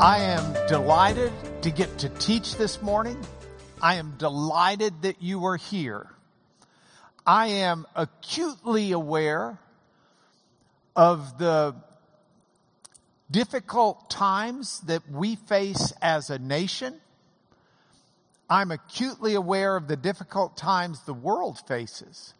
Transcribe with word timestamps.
I 0.00 0.18
am 0.18 0.68
delighted 0.68 1.32
to 1.62 1.72
get 1.72 1.98
to 1.98 2.08
teach 2.08 2.54
this 2.56 2.80
morning. 2.80 3.18
I 3.82 3.96
am 3.96 4.14
delighted 4.16 5.02
that 5.02 5.20
you 5.20 5.46
are 5.46 5.56
here. 5.56 6.06
I 7.26 7.48
am 7.48 7.84
acutely 7.96 8.92
aware 8.92 9.58
of 10.94 11.38
the 11.38 11.74
difficult 13.28 14.08
times 14.08 14.78
that 14.82 15.02
we 15.10 15.34
face 15.34 15.92
as 16.00 16.30
a 16.30 16.38
nation. 16.38 17.00
I'm 18.48 18.70
acutely 18.70 19.34
aware 19.34 19.74
of 19.74 19.88
the 19.88 19.96
difficult 19.96 20.56
times 20.56 21.02
the 21.06 21.12
world 21.12 21.58
faces. 21.66 22.34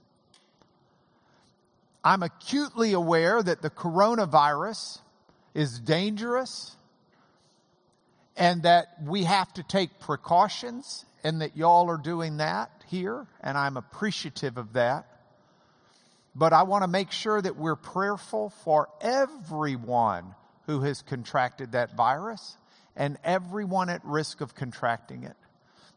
I'm 2.05 2.23
acutely 2.23 2.93
aware 2.93 3.43
that 3.43 3.63
the 3.63 3.71
coronavirus 3.71 5.01
is 5.55 5.81
dangerous 5.81 6.77
and 8.39 8.63
that 8.63 8.95
we 9.05 9.25
have 9.25 9.53
to 9.55 9.65
take 9.65 9.99
precautions 9.99 11.05
and 11.25 11.43
that 11.43 11.57
y'all 11.57 11.91
are 11.91 11.99
doing 11.99 12.37
that 12.37 12.71
here 12.87 13.27
and 13.43 13.59
I'm 13.59 13.77
appreciative 13.77 14.57
of 14.57 14.75
that. 14.75 15.07
But 16.37 16.53
I 16.53 16.63
want 16.63 16.85
to 16.85 16.89
make 16.89 17.11
sure 17.11 17.43
that 17.43 17.57
we're 17.57 17.77
prayerful 17.77 18.51
for 18.63 18.89
everyone 19.01 20.37
who 20.67 20.81
has 20.83 21.03
contracted 21.03 21.73
that 21.73 21.97
virus 21.97 22.57
and 22.95 23.19
everyone 23.25 23.89
at 23.89 24.05
risk 24.05 24.41
of 24.41 24.55
contracting 24.55 25.25
it. 25.25 25.37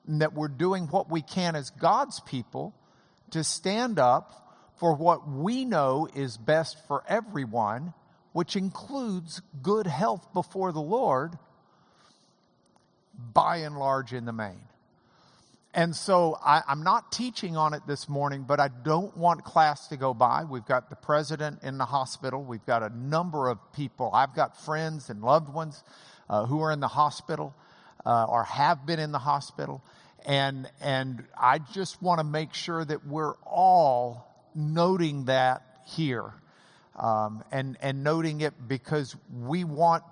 And 0.07 0.21
that 0.21 0.33
we're 0.33 0.47
doing 0.47 0.85
what 0.85 1.11
we 1.11 1.21
can 1.21 1.55
as 1.55 1.69
God's 1.69 2.21
people 2.21 2.73
to 3.29 3.43
stand 3.43 3.99
up 3.99 4.55
for 4.77 4.95
what 4.95 5.29
we 5.29 5.63
know 5.63 6.07
is 6.15 6.37
best 6.37 6.75
for 6.87 7.03
everyone, 7.07 7.93
which 8.33 8.55
includes 8.55 9.43
good 9.61 9.85
health 9.85 10.25
before 10.33 10.71
the 10.71 10.81
Lord 10.81 11.37
by 13.33 13.57
and 13.57 13.77
large 13.77 14.13
in 14.13 14.25
the 14.25 14.33
main. 14.33 14.61
And 15.73 15.95
so 15.95 16.37
I, 16.43 16.63
am 16.67 16.83
not 16.83 17.13
teaching 17.13 17.55
on 17.55 17.73
it 17.73 17.83
this 17.87 18.09
morning, 18.09 18.43
but 18.45 18.59
I 18.59 18.67
don't 18.67 19.15
want 19.15 19.45
class 19.45 19.87
to 19.87 19.97
go 19.97 20.13
by. 20.13 20.43
We've 20.43 20.65
got 20.65 20.89
the 20.89 20.97
president 20.97 21.63
in 21.63 21.77
the 21.77 21.85
hospital. 21.85 22.43
We've 22.43 22.65
got 22.65 22.83
a 22.83 22.89
number 22.89 23.47
of 23.47 23.57
people. 23.71 24.11
I've 24.13 24.35
got 24.35 24.61
friends 24.65 25.09
and 25.09 25.21
loved 25.21 25.47
ones 25.47 25.81
uh, 26.29 26.45
who 26.45 26.61
are 26.61 26.73
in 26.73 26.81
the 26.81 26.89
hospital 26.89 27.55
uh, 28.05 28.25
or 28.25 28.43
have 28.43 28.85
been 28.85 28.99
in 28.99 29.13
the 29.13 29.19
hospital. 29.19 29.81
And, 30.25 30.69
and 30.81 31.23
I 31.39 31.59
just 31.59 32.01
want 32.01 32.19
to 32.19 32.25
make 32.25 32.53
sure 32.53 32.83
that 32.83 33.07
we're 33.07 33.35
all 33.45 34.27
noting 34.53 35.25
that 35.25 35.63
here 35.85 36.33
um, 36.97 37.43
and, 37.49 37.77
and 37.81 38.03
noting 38.03 38.41
it 38.41 38.53
because 38.67 39.15
we 39.33 39.63
want 39.63 40.03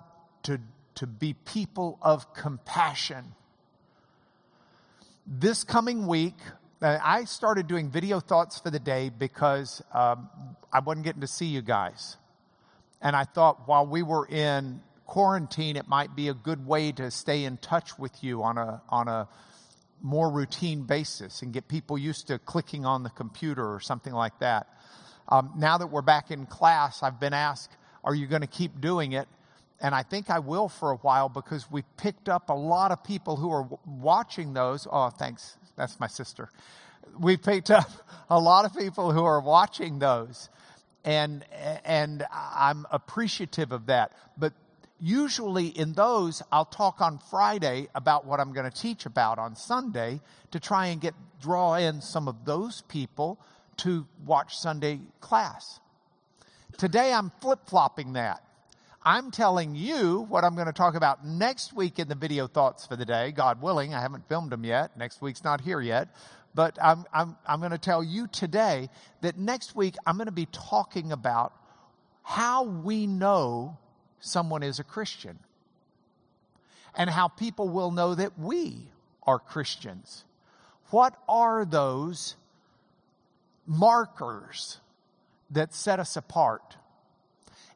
to 0.44 0.58
to 1.00 1.06
be 1.06 1.32
people 1.32 1.98
of 2.02 2.34
compassion. 2.34 3.24
This 5.26 5.64
coming 5.64 6.06
week, 6.06 6.36
I 6.82 7.24
started 7.24 7.66
doing 7.66 7.90
video 7.90 8.20
thoughts 8.20 8.58
for 8.58 8.70
the 8.70 8.78
day 8.78 9.08
because 9.08 9.82
um, 9.94 10.28
I 10.70 10.80
wasn't 10.80 11.06
getting 11.06 11.22
to 11.22 11.26
see 11.26 11.46
you 11.46 11.62
guys. 11.62 12.18
And 13.00 13.16
I 13.16 13.24
thought 13.24 13.66
while 13.66 13.86
we 13.86 14.02
were 14.02 14.26
in 14.26 14.82
quarantine, 15.06 15.76
it 15.76 15.88
might 15.88 16.14
be 16.14 16.28
a 16.28 16.34
good 16.34 16.66
way 16.66 16.92
to 16.92 17.10
stay 17.10 17.44
in 17.44 17.56
touch 17.56 17.98
with 17.98 18.22
you 18.22 18.42
on 18.42 18.58
a, 18.58 18.82
on 18.90 19.08
a 19.08 19.26
more 20.02 20.30
routine 20.30 20.82
basis 20.82 21.40
and 21.40 21.50
get 21.50 21.66
people 21.66 21.96
used 21.96 22.26
to 22.26 22.38
clicking 22.38 22.84
on 22.84 23.04
the 23.04 23.10
computer 23.10 23.72
or 23.72 23.80
something 23.80 24.12
like 24.12 24.38
that. 24.40 24.66
Um, 25.30 25.54
now 25.56 25.78
that 25.78 25.86
we're 25.86 26.02
back 26.02 26.30
in 26.30 26.44
class, 26.44 27.02
I've 27.02 27.18
been 27.18 27.32
asked, 27.32 27.74
are 28.04 28.14
you 28.14 28.26
going 28.26 28.42
to 28.42 28.46
keep 28.46 28.82
doing 28.82 29.12
it? 29.12 29.28
And 29.80 29.94
I 29.94 30.02
think 30.02 30.28
I 30.28 30.38
will 30.38 30.68
for 30.68 30.90
a 30.90 30.96
while 30.96 31.28
because 31.28 31.70
we 31.70 31.82
picked 31.96 32.28
up 32.28 32.50
a 32.50 32.54
lot 32.54 32.90
of 32.90 33.02
people 33.02 33.36
who 33.36 33.50
are 33.50 33.66
watching 33.86 34.52
those. 34.52 34.86
Oh, 34.90 35.08
thanks. 35.10 35.56
That's 35.76 35.98
my 35.98 36.06
sister. 36.06 36.50
We 37.18 37.36
picked 37.36 37.70
up 37.70 37.90
a 38.28 38.38
lot 38.38 38.64
of 38.64 38.76
people 38.76 39.12
who 39.12 39.24
are 39.24 39.40
watching 39.40 39.98
those. 39.98 40.48
And, 41.02 41.44
and 41.84 42.26
I'm 42.30 42.86
appreciative 42.90 43.72
of 43.72 43.86
that. 43.86 44.12
But 44.36 44.52
usually 45.00 45.68
in 45.68 45.94
those, 45.94 46.42
I'll 46.52 46.66
talk 46.66 47.00
on 47.00 47.18
Friday 47.30 47.88
about 47.94 48.26
what 48.26 48.38
I'm 48.38 48.52
going 48.52 48.70
to 48.70 48.76
teach 48.76 49.06
about 49.06 49.38
on 49.38 49.56
Sunday 49.56 50.20
to 50.50 50.60
try 50.60 50.88
and 50.88 51.00
get, 51.00 51.14
draw 51.40 51.76
in 51.76 52.02
some 52.02 52.28
of 52.28 52.44
those 52.44 52.82
people 52.82 53.40
to 53.78 54.06
watch 54.26 54.58
Sunday 54.58 55.00
class. 55.20 55.80
Today 56.76 57.14
I'm 57.14 57.32
flip 57.40 57.60
flopping 57.66 58.12
that. 58.12 58.42
I'm 59.02 59.30
telling 59.30 59.74
you 59.74 60.26
what 60.28 60.44
I'm 60.44 60.54
going 60.54 60.66
to 60.66 60.74
talk 60.74 60.94
about 60.94 61.24
next 61.24 61.72
week 61.72 61.98
in 61.98 62.08
the 62.08 62.14
video 62.14 62.46
thoughts 62.46 62.86
for 62.86 62.96
the 62.96 63.06
day, 63.06 63.32
God 63.32 63.62
willing. 63.62 63.94
I 63.94 64.00
haven't 64.02 64.28
filmed 64.28 64.52
them 64.52 64.62
yet. 64.62 64.94
Next 64.96 65.22
week's 65.22 65.42
not 65.42 65.62
here 65.62 65.80
yet. 65.80 66.08
But 66.54 66.78
I'm, 66.82 67.06
I'm, 67.12 67.36
I'm 67.46 67.60
going 67.60 67.72
to 67.72 67.78
tell 67.78 68.04
you 68.04 68.26
today 68.26 68.90
that 69.22 69.38
next 69.38 69.74
week 69.74 69.94
I'm 70.04 70.16
going 70.16 70.26
to 70.26 70.32
be 70.32 70.48
talking 70.52 71.12
about 71.12 71.54
how 72.22 72.64
we 72.64 73.06
know 73.06 73.78
someone 74.18 74.62
is 74.62 74.78
a 74.78 74.84
Christian 74.84 75.38
and 76.94 77.08
how 77.08 77.28
people 77.28 77.70
will 77.70 77.92
know 77.92 78.14
that 78.14 78.38
we 78.38 78.88
are 79.22 79.38
Christians. 79.38 80.24
What 80.90 81.16
are 81.26 81.64
those 81.64 82.36
markers 83.66 84.78
that 85.52 85.72
set 85.72 86.00
us 86.00 86.16
apart? 86.16 86.76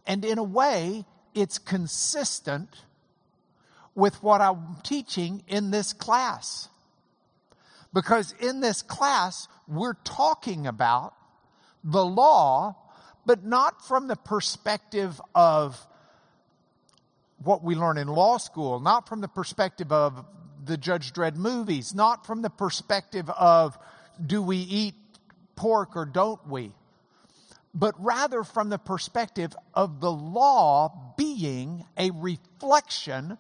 And 0.06 0.22
in 0.24 0.36
a 0.36 0.42
way, 0.42 1.06
it's 1.34 1.58
consistent 1.58 2.68
with 3.94 4.22
what 4.22 4.40
I'm 4.40 4.76
teaching 4.82 5.42
in 5.48 5.70
this 5.70 5.92
class. 5.92 6.68
Because 7.92 8.34
in 8.40 8.60
this 8.60 8.82
class, 8.82 9.46
we're 9.68 9.94
talking 10.04 10.66
about 10.66 11.14
the 11.84 12.04
law, 12.04 12.76
but 13.24 13.44
not 13.44 13.86
from 13.86 14.08
the 14.08 14.16
perspective 14.16 15.20
of 15.34 15.80
what 17.42 17.62
we 17.62 17.74
learn 17.74 17.98
in 17.98 18.08
law 18.08 18.38
school, 18.38 18.80
not 18.80 19.08
from 19.08 19.20
the 19.20 19.28
perspective 19.28 19.92
of 19.92 20.24
the 20.64 20.76
Judge 20.76 21.12
Dredd 21.12 21.36
movies, 21.36 21.94
not 21.94 22.26
from 22.26 22.42
the 22.42 22.50
perspective 22.50 23.28
of 23.30 23.78
do 24.24 24.42
we 24.42 24.56
eat 24.56 24.94
pork 25.56 25.94
or 25.94 26.04
don't 26.04 26.46
we? 26.48 26.72
But 27.74 27.94
rather 27.98 28.44
from 28.44 28.68
the 28.68 28.78
perspective 28.78 29.54
of 29.74 30.00
the 30.00 30.12
law 30.12 31.14
being 31.16 31.84
a 31.96 32.10
reflection 32.12 33.36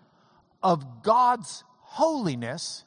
of 0.62 1.02
God's 1.02 1.62
holiness 1.80 2.84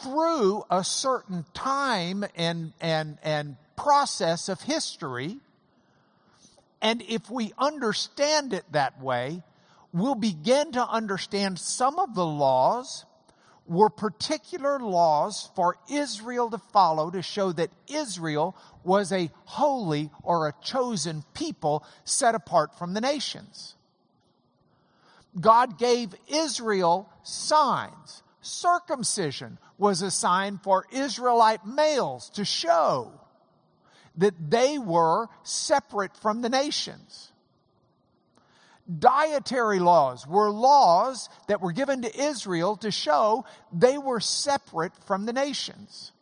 through 0.00 0.64
a 0.70 0.82
certain 0.82 1.44
time 1.52 2.24
and, 2.34 2.72
and, 2.80 3.18
and 3.22 3.56
process 3.76 4.48
of 4.48 4.62
history. 4.62 5.36
And 6.80 7.02
if 7.02 7.30
we 7.30 7.52
understand 7.58 8.54
it 8.54 8.64
that 8.72 9.00
way, 9.02 9.42
we'll 9.92 10.14
begin 10.14 10.72
to 10.72 10.88
understand 10.88 11.58
some 11.58 11.98
of 11.98 12.14
the 12.14 12.26
laws 12.26 13.04
were 13.66 13.90
particular 13.90 14.78
laws 14.78 15.50
for 15.54 15.76
Israel 15.90 16.50
to 16.50 16.58
follow 16.58 17.10
to 17.10 17.22
show 17.22 17.52
that 17.52 17.70
Israel 17.88 18.56
was 18.84 19.12
a 19.12 19.30
holy 19.44 20.10
or 20.22 20.48
a 20.48 20.54
chosen 20.62 21.24
people 21.34 21.84
set 22.04 22.34
apart 22.34 22.76
from 22.78 22.94
the 22.94 23.00
nations. 23.00 23.76
God 25.40 25.78
gave 25.78 26.14
Israel 26.28 27.08
signs. 27.22 28.22
Circumcision 28.42 29.58
was 29.78 30.02
a 30.02 30.10
sign 30.10 30.58
for 30.58 30.86
Israelite 30.92 31.64
males 31.64 32.28
to 32.30 32.44
show 32.44 33.12
that 34.16 34.34
they 34.50 34.78
were 34.78 35.28
separate 35.42 36.16
from 36.16 36.42
the 36.42 36.50
nations 36.50 37.31
dietary 38.98 39.78
laws 39.78 40.26
were 40.26 40.50
laws 40.50 41.28
that 41.48 41.60
were 41.60 41.72
given 41.72 42.02
to 42.02 42.20
Israel 42.20 42.76
to 42.76 42.90
show 42.90 43.44
they 43.72 43.98
were 43.98 44.20
separate 44.20 44.92
from 45.06 45.26
the 45.26 45.32
nations. 45.32 46.12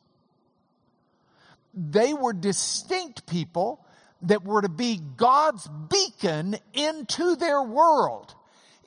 They 1.74 2.12
were 2.12 2.32
distinct 2.32 3.26
people 3.26 3.84
that 4.22 4.44
were 4.44 4.62
to 4.62 4.68
be 4.68 5.00
God's 5.16 5.68
beacon 5.88 6.56
into 6.74 7.36
their 7.36 7.62
world. 7.62 8.34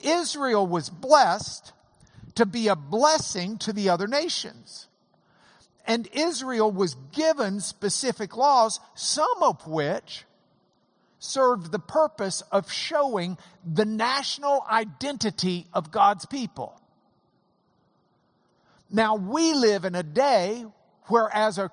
Israel 0.01 0.67
was 0.67 0.89
blessed 0.89 1.73
to 2.35 2.45
be 2.45 2.67
a 2.67 2.75
blessing 2.75 3.57
to 3.59 3.73
the 3.73 3.89
other 3.89 4.07
nations. 4.07 4.87
And 5.85 6.07
Israel 6.13 6.71
was 6.71 6.95
given 7.11 7.59
specific 7.59 8.37
laws, 8.37 8.79
some 8.95 9.41
of 9.41 9.67
which 9.67 10.25
served 11.23 11.71
the 11.71 11.79
purpose 11.79 12.41
of 12.51 12.71
showing 12.71 13.37
the 13.65 13.85
national 13.85 14.65
identity 14.69 15.65
of 15.73 15.89
God's 15.89 16.25
people. 16.25 16.79
Now 18.91 19.15
we 19.15 19.53
live 19.53 19.85
in 19.85 19.95
a 19.95 20.03
day 20.03 20.65
where 21.05 21.29
as 21.33 21.57
a 21.57 21.71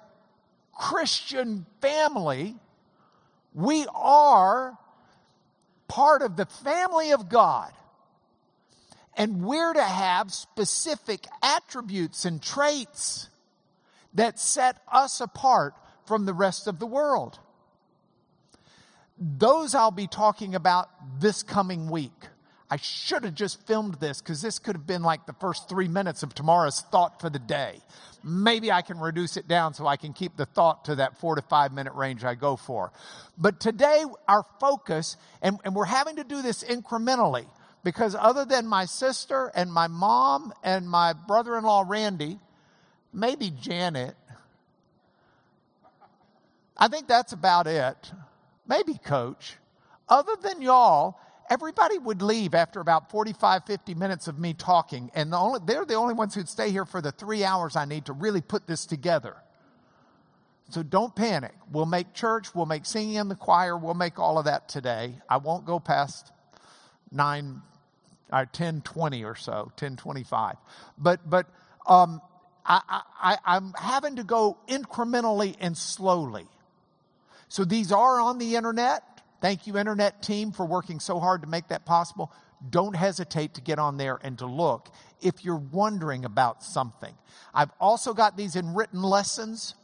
Christian 0.73 1.67
family, 1.81 2.57
we 3.53 3.87
are 3.93 4.79
part 5.89 6.23
of 6.23 6.37
the 6.37 6.47
family 6.47 7.11
of 7.13 7.29
God. 7.29 7.73
And 9.17 9.43
we're 9.43 9.75
to 9.75 9.83
have 9.83 10.33
specific 10.33 11.27
attributes 11.43 12.25
and 12.25 12.41
traits 12.41 13.29
that 14.15 14.39
set 14.39 14.79
us 14.91 15.21
apart 15.21 15.75
from 16.07 16.25
the 16.25 16.33
rest 16.33 16.69
of 16.69 16.79
the 16.79 16.87
world. 16.87 17.39
Those 19.21 19.75
I'll 19.75 19.91
be 19.91 20.07
talking 20.07 20.55
about 20.55 20.89
this 21.21 21.43
coming 21.43 21.91
week. 21.91 22.27
I 22.71 22.77
should 22.77 23.25
have 23.25 23.35
just 23.35 23.67
filmed 23.67 23.95
this 23.95 24.23
because 24.23 24.41
this 24.41 24.61
could 24.61 24.77
have 24.77 24.87
been 24.87 25.03
like 25.03 25.27
the 25.27 25.33
first 25.35 25.69
three 25.69 25.89
minutes 25.89 26.23
of 26.23 26.35
tomorrow's 26.35 26.81
thought 26.81 27.21
for 27.21 27.29
the 27.29 27.41
day. 27.41 27.81
Maybe 28.23 28.71
I 28.71 28.83
can 28.83 28.99
reduce 28.99 29.37
it 29.37 29.49
down 29.49 29.75
so 29.75 29.87
I 29.87 29.97
can 29.97 30.13
keep 30.13 30.37
the 30.37 30.47
thought 30.47 30.85
to 30.85 30.95
that 30.97 31.19
four 31.19 31.35
to 31.35 31.43
five 31.43 31.73
minute 31.73 31.95
range 31.95 32.25
I 32.25 32.37
go 32.37 32.55
for. 32.57 32.93
But 33.37 33.59
today, 33.59 34.05
our 34.29 34.45
focus, 34.61 35.17
and, 35.43 35.59
and 35.65 35.75
we're 35.75 35.85
having 35.85 36.17
to 36.17 36.25
do 36.25 36.43
this 36.43 36.63
incrementally 36.63 37.47
because 37.83 38.15
other 38.15 38.45
than 38.45 38.67
my 38.67 38.85
sister 38.85 39.51
and 39.55 39.73
my 39.73 39.89
mom 39.89 40.53
and 40.63 40.89
my 40.89 41.13
brother 41.13 41.59
in 41.59 41.65
law, 41.65 41.85
Randy, 41.87 42.39
maybe 43.13 43.51
Janet, 43.51 44.15
I 46.77 46.87
think 46.87 47.09
that's 47.09 47.33
about 47.33 47.67
it. 47.67 48.13
Maybe 48.71 48.95
coach. 48.95 49.57
Other 50.09 50.37
than 50.41 50.63
y'all, 50.63 51.19
everybody 51.51 51.99
would 51.99 52.23
leave 52.23 52.55
after 52.55 52.79
about 52.79 53.11
45, 53.11 53.65
50 53.67 53.95
minutes 53.95 54.29
of 54.29 54.39
me 54.39 54.55
talking. 54.55 55.11
And 55.13 55.33
the 55.33 55.37
only, 55.37 55.61
they're 55.67 55.85
the 55.85 55.95
only 55.95 56.15
ones 56.15 56.37
who'd 56.37 56.49
stay 56.49 56.71
here 56.71 56.85
for 56.85 57.03
the 57.03 57.11
three 57.11 57.43
hours 57.43 57.75
I 57.75 57.85
need 57.85 58.07
to 58.07 58.13
really 58.13 58.41
put 58.41 58.69
this 58.69 58.87
together. 58.87 59.37
So 60.71 60.85
don't 60.85 61.15
panic. 61.17 61.53
We'll 61.73 61.85
make 61.85 62.15
church, 62.15 62.55
we'll 62.55 62.67
make 62.67 62.87
singing 62.87 63.17
in 63.17 63.29
the 63.29 63.35
choir, 63.35 63.77
we'll 63.77 63.95
make 63.95 64.21
all 64.21 64.39
of 64.39 64.45
that 64.45 64.69
today. 64.69 65.17
I 65.29 65.39
won't 65.39 65.65
go 65.65 65.81
past 65.81 66.31
9 67.11 67.61
or 68.33 68.47
10 68.47 68.83
20 68.83 69.25
or 69.25 69.35
so, 69.35 69.73
10 69.75 69.97
25. 69.97 70.55
But, 70.97 71.29
but, 71.29 71.49
um, 71.87 72.23
I, 72.65 73.03
I, 73.21 73.39
I'm 73.45 73.73
having 73.73 74.17
to 74.17 74.23
go 74.23 74.59
incrementally 74.69 75.57
and 75.59 75.77
slowly. 75.77 76.47
So 77.51 77.65
these 77.65 77.91
are 77.91 78.21
on 78.21 78.39
the 78.39 78.55
internet. 78.55 79.03
Thank 79.41 79.67
you, 79.67 79.77
internet 79.77 80.23
team, 80.23 80.53
for 80.53 80.65
working 80.65 81.01
so 81.01 81.19
hard 81.19 81.43
to 81.43 81.49
make 81.49 81.69
that 81.69 81.85
possible. 81.85 82.33
Don't 82.71 82.95
hesitate 82.95 83.55
to 83.55 83.61
get 83.61 83.81
on 83.81 83.97
there 83.97 84.21
and 84.23 84.39
to 84.39 84.47
look 84.47 84.89
if 85.21 85.45
you're 85.45 85.57
wondering 85.57 86.25
about 86.25 86.63
something. 86.63 87.13
I've 87.53 87.73
also 87.81 88.15
got 88.15 88.37
these 88.37 88.55
in 88.55 88.73
written 88.75 89.03
lessons, 89.03 89.75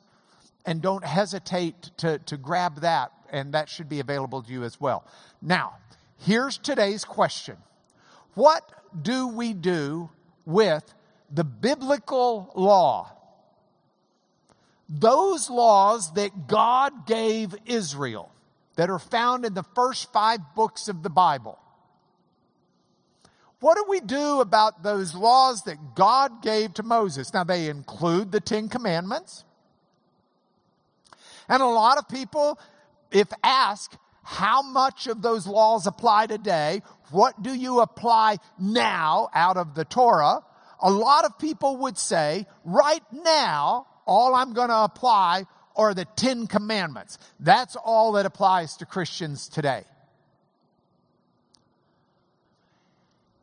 and 0.64 0.80
don't 0.80 1.04
hesitate 1.04 1.90
to, 1.98 2.20
to 2.20 2.36
grab 2.36 2.82
that, 2.82 3.10
and 3.30 3.54
that 3.54 3.68
should 3.68 3.88
be 3.88 3.98
available 3.98 4.42
to 4.42 4.52
you 4.52 4.62
as 4.62 4.80
well. 4.80 5.04
Now, 5.42 5.74
here's 6.18 6.58
today's 6.58 7.04
question 7.04 7.56
What 8.34 8.62
do 9.02 9.26
we 9.26 9.54
do 9.54 10.10
with 10.44 10.94
the 11.32 11.44
biblical 11.44 12.52
law? 12.54 13.15
Those 14.88 15.50
laws 15.50 16.12
that 16.14 16.46
God 16.46 17.06
gave 17.06 17.54
Israel 17.66 18.30
that 18.76 18.90
are 18.90 18.98
found 18.98 19.44
in 19.44 19.54
the 19.54 19.64
first 19.74 20.12
five 20.12 20.40
books 20.54 20.88
of 20.88 21.02
the 21.02 21.10
Bible. 21.10 21.58
What 23.60 23.76
do 23.76 23.86
we 23.88 24.00
do 24.00 24.40
about 24.40 24.82
those 24.82 25.14
laws 25.14 25.62
that 25.64 25.94
God 25.94 26.42
gave 26.42 26.74
to 26.74 26.82
Moses? 26.82 27.32
Now, 27.32 27.42
they 27.42 27.68
include 27.68 28.30
the 28.30 28.40
Ten 28.40 28.68
Commandments. 28.68 29.44
And 31.48 31.62
a 31.62 31.66
lot 31.66 31.98
of 31.98 32.08
people, 32.08 32.58
if 33.10 33.28
asked, 33.42 33.96
how 34.22 34.60
much 34.60 35.06
of 35.06 35.22
those 35.22 35.46
laws 35.46 35.86
apply 35.86 36.26
today? 36.26 36.82
What 37.10 37.42
do 37.42 37.54
you 37.54 37.80
apply 37.80 38.38
now 38.58 39.30
out 39.32 39.56
of 39.56 39.74
the 39.74 39.84
Torah? 39.84 40.42
A 40.80 40.90
lot 40.90 41.24
of 41.24 41.38
people 41.38 41.78
would 41.78 41.96
say, 41.96 42.46
right 42.64 43.02
now, 43.12 43.86
all 44.06 44.34
I'm 44.34 44.52
going 44.52 44.68
to 44.68 44.84
apply 44.84 45.44
are 45.74 45.92
the 45.92 46.06
Ten 46.16 46.46
Commandments. 46.46 47.18
That's 47.38 47.76
all 47.76 48.12
that 48.12 48.26
applies 48.26 48.76
to 48.78 48.86
Christians 48.86 49.48
today. 49.48 49.84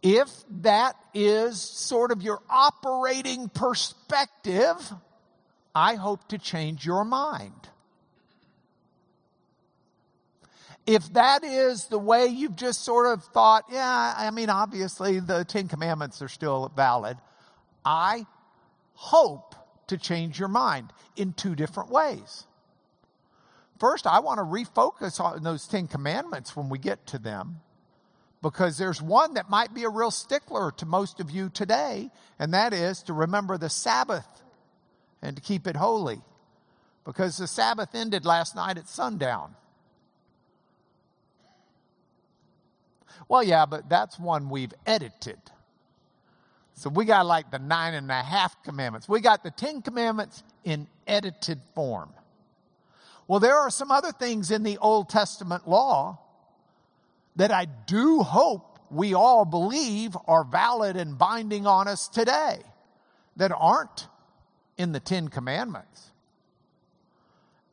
If 0.01 0.29
that 0.61 0.95
is 1.13 1.61
sort 1.61 2.11
of 2.11 2.21
your 2.21 2.41
operating 2.49 3.49
perspective, 3.49 4.75
I 5.73 5.95
hope 5.95 6.27
to 6.29 6.37
change 6.37 6.85
your 6.85 7.05
mind. 7.05 7.53
If 10.85 11.13
that 11.13 11.45
is 11.45 11.85
the 11.85 11.97
way 11.97 12.25
you've 12.25 12.57
just 12.57 12.83
sort 12.83 13.07
of 13.07 13.23
thought, 13.25 13.65
yeah, 13.71 14.13
I 14.17 14.29
mean, 14.31 14.49
obviously 14.49 15.21
the 15.21 15.45
Ten 15.45 15.69
Commandments 15.69 16.21
are 16.21 16.27
still 16.27 16.69
valid, 16.75 17.17
I 17.85 18.25
hope 18.93 19.55
to 19.93 19.97
change 19.97 20.39
your 20.39 20.49
mind 20.49 20.91
in 21.15 21.33
two 21.33 21.55
different 21.55 21.89
ways. 21.89 22.45
First, 23.79 24.05
I 24.05 24.19
want 24.19 24.39
to 24.39 24.43
refocus 24.43 25.19
on 25.19 25.43
those 25.43 25.67
Ten 25.67 25.87
Commandments 25.87 26.55
when 26.55 26.69
we 26.69 26.77
get 26.77 27.05
to 27.07 27.19
them 27.19 27.61
because 28.41 28.77
there's 28.77 29.01
one 29.01 29.35
that 29.35 29.49
might 29.49 29.73
be 29.73 29.83
a 29.83 29.89
real 29.89 30.11
stickler 30.11 30.71
to 30.71 30.85
most 30.85 31.19
of 31.19 31.31
you 31.31 31.49
today, 31.49 32.09
and 32.37 32.53
that 32.53 32.73
is 32.73 33.03
to 33.03 33.13
remember 33.13 33.57
the 33.57 33.69
Sabbath 33.69 34.27
and 35.21 35.35
to 35.37 35.41
keep 35.41 35.65
it 35.65 35.75
holy 35.75 36.21
because 37.05 37.37
the 37.37 37.47
Sabbath 37.47 37.95
ended 37.95 38.25
last 38.25 38.55
night 38.55 38.77
at 38.77 38.87
sundown. 38.87 39.55
Well, 43.29 43.43
yeah, 43.43 43.65
but 43.65 43.89
that's 43.89 44.19
one 44.19 44.49
we've 44.49 44.73
edited. 44.85 45.39
So 46.75 46.89
we 46.89 47.05
got 47.05 47.25
like 47.25 47.51
the 47.51 47.59
nine 47.59 47.93
and 47.93 48.09
a 48.09 48.21
half 48.21 48.61
commandments. 48.63 49.07
We 49.07 49.21
got 49.21 49.43
the 49.43 49.51
Ten 49.51 49.81
Commandments 49.81 50.43
in 50.63 50.87
edited 51.07 51.61
form. 51.75 52.09
Well, 53.27 53.39
there 53.39 53.57
are 53.57 53.69
some 53.69 53.91
other 53.91 54.11
things 54.11 54.51
in 54.51 54.63
the 54.63 54.77
Old 54.79 55.09
Testament 55.09 55.67
law 55.67 56.19
that 57.35 57.51
I 57.51 57.65
do 57.65 58.21
hope 58.21 58.79
we 58.89 59.13
all 59.13 59.45
believe 59.45 60.15
are 60.27 60.43
valid 60.43 60.97
and 60.97 61.17
binding 61.17 61.65
on 61.65 61.87
us 61.87 62.07
today 62.07 62.59
that 63.37 63.51
aren't 63.55 64.07
in 64.77 64.91
the 64.91 64.99
Ten 64.99 65.29
Commandments. 65.29 66.11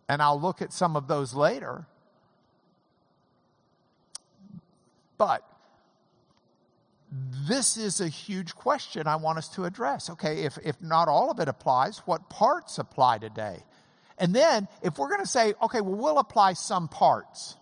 And 0.09 0.23
I'll 0.23 0.41
look 0.41 0.63
at 0.63 0.73
some 0.73 0.97
of 0.97 1.09
those 1.09 1.35
later. 1.35 1.87
But 5.19 5.47
this 7.11 7.77
is 7.77 8.01
a 8.01 8.09
huge 8.09 8.55
question 8.55 9.07
I 9.07 9.17
want 9.17 9.39
us 9.39 9.49
to 9.51 9.65
address. 9.65 10.11
Okay, 10.11 10.45
if, 10.45 10.59
if 10.65 10.81
not 10.81 11.09
all 11.09 11.31
of 11.31 11.41
it 11.41 11.49
applies, 11.49 11.99
what 12.07 12.31
parts 12.31 12.79
apply 12.79 13.19
today? 13.19 13.63
And 14.19 14.35
then, 14.35 14.69
if 14.83 14.99
we're 14.99 15.09
going 15.09 15.21
to 15.21 15.27
say, 15.27 15.55
okay, 15.63 15.81
well, 15.81 15.97
we'll 15.97 16.19
apply 16.19 16.53
some 16.53 16.89
parts, 16.89 17.57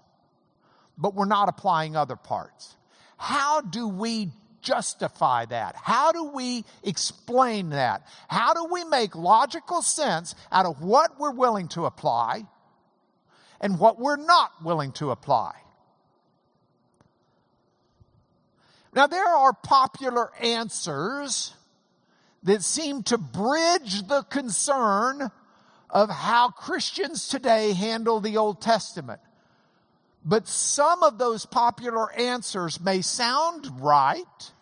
but 0.98 1.14
we're 1.14 1.24
not 1.24 1.48
applying 1.48 1.96
other 1.96 2.16
parts, 2.16 2.76
how 3.16 3.60
do 3.60 3.88
we 3.88 4.30
justify 4.60 5.46
that? 5.46 5.76
How 5.76 6.12
do 6.12 6.24
we 6.24 6.64
explain 6.82 7.70
that? 7.70 8.06
How 8.28 8.54
do 8.54 8.64
we 8.64 8.84
make 8.84 9.14
logical 9.14 9.82
sense 9.82 10.34
out 10.50 10.66
of 10.66 10.82
what 10.82 11.18
we're 11.18 11.32
willing 11.32 11.68
to 11.68 11.86
apply 11.86 12.44
and 13.60 13.78
what 13.78 13.98
we're 13.98 14.16
not 14.16 14.50
willing 14.62 14.92
to 14.92 15.10
apply? 15.10 15.54
Now, 18.95 19.07
there 19.07 19.28
are 19.28 19.52
popular 19.52 20.30
answers 20.40 21.54
that 22.42 22.62
seem 22.62 23.02
to 23.04 23.18
bridge 23.18 24.07
the 24.07 24.23
concern 24.23 25.30
of 25.90 26.11
how 26.11 26.50
Christians 26.50 27.28
today 27.28 27.73
handle 27.73 28.21
the 28.21 28.37
Old 28.37 28.61
Testament. 28.61 29.21
But 30.25 30.49
some 30.49 31.02
of 31.02 31.18
those 31.18 31.47
popular 31.47 32.12
answers 32.12 32.80
may 32.80 33.02
sound 33.02 33.68
right, 33.80 34.52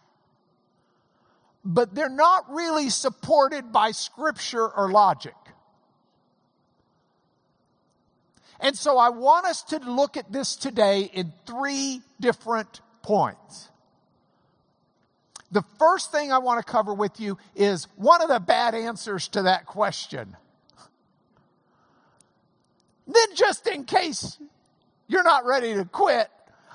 but 1.64 1.94
they're 1.94 2.08
not 2.08 2.52
really 2.52 2.90
supported 2.90 3.72
by 3.72 3.90
scripture 3.90 4.68
or 4.68 4.90
logic. 4.90 5.34
And 8.60 8.76
so 8.76 8.96
I 8.96 9.10
want 9.10 9.46
us 9.46 9.62
to 9.64 9.78
look 9.78 10.16
at 10.16 10.32
this 10.32 10.56
today 10.56 11.10
in 11.12 11.32
three 11.46 12.00
different 12.20 12.80
points. 13.02 13.68
The 15.52 15.62
first 15.78 16.10
thing 16.10 16.32
I 16.32 16.38
want 16.38 16.64
to 16.64 16.70
cover 16.70 16.92
with 16.92 17.20
you 17.20 17.38
is 17.54 17.86
one 17.96 18.22
of 18.22 18.28
the 18.28 18.40
bad 18.40 18.74
answers 18.74 19.28
to 19.28 19.42
that 19.42 19.66
question. 19.66 20.36
Then, 23.06 23.34
just 23.34 23.66
in 23.68 23.84
case 23.84 24.38
you're 25.06 25.22
not 25.22 25.44
ready 25.44 25.74
to 25.74 25.84
quit, 25.84 26.28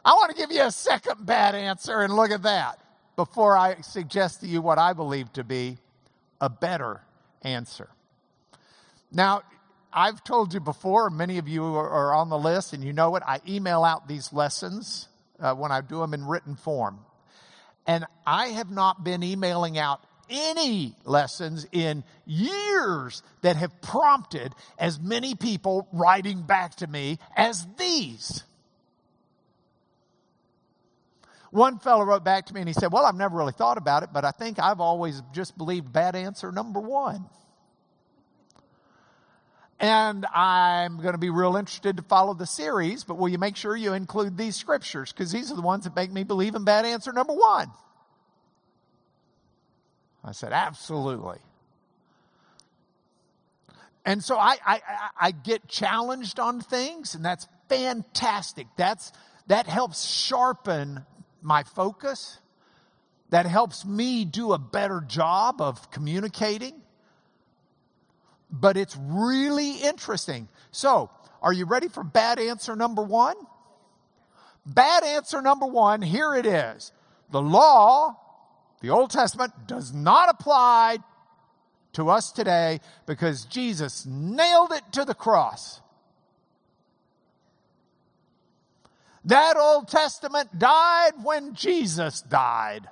I 0.04 0.14
want 0.14 0.32
to 0.32 0.38
give 0.38 0.52
you 0.52 0.64
a 0.64 0.72
second 0.72 1.26
bad 1.26 1.54
answer 1.54 2.02
and 2.02 2.16
look 2.16 2.32
at 2.32 2.44
that 2.44 2.80
before 3.16 3.58
I 3.58 3.82
suggest 3.82 4.42
to 4.42 4.48
you 4.48 4.62
what 4.62 4.80
I 4.80 4.94
believe 4.94 5.32
to 5.34 5.44
be 5.44 5.78
a 6.40 6.50
better 6.50 7.02
answer. 7.44 7.90
Now, 9.12 9.44
I've 9.94 10.24
told 10.24 10.54
you 10.54 10.62
before, 10.62 11.10
many 11.10 11.38
of 11.38 11.50
you 11.50 11.64
are 11.64 12.14
on 12.14 12.30
the 12.30 12.38
list 12.38 12.72
and 12.72 12.84
you 12.84 12.94
know 12.94 13.16
it. 13.18 13.24
I 13.28 13.42
email 13.48 13.84
out 13.84 14.08
these 14.08 14.32
lessons 14.32 15.10
uh, 15.40 15.54
when 15.54 15.72
I 15.72 15.82
do 15.82 16.00
them 16.00 16.14
in 16.14 16.26
written 16.26 16.56
form. 16.56 17.00
And 17.92 18.06
I 18.26 18.48
have 18.48 18.72
not 18.72 19.04
been 19.04 19.22
emailing 19.22 19.78
out 19.78 20.02
any 20.30 20.96
lessons 21.04 21.68
in 21.74 22.06
years 22.26 23.22
that 23.42 23.58
have 23.58 23.82
prompted 23.82 24.54
as 24.78 24.98
many 24.98 25.36
people 25.36 25.90
writing 25.92 26.42
back 26.44 26.76
to 26.76 26.88
me 26.88 27.20
as 27.36 27.68
these. 27.78 28.46
One 31.50 31.80
fellow 31.80 32.06
wrote 32.06 32.24
back 32.24 32.46
to 32.46 32.54
me 32.54 32.62
and 32.62 32.70
he 32.70 32.74
said, 32.74 32.94
Well, 32.94 33.06
I've 33.06 33.16
never 33.16 33.36
really 33.38 33.52
thought 33.52 33.78
about 33.78 34.04
it, 34.04 34.12
but 34.14 34.24
I 34.24 34.32
think 34.32 34.58
I've 34.58 34.80
always 34.80 35.22
just 35.34 35.58
believed 35.58 35.92
bad 35.92 36.16
answer 36.16 36.50
number 36.50 36.80
one. 36.80 37.26
And 39.82 40.28
I'm 40.28 40.98
going 40.98 41.14
to 41.14 41.18
be 41.18 41.32
real 41.32 41.56
interested 41.56 41.98
to 41.98 42.04
follow 42.04 42.36
the 42.36 42.46
series, 42.46 43.04
but 43.04 43.18
will 43.18 43.30
you 43.30 43.40
make 43.40 43.56
sure 43.56 43.76
you 43.76 43.94
include 43.94 44.38
these 44.38 44.56
scriptures? 44.56 45.12
Because 45.12 45.32
these 45.32 45.52
are 45.52 45.56
the 45.56 45.64
ones 45.64 45.86
that 45.86 45.96
make 45.96 46.12
me 46.12 46.24
believe 46.24 46.54
in 46.54 46.64
bad 46.64 46.86
answer 46.86 47.12
number 47.12 47.34
one. 47.34 47.72
I 50.24 50.34
said, 50.34 50.54
absolutely. 50.54 51.40
And 54.06 54.24
so 54.24 54.38
I, 54.38 54.58
I, 54.64 54.82
I 55.20 55.32
get 55.32 55.68
challenged 55.68 56.40
on 56.40 56.62
things, 56.62 57.16
and 57.16 57.26
that's 57.26 57.48
fantastic. 57.68 58.68
That's, 58.78 59.12
that 59.48 59.66
helps 59.66 60.06
sharpen 60.06 61.06
my 61.42 61.64
focus. 61.64 62.38
That 63.32 63.48
helps 63.48 63.84
me 63.84 64.26
do 64.26 64.54
a 64.54 64.60
better 64.60 65.02
job 65.02 65.60
of 65.60 65.90
communicating. 65.90 66.82
But 68.52 68.78
it's 68.78 68.98
really 69.00 69.78
interesting. 69.78 70.50
So, 70.72 71.10
are 71.42 71.54
you 71.54 71.66
ready 71.66 71.88
for 71.88 72.04
bad 72.04 72.40
answer 72.40 72.76
number 72.76 73.02
one? 73.02 73.36
Bad 74.66 75.04
answer 75.04 75.42
number 75.42 75.66
one, 75.66 76.02
here 76.02 76.36
it 76.36 76.46
is. 76.46 76.92
The 77.32 77.42
law, 77.42 78.18
the 78.82 78.90
Old 78.90 79.10
Testament, 79.10 79.54
does 79.66 79.94
not 79.94 80.30
apply 80.30 81.00
to 81.94 82.10
us 82.10 82.32
today 82.32 82.80
because 83.06 83.46
Jesus 83.46 84.06
nailed 84.06 84.72
it 84.72 84.84
to 84.94 85.06
the 85.06 85.16
cross. 85.16 85.82
That 89.26 89.56
Old 89.58 89.88
Testament 89.88 90.58
died 90.58 91.12
when 91.24 91.54
Jesus 91.54 92.22
died. 92.22 92.90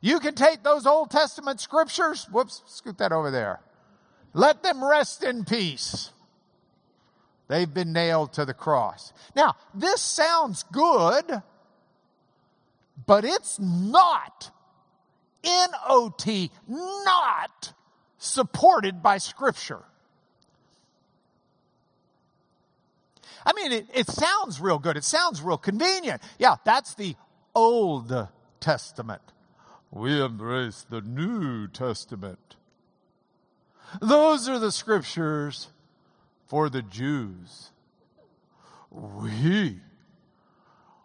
You 0.00 0.20
can 0.20 0.34
take 0.34 0.62
those 0.62 0.86
Old 0.86 1.10
Testament 1.10 1.60
scriptures, 1.60 2.26
whoops, 2.30 2.62
scoot 2.66 2.98
that 2.98 3.12
over 3.12 3.30
there. 3.30 3.60
Let 4.34 4.62
them 4.62 4.82
rest 4.82 5.22
in 5.22 5.44
peace. 5.44 6.10
They've 7.48 7.72
been 7.72 7.92
nailed 7.92 8.32
to 8.34 8.44
the 8.44 8.54
cross. 8.54 9.12
Now, 9.36 9.56
this 9.74 10.00
sounds 10.00 10.64
good, 10.72 11.42
but 13.06 13.24
it's 13.24 13.58
not, 13.60 14.50
N-O-T, 15.44 16.50
not 16.68 17.74
supported 18.16 19.02
by 19.02 19.18
Scripture. 19.18 19.82
I 23.44 23.52
mean, 23.54 23.72
it, 23.72 23.86
it 23.92 24.08
sounds 24.08 24.60
real 24.60 24.78
good. 24.78 24.96
It 24.96 25.04
sounds 25.04 25.42
real 25.42 25.58
convenient. 25.58 26.22
Yeah, 26.38 26.56
that's 26.64 26.94
the 26.94 27.16
Old 27.54 28.28
Testament. 28.60 29.22
We 29.90 30.22
embrace 30.22 30.86
the 30.88 31.00
New 31.00 31.68
Testament. 31.68 32.56
Those 34.00 34.48
are 34.48 34.58
the 34.58 34.72
scriptures 34.72 35.68
for 36.46 36.68
the 36.68 36.82
Jews. 36.82 37.70
We 38.90 39.80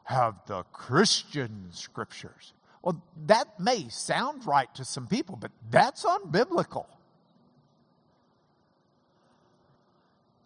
have 0.04 0.36
the 0.46 0.64
Christian 0.72 1.68
scriptures. 1.72 2.54
Well, 2.82 3.02
that 3.26 3.60
may 3.60 3.90
sound 3.90 4.46
right 4.46 4.74
to 4.76 4.86
some 4.86 5.08
people, 5.08 5.36
but 5.36 5.52
that's 5.70 6.06
unbiblical. 6.06 6.86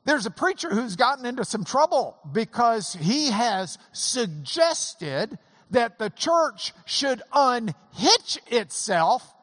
There's 0.05 0.25
a 0.25 0.31
preacher 0.31 0.69
who's 0.71 0.95
gotten 0.95 1.25
into 1.27 1.45
some 1.45 1.63
trouble 1.63 2.17
because 2.31 2.93
he 2.93 3.29
has 3.29 3.77
suggested 3.91 5.38
that 5.69 6.00
the 6.00 6.10
church 6.10 6.74
should 6.86 7.21
unhitch 7.31 8.39
itself 8.48 9.33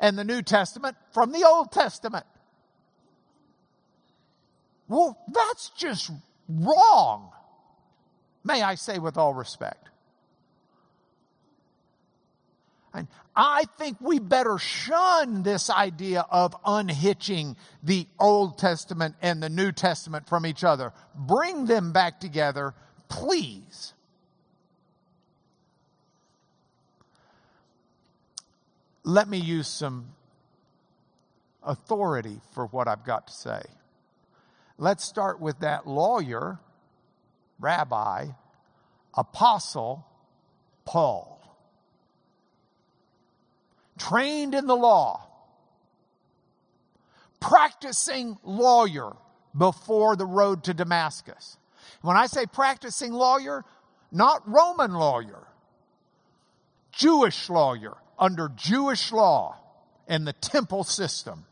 and 0.00 0.18
the 0.18 0.24
New 0.24 0.42
Testament 0.42 0.96
from 1.12 1.32
the 1.32 1.44
Old 1.44 1.72
Testament. 1.72 2.26
Well, 4.88 5.18
that's 5.28 5.70
just 5.70 6.10
wrong, 6.48 7.30
may 8.42 8.62
I 8.62 8.74
say 8.74 8.98
with 8.98 9.18
all 9.18 9.34
respect. 9.34 9.88
And 12.94 13.06
I 13.36 13.64
think 13.76 13.98
we 14.00 14.18
better 14.18 14.58
shun 14.58 15.42
this 15.42 15.68
idea 15.68 16.24
of 16.30 16.56
unhitching 16.64 17.56
the 17.82 18.06
Old 18.18 18.58
Testament 18.58 19.14
and 19.20 19.42
the 19.42 19.50
New 19.50 19.72
Testament 19.72 20.26
from 20.26 20.46
each 20.46 20.64
other. 20.64 20.92
Bring 21.14 21.66
them 21.66 21.92
back 21.92 22.18
together, 22.18 22.74
please. 23.08 23.92
Let 29.08 29.26
me 29.26 29.38
use 29.38 29.66
some 29.66 30.08
authority 31.62 32.42
for 32.52 32.66
what 32.66 32.88
I've 32.88 33.06
got 33.06 33.28
to 33.28 33.32
say. 33.32 33.62
Let's 34.76 35.02
start 35.02 35.40
with 35.40 35.60
that 35.60 35.86
lawyer, 35.86 36.58
rabbi, 37.58 38.26
apostle, 39.14 40.04
Paul 40.84 41.40
trained 43.96 44.54
in 44.54 44.66
the 44.66 44.76
law, 44.76 45.26
practicing 47.40 48.36
lawyer 48.42 49.16
before 49.56 50.16
the 50.16 50.26
road 50.26 50.64
to 50.64 50.74
Damascus. 50.74 51.56
When 52.02 52.18
I 52.18 52.26
say 52.26 52.44
practicing 52.44 53.14
lawyer, 53.14 53.64
not 54.12 54.46
Roman 54.46 54.92
lawyer, 54.92 55.48
Jewish 56.92 57.48
lawyer 57.48 57.96
under 58.18 58.50
Jewish 58.56 59.12
law 59.12 59.56
and 60.06 60.26
the 60.26 60.32
temple 60.32 60.84
system. 60.84 61.44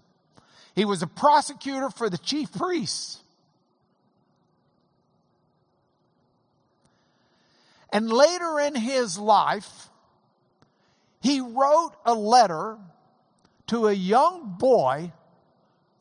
He 0.74 0.84
was 0.84 1.02
a 1.02 1.06
prosecutor 1.06 1.90
for 1.90 2.10
the 2.10 2.18
chief 2.18 2.52
priests. 2.52 3.20
And 7.92 8.10
later 8.10 8.60
in 8.60 8.74
his 8.74 9.18
life, 9.18 9.88
he 11.22 11.40
wrote 11.40 11.92
a 12.04 12.14
letter 12.14 12.78
to 13.68 13.88
a 13.88 13.92
young 13.92 14.56
boy 14.58 15.12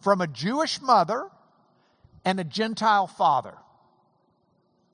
from 0.02 0.22
a 0.22 0.28
Jewish 0.28 0.82
mother 0.82 1.30
and 2.26 2.40
a 2.40 2.44
Gentile 2.44 3.08
father. 3.08 3.56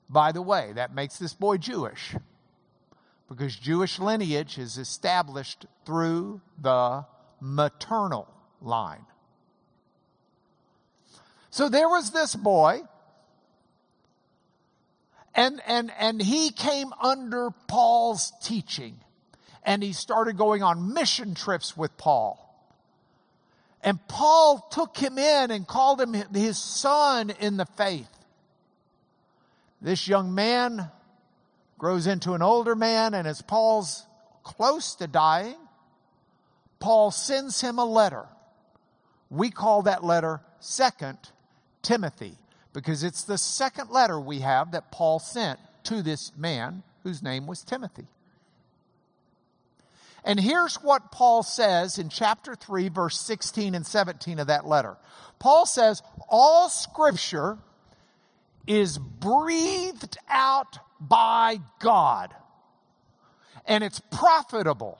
By 0.08 0.32
the 0.32 0.42
way, 0.42 0.72
that 0.74 0.94
makes 0.94 1.18
this 1.18 1.34
boy 1.34 1.56
Jewish 1.56 2.14
because 3.32 3.56
Jewish 3.56 3.98
lineage 3.98 4.58
is 4.58 4.76
established 4.76 5.64
through 5.86 6.42
the 6.60 7.04
maternal 7.40 8.28
line. 8.60 9.06
So 11.50 11.68
there 11.68 11.88
was 11.88 12.10
this 12.10 12.34
boy, 12.34 12.82
and, 15.34 15.60
and, 15.66 15.90
and 15.98 16.20
he 16.20 16.50
came 16.50 16.92
under 17.00 17.50
Paul's 17.68 18.32
teaching 18.42 18.98
and 19.64 19.82
he 19.82 19.92
started 19.92 20.36
going 20.36 20.62
on 20.62 20.92
mission 20.92 21.34
trips 21.34 21.76
with 21.76 21.96
Paul. 21.96 22.38
And 23.82 23.98
Paul 24.08 24.66
took 24.70 24.96
him 24.96 25.18
in 25.18 25.50
and 25.50 25.66
called 25.66 26.00
him 26.00 26.12
his 26.34 26.58
son 26.58 27.30
in 27.30 27.56
the 27.56 27.66
faith. 27.66 28.10
This 29.80 30.06
young 30.06 30.34
man 30.34 30.90
grows 31.82 32.06
into 32.06 32.34
an 32.34 32.42
older 32.42 32.76
man, 32.76 33.12
and 33.12 33.26
as 33.26 33.42
Paul's 33.42 34.06
close 34.44 34.94
to 34.94 35.08
dying, 35.08 35.56
Paul 36.78 37.10
sends 37.10 37.60
him 37.60 37.76
a 37.80 37.84
letter. 37.84 38.24
We 39.30 39.50
call 39.50 39.82
that 39.82 40.04
letter 40.04 40.42
Second 40.60 41.18
Timothy 41.82 42.38
because 42.72 43.02
it's 43.02 43.24
the 43.24 43.36
second 43.36 43.90
letter 43.90 44.20
we 44.20 44.38
have 44.38 44.70
that 44.70 44.92
Paul 44.92 45.18
sent 45.18 45.58
to 45.82 46.02
this 46.02 46.30
man 46.36 46.84
whose 47.02 47.20
name 47.20 47.48
was 47.48 47.64
Timothy. 47.64 48.06
And 50.22 50.38
here's 50.38 50.76
what 50.76 51.10
Paul 51.10 51.42
says 51.42 51.98
in 51.98 52.10
chapter 52.10 52.54
3, 52.54 52.90
verse 52.90 53.20
16 53.20 53.74
and 53.74 53.84
17 53.84 54.38
of 54.38 54.46
that 54.46 54.68
letter. 54.68 54.96
Paul 55.40 55.66
says, 55.66 56.00
All 56.28 56.68
scripture 56.68 57.58
is 58.66 58.98
breathed 58.98 60.18
out 60.28 60.78
by 61.00 61.58
God, 61.80 62.34
and 63.66 63.82
it's 63.82 64.00
profitable 64.10 64.98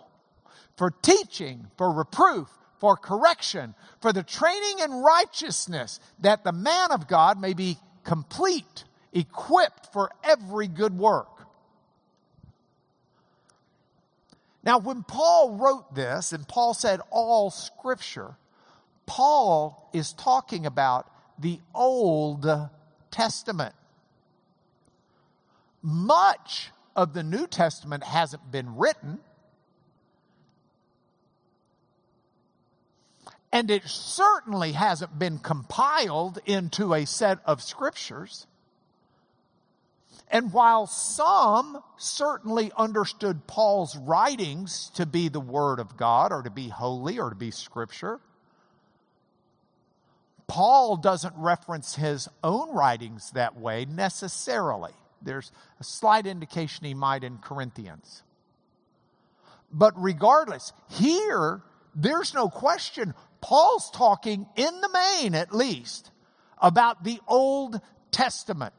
for 0.76 0.90
teaching, 0.90 1.66
for 1.76 1.92
reproof, 1.92 2.48
for 2.78 2.96
correction, 2.96 3.74
for 4.00 4.12
the 4.12 4.22
training 4.22 4.80
in 4.80 4.90
righteousness, 4.90 6.00
that 6.20 6.42
the 6.42 6.52
man 6.52 6.90
of 6.90 7.06
God 7.06 7.40
may 7.40 7.52
be 7.52 7.78
complete, 8.04 8.84
equipped 9.12 9.92
for 9.92 10.10
every 10.24 10.66
good 10.66 10.98
work. 10.98 11.28
Now, 14.64 14.78
when 14.78 15.02
Paul 15.02 15.56
wrote 15.56 15.94
this, 15.94 16.32
and 16.32 16.46
Paul 16.46 16.74
said 16.74 17.00
all 17.10 17.50
scripture, 17.50 18.36
Paul 19.06 19.90
is 19.92 20.12
talking 20.12 20.66
about 20.66 21.10
the 21.38 21.60
Old 21.74 22.46
Testament. 23.12 23.74
Much 25.80 26.72
of 26.96 27.14
the 27.14 27.22
New 27.22 27.46
Testament 27.46 28.02
hasn't 28.02 28.50
been 28.50 28.76
written. 28.76 29.20
And 33.52 33.70
it 33.70 33.86
certainly 33.86 34.72
hasn't 34.72 35.18
been 35.18 35.38
compiled 35.38 36.38
into 36.46 36.94
a 36.94 37.04
set 37.04 37.38
of 37.44 37.62
scriptures. 37.62 38.46
And 40.30 40.52
while 40.52 40.86
some 40.86 41.82
certainly 41.98 42.72
understood 42.76 43.46
Paul's 43.46 43.94
writings 43.96 44.90
to 44.94 45.04
be 45.04 45.28
the 45.28 45.40
Word 45.40 45.78
of 45.78 45.98
God 45.98 46.32
or 46.32 46.42
to 46.42 46.50
be 46.50 46.68
holy 46.68 47.18
or 47.18 47.28
to 47.28 47.36
be 47.36 47.50
Scripture, 47.50 48.18
Paul 50.52 50.98
doesn't 50.98 51.32
reference 51.38 51.94
his 51.94 52.28
own 52.44 52.74
writings 52.74 53.30
that 53.30 53.56
way 53.56 53.86
necessarily. 53.86 54.92
There's 55.22 55.50
a 55.80 55.84
slight 55.84 56.26
indication 56.26 56.84
he 56.84 56.92
might 56.92 57.24
in 57.24 57.38
Corinthians. 57.38 58.22
But 59.72 59.94
regardless, 59.96 60.74
here, 60.90 61.62
there's 61.94 62.34
no 62.34 62.50
question. 62.50 63.14
Paul's 63.40 63.90
talking, 63.92 64.46
in 64.54 64.80
the 64.82 64.90
main 64.90 65.34
at 65.34 65.54
least, 65.54 66.10
about 66.60 67.02
the 67.02 67.18
Old 67.26 67.80
Testament. 68.10 68.74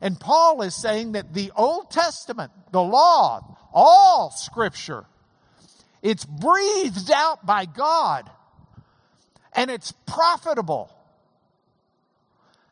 And 0.00 0.20
Paul 0.20 0.62
is 0.62 0.80
saying 0.80 1.12
that 1.12 1.34
the 1.34 1.50
Old 1.56 1.90
Testament, 1.90 2.52
the 2.70 2.80
law, 2.80 3.58
all 3.74 4.30
scripture, 4.30 5.06
it's 6.00 6.24
breathed 6.24 7.10
out 7.10 7.44
by 7.44 7.64
God 7.64 8.30
and 9.56 9.70
it's 9.70 9.92
profitable. 10.06 10.92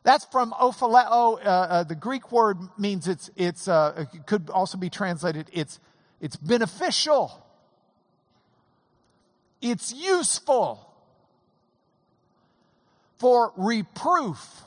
That's 0.03 0.25
from 0.25 0.51
ophileo. 0.51 1.43
Uh, 1.43 1.49
uh, 1.49 1.83
the 1.83 1.95
Greek 1.95 2.31
word 2.31 2.57
means 2.77 3.07
it's, 3.07 3.29
it's, 3.35 3.67
uh, 3.67 4.05
it 4.13 4.25
could 4.27 4.49
also 4.49 4.77
be 4.77 4.89
translated, 4.89 5.49
it's, 5.51 5.79
it's 6.21 6.35
beneficial. 6.35 7.43
It's 9.61 9.93
useful 9.93 10.93
for 13.17 13.51
reproof 13.57 14.61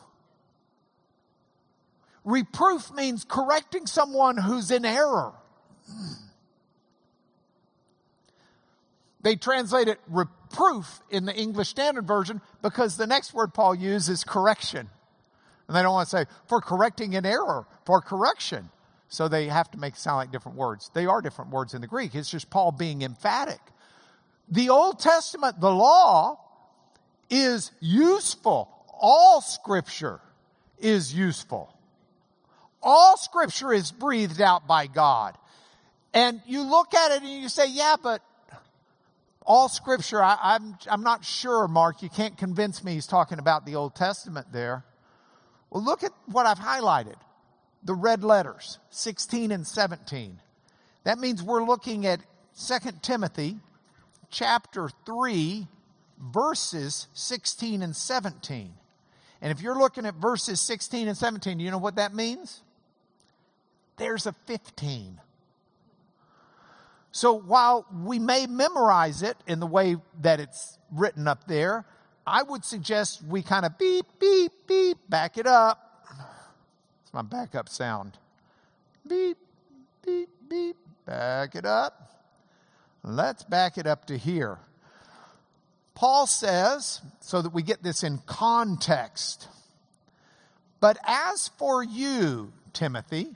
Reproof 2.29 2.93
means 2.93 3.25
correcting 3.25 3.87
someone 3.87 4.37
who's 4.37 4.71
in 4.71 4.85
error. 4.85 5.33
They 9.21 9.37
translate 9.37 9.89
it 9.89 9.99
reproof 10.09 11.01
in 11.11 11.25
the 11.25 11.35
English 11.35 11.69
Standard 11.69 12.07
Version 12.07 12.41
because 12.63 12.97
the 12.97 13.07
next 13.07 13.35
word 13.35 13.53
Paul 13.53 13.75
uses 13.75 14.09
is 14.09 14.25
correction. 14.25 14.89
And 15.67 15.77
they 15.77 15.83
don't 15.83 15.93
want 15.93 16.09
to 16.09 16.17
say 16.17 16.25
for 16.47 16.61
correcting 16.61 17.15
an 17.15 17.27
error, 17.27 17.67
for 17.85 18.01
correction. 18.01 18.71
So 19.09 19.29
they 19.29 19.49
have 19.49 19.71
to 19.73 19.79
make 19.79 19.95
it 19.95 20.01
sound 20.01 20.19
like 20.19 20.33
different 20.33 20.59
words. 20.59 20.91
They 20.95 21.07
are 21.07 21.21
different 21.21 21.51
words 21.51 21.75
in 21.75 21.81
the 21.81 21.87
Greek. 21.87 22.15
It's 22.15 22.31
just 22.31 22.51
Paul 22.51 22.73
being 22.73 23.03
emphatic. 23.03 23.61
The 24.51 24.71
Old 24.71 24.99
Testament, 24.99 25.61
the 25.61 25.71
law, 25.71 26.39
is 27.31 27.71
useful. 27.81 28.71
All 29.01 29.41
scripture 29.41 30.21
is 30.79 31.13
useful. 31.13 31.75
All 32.83 33.17
scripture 33.17 33.73
is 33.73 33.91
breathed 33.91 34.41
out 34.41 34.67
by 34.67 34.87
God. 34.87 35.37
And 36.15 36.41
you 36.47 36.63
look 36.63 36.95
at 36.95 37.13
it 37.13 37.23
and 37.23 37.31
you 37.31 37.49
say, 37.49 37.69
yeah, 37.69 37.97
but 38.03 38.23
all 39.49 39.69
scripture, 39.69 40.23
I, 40.23 40.33
am 40.33 40.39
I'm, 40.43 40.79
I'm 40.93 41.03
not 41.03 41.25
sure, 41.25 41.67
Mark. 41.67 42.03
You 42.03 42.09
can't 42.09 42.39
convince 42.39 42.85
me 42.85 42.95
he's 42.95 43.09
talking 43.09 43.41
about 43.41 43.67
the 43.67 43.75
Old 43.75 43.97
Testament 43.97 44.53
there. 44.53 44.85
Well, 45.71 45.83
look 45.83 46.05
at 46.05 46.13
what 46.27 46.47
I've 46.47 46.59
highlighted 46.61 47.17
the 47.83 47.95
red 47.95 48.23
letters, 48.23 48.79
16 48.91 49.51
and 49.51 49.67
17. 49.67 50.41
That 51.05 51.19
means 51.19 51.43
we're 51.43 51.65
looking 51.65 52.07
at 52.07 52.21
2 52.65 52.91
Timothy 53.03 53.57
chapter 54.31 54.91
3, 55.07 55.67
verses 56.21 57.09
16 57.15 57.83
and 57.83 57.97
17. 57.97 58.75
And 59.41 59.53
if 59.53 59.61
you're 59.61 59.79
looking 59.79 60.07
at 60.07 60.15
verses 60.15 60.61
16 60.61 61.09
and 61.09 61.17
17, 61.17 61.59
you 61.59 61.71
know 61.71 61.79
what 61.79 61.97
that 61.97 62.15
means? 62.15 62.63
there's 63.99 64.27
a 64.27 64.33
15. 64.47 65.21
So 67.13 67.33
while 67.33 67.87
we 68.05 68.19
may 68.19 68.47
memorize 68.47 69.23
it 69.23 69.37
in 69.47 69.61
the 69.61 69.67
way 69.67 69.97
that 70.21 70.41
it's 70.41 70.79
written 70.93 71.27
up 71.27 71.47
there, 71.47 71.85
I 72.27 72.43
would 72.43 72.65
suggest 72.65 73.23
we 73.23 73.43
kind 73.43 73.65
of 73.65 73.79
beep, 73.79 74.07
beep, 74.21 74.53
beep, 74.67 74.99
back 75.09 75.39
it 75.39 75.47
up. 75.47 76.07
It's 77.03 77.13
my 77.13 77.23
backup 77.23 77.69
sound. 77.69 78.19
Beep, 79.07 79.39
beep, 80.05 80.29
beep, 80.49 80.77
back 81.07 81.55
it 81.55 81.65
up. 81.65 82.25
Let's 83.03 83.43
back 83.45 83.79
it 83.79 83.87
up 83.87 84.07
to 84.07 84.19
here. 84.19 84.59
Paul 85.95 86.27
says, 86.27 87.01
so 87.21 87.43
that 87.43 87.53
we 87.53 87.63
get 87.63 87.83
this 87.83 88.05
in 88.05 88.19
context, 88.19 89.49
but 90.79 90.97
as 91.05 91.49
for 91.59 91.83
you, 91.83 92.53
Timothy, 92.73 93.35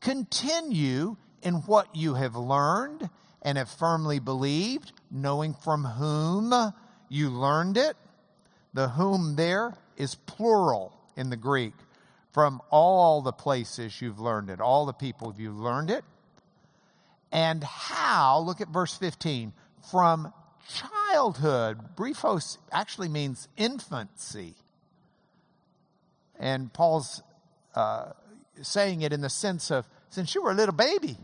Continue 0.00 1.16
in 1.42 1.54
what 1.54 1.94
you 1.94 2.14
have 2.14 2.36
learned 2.36 3.08
and 3.42 3.58
have 3.58 3.70
firmly 3.70 4.18
believed, 4.18 4.92
knowing 5.10 5.54
from 5.54 5.84
whom 5.84 6.72
you 7.08 7.30
learned 7.30 7.76
it. 7.76 7.96
The 8.74 8.88
whom 8.88 9.36
there 9.36 9.74
is 9.96 10.14
plural 10.14 10.92
in 11.16 11.30
the 11.30 11.36
Greek. 11.36 11.74
From 12.32 12.60
all 12.70 13.22
the 13.22 13.32
places 13.32 14.00
you've 14.00 14.20
learned 14.20 14.50
it, 14.50 14.60
all 14.60 14.86
the 14.86 14.92
people 14.92 15.34
you've 15.36 15.58
learned 15.58 15.90
it. 15.90 16.04
And 17.32 17.64
how, 17.64 18.40
look 18.40 18.60
at 18.60 18.68
verse 18.68 18.94
15, 18.94 19.52
from 19.90 20.32
childhood. 20.68 21.96
Brephos 21.96 22.58
actually 22.70 23.08
means 23.08 23.48
infancy. 23.56 24.54
And 26.38 26.72
Paul's 26.72 27.22
uh, 27.74 28.12
saying 28.62 29.02
it 29.02 29.12
in 29.12 29.20
the 29.20 29.30
sense 29.30 29.70
of 29.70 29.86
since 30.10 30.34
you 30.34 30.42
were 30.42 30.50
a 30.50 30.54
little 30.54 30.74
baby. 30.74 31.16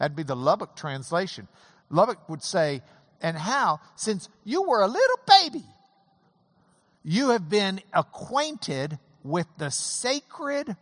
That'd 0.00 0.16
be 0.16 0.22
the 0.22 0.34
Lubbock 0.34 0.74
translation. 0.74 1.46
Lubbock 1.90 2.26
would 2.30 2.42
say, 2.42 2.80
and 3.20 3.36
how, 3.36 3.80
since 3.96 4.30
you 4.44 4.62
were 4.62 4.80
a 4.80 4.88
little 4.88 5.20
baby, 5.42 5.64
you 7.04 7.30
have 7.30 7.50
been 7.50 7.80
acquainted 7.92 8.98
with 9.22 9.46
the 9.58 9.70
sacred 9.70 10.74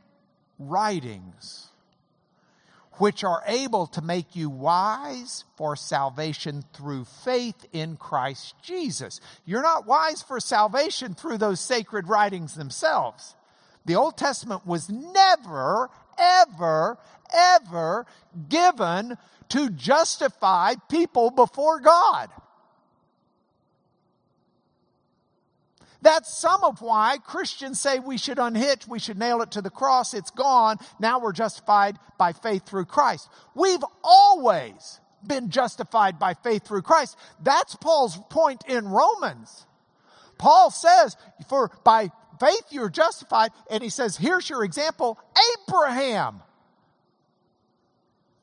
writings, 0.56 1.66
which 2.92 3.24
are 3.24 3.42
able 3.48 3.88
to 3.88 4.02
make 4.02 4.36
you 4.36 4.48
wise 4.50 5.44
for 5.56 5.74
salvation 5.74 6.62
through 6.72 7.04
faith 7.04 7.66
in 7.72 7.96
Christ 7.96 8.54
Jesus. 8.62 9.20
You're 9.44 9.62
not 9.62 9.84
wise 9.84 10.22
for 10.22 10.38
salvation 10.38 11.14
through 11.14 11.38
those 11.38 11.60
sacred 11.60 12.08
writings 12.08 12.54
themselves. 12.54 13.34
The 13.84 13.96
Old 13.96 14.16
Testament 14.16 14.64
was 14.64 14.88
never, 14.88 15.90
ever, 16.18 16.98
ever 17.34 18.06
given 18.48 19.16
to 19.50 19.70
justify 19.70 20.74
people 20.88 21.30
before 21.30 21.80
God. 21.80 22.30
That's 26.00 26.36
some 26.36 26.62
of 26.62 26.80
why 26.80 27.18
Christians 27.24 27.80
say 27.80 27.98
we 27.98 28.18
should 28.18 28.38
unhitch, 28.38 28.86
we 28.86 29.00
should 29.00 29.18
nail 29.18 29.42
it 29.42 29.50
to 29.52 29.62
the 29.62 29.70
cross, 29.70 30.14
it's 30.14 30.30
gone, 30.30 30.78
now 31.00 31.18
we're 31.18 31.32
justified 31.32 31.98
by 32.18 32.32
faith 32.32 32.66
through 32.66 32.84
Christ. 32.84 33.28
We've 33.54 33.82
always 34.04 35.00
been 35.26 35.50
justified 35.50 36.18
by 36.18 36.34
faith 36.34 36.64
through 36.64 36.82
Christ. 36.82 37.16
That's 37.42 37.74
Paul's 37.74 38.16
point 38.30 38.62
in 38.68 38.86
Romans. 38.86 39.66
Paul 40.38 40.70
says, 40.70 41.16
for 41.48 41.72
by 41.82 42.10
faith 42.38 42.66
you're 42.70 42.88
justified. 42.88 43.50
And 43.70 43.82
he 43.82 43.88
says, 43.88 44.16
here's 44.16 44.48
your 44.48 44.64
example 44.64 45.18
Abraham. 45.68 46.42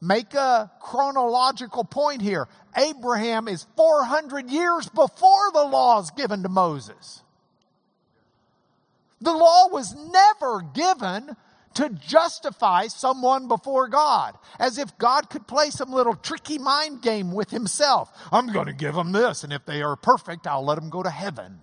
Make 0.05 0.33
a 0.35 0.71
chronological 0.79 1.83
point 1.83 2.21
here. 2.21 2.47
Abraham 2.77 3.47
is 3.47 3.65
400 3.75 4.49
years 4.49 4.87
before 4.89 5.51
the 5.51 5.63
law 5.63 5.99
is 6.01 6.11
given 6.11 6.43
to 6.43 6.49
Moses. 6.49 7.23
The 9.19 9.33
law 9.33 9.69
was 9.69 9.95
never 9.95 10.61
given 10.61 11.35
to 11.73 11.89
justify 11.89 12.87
someone 12.87 13.47
before 13.47 13.87
God, 13.87 14.37
as 14.59 14.77
if 14.77 14.97
God 14.97 15.29
could 15.29 15.47
play 15.47 15.71
some 15.71 15.91
little 15.91 16.15
tricky 16.15 16.59
mind 16.59 17.01
game 17.01 17.31
with 17.31 17.49
himself. 17.49 18.11
I'm 18.31 18.53
going 18.53 18.67
to 18.67 18.73
give 18.73 18.95
them 18.95 19.11
this, 19.11 19.43
and 19.43 19.51
if 19.51 19.65
they 19.65 19.81
are 19.81 19.95
perfect, 19.95 20.45
I'll 20.45 20.63
let 20.63 20.75
them 20.75 20.89
go 20.89 21.01
to 21.01 21.09
heaven 21.09 21.61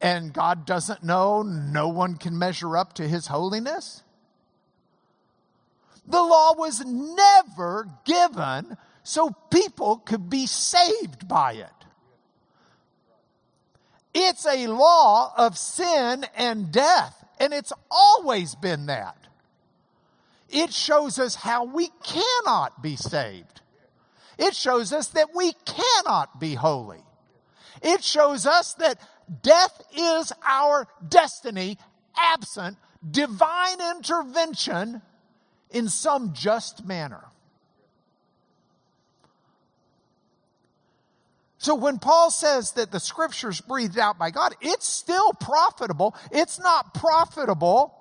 and 0.00 0.32
God 0.32 0.64
doesn't 0.66 1.02
know, 1.02 1.42
no 1.42 1.88
one 1.88 2.16
can 2.16 2.38
measure 2.38 2.76
up 2.76 2.92
to 2.94 3.08
his 3.08 3.26
holiness? 3.26 4.02
The 6.08 6.22
law 6.22 6.54
was 6.54 6.84
never 6.84 7.86
given 8.04 8.76
so 9.02 9.30
people 9.50 9.98
could 9.98 10.30
be 10.30 10.46
saved 10.46 11.28
by 11.28 11.52
it. 11.54 11.70
It's 14.14 14.46
a 14.46 14.66
law 14.68 15.32
of 15.36 15.58
sin 15.58 16.24
and 16.34 16.72
death, 16.72 17.24
and 17.38 17.52
it's 17.52 17.72
always 17.90 18.54
been 18.54 18.86
that. 18.86 19.16
It 20.48 20.72
shows 20.72 21.18
us 21.18 21.34
how 21.34 21.64
we 21.64 21.90
cannot 22.02 22.82
be 22.82 22.96
saved. 22.96 23.60
It 24.38 24.54
shows 24.54 24.94
us 24.94 25.08
that 25.08 25.34
we 25.34 25.52
cannot 25.66 26.40
be 26.40 26.54
holy. 26.54 27.02
It 27.82 28.02
shows 28.02 28.46
us 28.46 28.74
that 28.74 28.98
death 29.42 29.82
is 29.94 30.32
our 30.42 30.88
destiny 31.06 31.76
absent 32.16 32.78
divine 33.08 33.80
intervention 33.96 35.02
in 35.70 35.88
some 35.88 36.32
just 36.32 36.84
manner. 36.86 37.24
So 41.58 41.74
when 41.74 41.98
Paul 41.98 42.30
says 42.30 42.72
that 42.72 42.92
the 42.92 43.00
scriptures 43.00 43.60
breathed 43.60 43.98
out 43.98 44.18
by 44.18 44.30
God, 44.30 44.54
it's 44.60 44.88
still 44.88 45.32
profitable. 45.32 46.14
It's 46.30 46.60
not 46.60 46.94
profitable. 46.94 47.94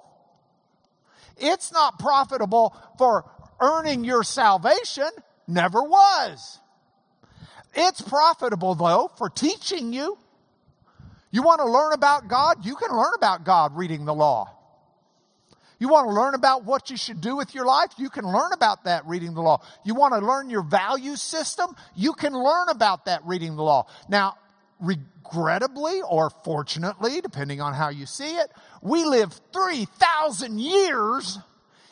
It's 1.37 1.71
not 1.71 1.97
profitable 1.99 2.75
for 2.97 3.25
earning 3.59 4.03
your 4.03 4.23
salvation. 4.23 5.09
Never 5.47 5.81
was. 5.81 6.59
It's 7.73 8.01
profitable 8.01 8.75
though 8.75 9.11
for 9.17 9.29
teaching 9.29 9.91
you. 9.91 10.17
You 11.31 11.41
want 11.41 11.59
to 11.59 11.69
learn 11.69 11.93
about 11.93 12.27
God? 12.27 12.65
You 12.65 12.75
can 12.75 12.95
learn 12.95 13.13
about 13.15 13.43
God 13.43 13.75
reading 13.75 14.05
the 14.05 14.13
law. 14.13 14.56
You 15.79 15.89
want 15.89 16.09
to 16.09 16.13
learn 16.13 16.33
about 16.33 16.63
what 16.65 16.89
you 16.89 16.97
should 16.97 17.21
do 17.21 17.35
with 17.35 17.53
your 17.53 17.65
life? 17.65 17.91
You 17.97 18.09
can 18.09 18.25
learn 18.25 18.51
about 18.51 18.85
that 18.85 19.05
reading 19.05 19.33
the 19.33 19.41
law. 19.41 19.61
You 19.85 19.93
want 19.93 20.13
to 20.15 20.25
learn 20.25 20.49
your 20.49 20.63
value 20.63 21.15
system? 21.15 21.75
You 21.95 22.13
can 22.13 22.33
learn 22.33 22.69
about 22.69 23.05
that 23.05 23.23
reading 23.25 23.55
the 23.55 23.63
law. 23.63 23.87
Now, 24.09 24.37
regrettably 24.79 26.01
or 26.01 26.29
fortunately, 26.29 27.21
depending 27.21 27.61
on 27.61 27.73
how 27.73 27.89
you 27.89 28.05
see 28.05 28.35
it, 28.37 28.51
we 28.81 29.05
live 29.05 29.39
3,000 29.53 30.59
years 30.59 31.37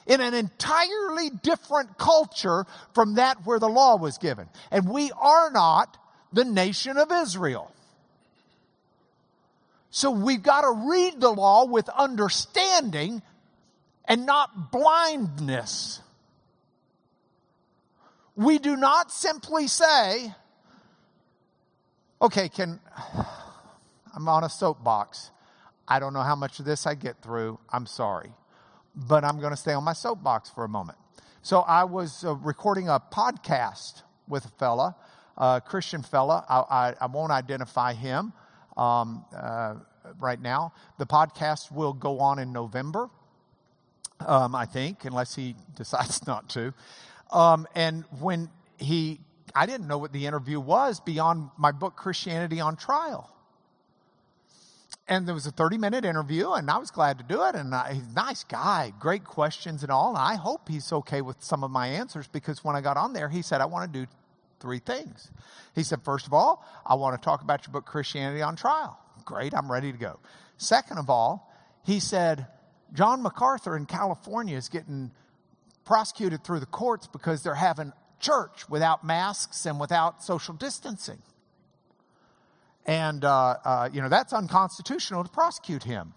in 0.07 0.21
an 0.21 0.33
entirely 0.33 1.29
different 1.29 1.97
culture 1.97 2.65
from 2.93 3.15
that 3.15 3.45
where 3.45 3.59
the 3.59 3.69
law 3.69 3.97
was 3.97 4.17
given. 4.17 4.47
And 4.71 4.89
we 4.89 5.11
are 5.11 5.51
not 5.51 5.97
the 6.33 6.45
nation 6.45 6.97
of 6.97 7.11
Israel. 7.11 7.71
So 9.89 10.11
we've 10.11 10.43
got 10.43 10.61
to 10.61 10.89
read 10.89 11.21
the 11.21 11.29
law 11.29 11.65
with 11.65 11.87
understanding 11.89 13.21
and 14.07 14.25
not 14.25 14.71
blindness. 14.71 16.01
We 18.35 18.59
do 18.59 18.75
not 18.75 19.11
simply 19.11 19.67
say, 19.67 20.33
okay, 22.21 22.49
can, 22.49 22.79
I'm 24.13 24.27
on 24.27 24.43
a 24.43 24.49
soapbox. 24.49 25.31
I 25.87 25.99
don't 25.99 26.13
know 26.13 26.21
how 26.21 26.35
much 26.35 26.59
of 26.59 26.65
this 26.65 26.85
I 26.85 26.95
get 26.95 27.21
through. 27.21 27.59
I'm 27.69 27.85
sorry. 27.85 28.31
But 28.95 29.23
I'm 29.23 29.39
going 29.39 29.51
to 29.51 29.57
stay 29.57 29.73
on 29.73 29.83
my 29.83 29.93
soapbox 29.93 30.49
for 30.49 30.63
a 30.63 30.69
moment. 30.69 30.97
So 31.41 31.59
I 31.59 31.83
was 31.83 32.25
uh, 32.25 32.35
recording 32.35 32.89
a 32.89 32.99
podcast 32.99 34.01
with 34.27 34.45
a 34.45 34.51
fella, 34.59 34.95
a 35.37 35.61
Christian 35.63 36.01
fella. 36.01 36.43
I, 36.49 36.59
I, 36.59 36.93
I 37.01 37.05
won't 37.05 37.31
identify 37.31 37.93
him 37.93 38.33
um, 38.75 39.23
uh, 39.35 39.75
right 40.19 40.41
now. 40.41 40.73
The 40.97 41.05
podcast 41.05 41.71
will 41.71 41.93
go 41.93 42.19
on 42.19 42.39
in 42.39 42.51
November 42.51 43.09
um, 44.19 44.55
I 44.55 44.65
think, 44.65 45.05
unless 45.05 45.35
he 45.35 45.55
decides 45.75 46.25
not 46.25 46.49
to. 46.49 46.73
Um, 47.31 47.67
and 47.75 48.05
when 48.19 48.49
he, 48.77 49.19
I 49.53 49.65
didn't 49.65 49.87
know 49.87 49.97
what 49.97 50.13
the 50.13 50.25
interview 50.25 50.59
was 50.59 50.99
beyond 50.99 51.49
my 51.57 51.71
book, 51.71 51.95
Christianity 51.95 52.59
on 52.59 52.75
Trial. 52.75 53.31
And 55.07 55.27
there 55.27 55.35
was 55.35 55.45
a 55.45 55.51
30 55.51 55.77
minute 55.77 56.03
interview, 56.03 56.51
and 56.51 56.69
I 56.69 56.77
was 56.77 56.89
glad 56.89 57.19
to 57.19 57.23
do 57.23 57.43
it. 57.43 57.55
And 57.55 57.75
I, 57.75 57.93
he's 57.93 58.07
a 58.07 58.13
nice 58.13 58.43
guy, 58.43 58.91
great 58.99 59.23
questions 59.23 59.83
and 59.83 59.91
all. 59.91 60.09
And 60.09 60.17
I 60.17 60.35
hope 60.35 60.67
he's 60.67 60.91
okay 60.91 61.21
with 61.21 61.43
some 61.43 61.63
of 61.63 61.69
my 61.69 61.87
answers 61.87 62.27
because 62.27 62.63
when 62.63 62.75
I 62.75 62.81
got 62.81 62.97
on 62.97 63.13
there, 63.13 63.29
he 63.29 63.43
said, 63.43 63.61
I 63.61 63.65
want 63.65 63.91
to 63.91 63.99
do 64.05 64.11
three 64.59 64.79
things. 64.79 65.29
He 65.75 65.83
said, 65.83 66.01
First 66.03 66.25
of 66.25 66.33
all, 66.33 66.65
I 66.85 66.95
want 66.95 67.19
to 67.21 67.23
talk 67.23 67.41
about 67.41 67.67
your 67.67 67.73
book, 67.73 67.85
Christianity 67.85 68.41
on 68.41 68.55
Trial. 68.55 68.97
Great, 69.25 69.53
I'm 69.53 69.71
ready 69.71 69.91
to 69.91 69.97
go. 69.97 70.19
Second 70.57 70.97
of 70.97 71.09
all, 71.09 71.51
he 71.83 71.99
said, 71.99 72.47
John 72.93 73.21
MacArthur 73.21 73.75
in 73.75 73.85
California 73.85 74.57
is 74.57 74.69
getting 74.69 75.11
prosecuted 75.85 76.43
through 76.43 76.59
the 76.59 76.65
courts 76.65 77.07
because 77.07 77.43
they're 77.43 77.55
having 77.55 77.93
church 78.19 78.67
without 78.69 79.03
masks 79.03 79.65
and 79.65 79.79
without 79.79 80.23
social 80.23 80.53
distancing. 80.53 81.21
And, 82.85 83.25
uh, 83.25 83.57
uh, 83.63 83.89
you 83.91 84.01
know, 84.01 84.09
that's 84.09 84.33
unconstitutional 84.33 85.23
to 85.23 85.29
prosecute 85.29 85.83
him. 85.83 86.13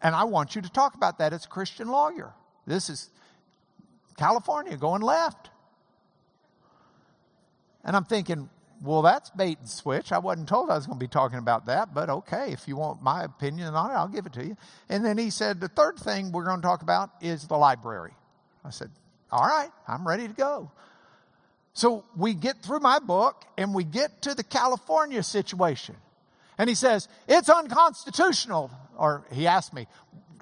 And 0.00 0.14
I 0.14 0.24
want 0.24 0.54
you 0.54 0.62
to 0.62 0.70
talk 0.70 0.94
about 0.94 1.18
that 1.18 1.32
as 1.32 1.44
a 1.44 1.48
Christian 1.48 1.88
lawyer. 1.88 2.32
This 2.66 2.88
is 2.88 3.10
California 4.16 4.76
going 4.76 5.02
left. 5.02 5.50
And 7.84 7.96
I'm 7.96 8.04
thinking, 8.04 8.48
well, 8.82 9.02
that's 9.02 9.30
bait 9.30 9.58
and 9.58 9.68
switch. 9.68 10.12
I 10.12 10.18
wasn't 10.18 10.48
told 10.48 10.70
I 10.70 10.76
was 10.76 10.86
going 10.86 10.98
to 10.98 11.04
be 11.04 11.08
talking 11.08 11.38
about 11.38 11.66
that, 11.66 11.94
but 11.94 12.08
okay, 12.08 12.52
if 12.52 12.68
you 12.68 12.76
want 12.76 13.02
my 13.02 13.24
opinion 13.24 13.74
on 13.74 13.90
it, 13.90 13.94
I'll 13.94 14.08
give 14.08 14.26
it 14.26 14.32
to 14.34 14.44
you. 14.44 14.56
And 14.88 15.04
then 15.04 15.18
he 15.18 15.30
said, 15.30 15.60
the 15.60 15.68
third 15.68 15.98
thing 15.98 16.32
we're 16.32 16.44
going 16.44 16.60
to 16.60 16.66
talk 16.66 16.82
about 16.82 17.10
is 17.20 17.46
the 17.46 17.56
library. 17.56 18.12
I 18.64 18.70
said, 18.70 18.90
all 19.30 19.46
right, 19.46 19.70
I'm 19.86 20.06
ready 20.06 20.28
to 20.28 20.34
go. 20.34 20.70
So 21.72 22.04
we 22.16 22.34
get 22.34 22.62
through 22.62 22.80
my 22.80 22.98
book 22.98 23.44
and 23.56 23.74
we 23.74 23.84
get 23.84 24.22
to 24.22 24.34
the 24.34 24.42
California 24.42 25.22
situation. 25.22 25.96
And 26.56 26.68
he 26.68 26.74
says, 26.74 27.08
it's 27.28 27.48
unconstitutional. 27.48 28.70
Or 28.96 29.24
he 29.32 29.46
asked 29.46 29.72
me, 29.72 29.86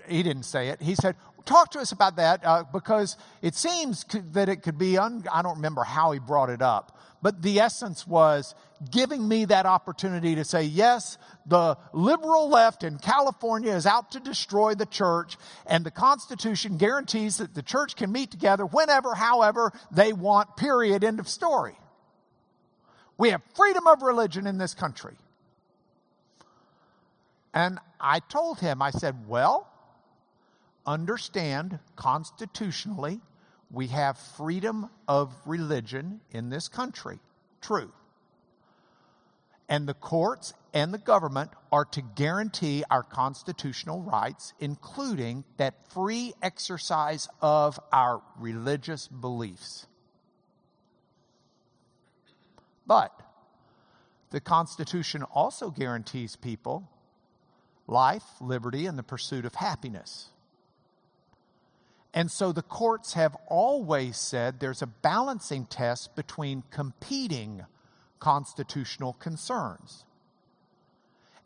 he 0.09 0.23
didn't 0.23 0.45
say 0.45 0.69
it. 0.69 0.81
He 0.81 0.95
said, 0.95 1.17
talk 1.47 1.71
to 1.73 1.79
us 1.79 1.93
about 1.93 2.17
that 2.17 2.45
uh, 2.45 2.65
because 2.73 3.17
it 3.41 3.55
seems 3.55 4.05
that 4.33 4.49
it 4.49 4.63
could 4.63 4.79
be, 4.79 4.99
un- 4.99 5.25
I 5.33 5.43
don't 5.43 5.57
remember 5.57 5.83
how 5.83 6.13
he 6.13 6.19
brought 6.19 6.51
it 6.51 6.61
up 6.61 6.97
but 7.27 7.43
the 7.43 7.59
essence 7.59 8.07
was 8.07 8.55
giving 8.91 9.27
me 9.27 9.47
that 9.47 9.67
opportunity 9.67 10.37
to 10.37 10.45
say, 10.45 10.63
yes, 10.63 11.19
the 11.47 11.77
liberal 11.93 12.49
left 12.49 12.85
in 12.85 12.99
California 12.99 13.75
is 13.75 13.85
out 13.85 14.13
to 14.13 14.21
destroy 14.21 14.75
the 14.75 14.87
church, 14.87 15.37
and 15.67 15.85
the 15.85 15.91
Constitution 15.91 16.77
guarantees 16.77 17.39
that 17.39 17.53
the 17.53 17.63
church 17.63 17.97
can 17.97 18.13
meet 18.13 18.31
together 18.31 18.65
whenever, 18.65 19.15
however 19.15 19.73
they 19.91 20.13
want, 20.13 20.57
period, 20.57 21.03
end 21.03 21.19
of 21.19 21.29
story. 21.29 21.77
We 23.19 23.31
have 23.31 23.43
freedom 23.55 23.89
of 23.89 24.03
religion 24.03 24.47
in 24.47 24.59
this 24.59 24.75
country. 24.75 25.17
And 27.53 27.81
I 28.01 28.21
told 28.21 28.61
him, 28.61 28.83
I 28.83 28.91
said, 28.91 29.27
well, 29.27 29.69
understand 30.87 31.79
constitutionally 31.97 33.21
we 33.71 33.89
have 33.89 34.19
freedom 34.37 34.89
of 35.09 35.35
religion 35.45 36.21
in 36.31 36.51
this 36.51 36.69
country. 36.69 37.19
True. 37.61 37.91
And 39.69 39.89
the 39.89 39.95
courts 39.95 40.55
and 40.73 40.95
the 40.95 40.99
government 40.99 41.51
are 41.73 41.85
to 41.87 42.03
guarantee 42.03 42.85
our 42.89 43.03
constitutional 43.03 44.03
rights, 44.03 44.55
including 44.61 45.45
that 45.57 45.91
free 45.93 46.35
exercise 46.41 47.29
of 47.43 47.81
our 47.93 48.23
religious 48.39 49.09
beliefs. 49.09 49.87
But 52.87 53.13
the 54.31 54.41
Constitution 54.41 55.25
also 55.25 55.71
guarantees 55.71 56.37
people 56.37 56.89
life, 57.89 58.25
liberty, 58.41 58.87
and 58.87 58.99
the 58.99 59.03
pursuit 59.03 59.45
of 59.45 59.55
happiness. 59.55 60.29
And 62.17 62.31
so 62.31 62.51
the 62.51 62.63
courts 62.63 63.13
have 63.13 63.37
always 63.47 64.17
said 64.17 64.59
there's 64.59 64.81
a 64.81 64.87
balancing 64.87 65.67
test 65.67 66.17
between 66.17 66.63
competing 66.71 67.67
constitutional 68.21 69.13
concerns. 69.13 70.07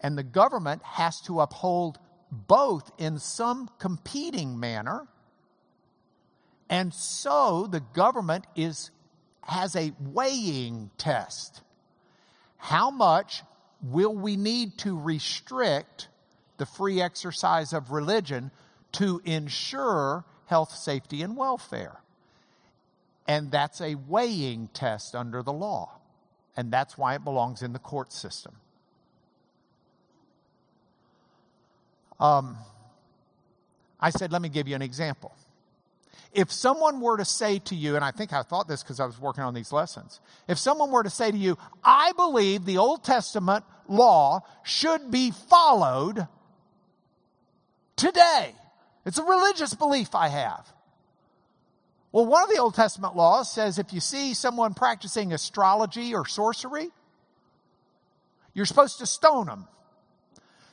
And 0.01 0.17
the 0.17 0.23
government 0.23 0.83
has 0.85 1.21
to 1.23 1.41
uphold 1.41 1.99
both 2.31 2.93
in 2.99 3.19
some 3.19 3.69
competing 3.81 4.61
manner. 4.61 5.09
And 6.69 6.95
so 6.95 7.67
the 7.67 7.81
government 7.81 8.47
is, 8.55 8.93
has 9.43 9.75
a 9.75 9.93
weighing 9.99 10.93
test. 10.97 11.63
How 12.59 12.93
much 12.93 13.43
will 13.83 14.15
we 14.15 14.37
need 14.37 14.79
to 14.79 14.97
restrict 14.97 16.07
the 16.59 16.67
free 16.67 17.03
exercise 17.03 17.73
of 17.73 17.91
religion 17.91 18.53
to 18.93 19.21
ensure 19.25 20.25
health, 20.51 20.75
safety, 20.75 21.23
and 21.23 21.37
welfare. 21.37 22.01
And 23.27 23.53
that's 23.53 23.81
a 23.81 23.95
weighing 23.95 24.69
test 24.75 25.15
under 25.15 25.43
the 25.43 25.53
law. 25.53 25.93
And 26.57 26.73
that's 26.73 26.99
why 26.99 27.15
it 27.15 27.23
belongs 27.23 27.63
in 27.63 27.73
the 27.73 27.79
court 27.79 28.13
system. 28.13 28.57
Um, 32.19 32.59
I 34.01 34.11
said, 34.11 34.33
let 34.33 34.43
me 34.43 34.49
give 34.49 34.67
you 34.67 34.75
an 34.75 34.83
example. 34.83 35.33
If 36.33 36.51
someone 36.51 37.01
were 37.01 37.17
to 37.17 37.25
say 37.25 37.61
to 37.61 37.77
you, 37.77 37.95
and 37.95 38.05
I 38.05 38.11
think 38.11 38.33
I 38.33 38.43
thought 38.43 38.67
this 38.67 38.83
because 38.83 38.99
I 38.99 39.07
was 39.07 39.21
working 39.21 39.45
on 39.45 39.55
these 39.55 39.73
lessons, 39.73 40.21
if 40.49 40.59
someone 40.59 40.91
were 40.91 41.05
to 41.05 41.11
say 41.11 41.31
to 41.31 41.37
you, 41.37 41.57
I 41.85 42.13
believe 42.17 42.65
the 42.65 42.79
Old 42.79 43.05
Testament 43.05 43.65
law 43.89 44.41
should 44.65 45.11
be 45.13 45.31
followed 45.31 46.27
today, 47.97 48.55
it's 49.05 49.19
a 49.19 49.25
religious 49.25 49.75
belief 49.75 50.15
I 50.15 50.29
have. 50.29 50.67
Well, 52.13 52.27
one 52.27 52.43
of 52.43 52.49
the 52.49 52.59
Old 52.59 52.75
Testament 52.75 53.17
laws 53.17 53.51
says 53.51 53.79
if 53.79 53.93
you 53.93 54.01
see 54.01 54.35
someone 54.35 54.75
practicing 54.75 55.33
astrology 55.33 56.15
or 56.15 56.27
sorcery, 56.27 56.89
you're 58.53 58.67
supposed 58.67 58.99
to 58.99 59.07
stone 59.07 59.47
them. 59.47 59.69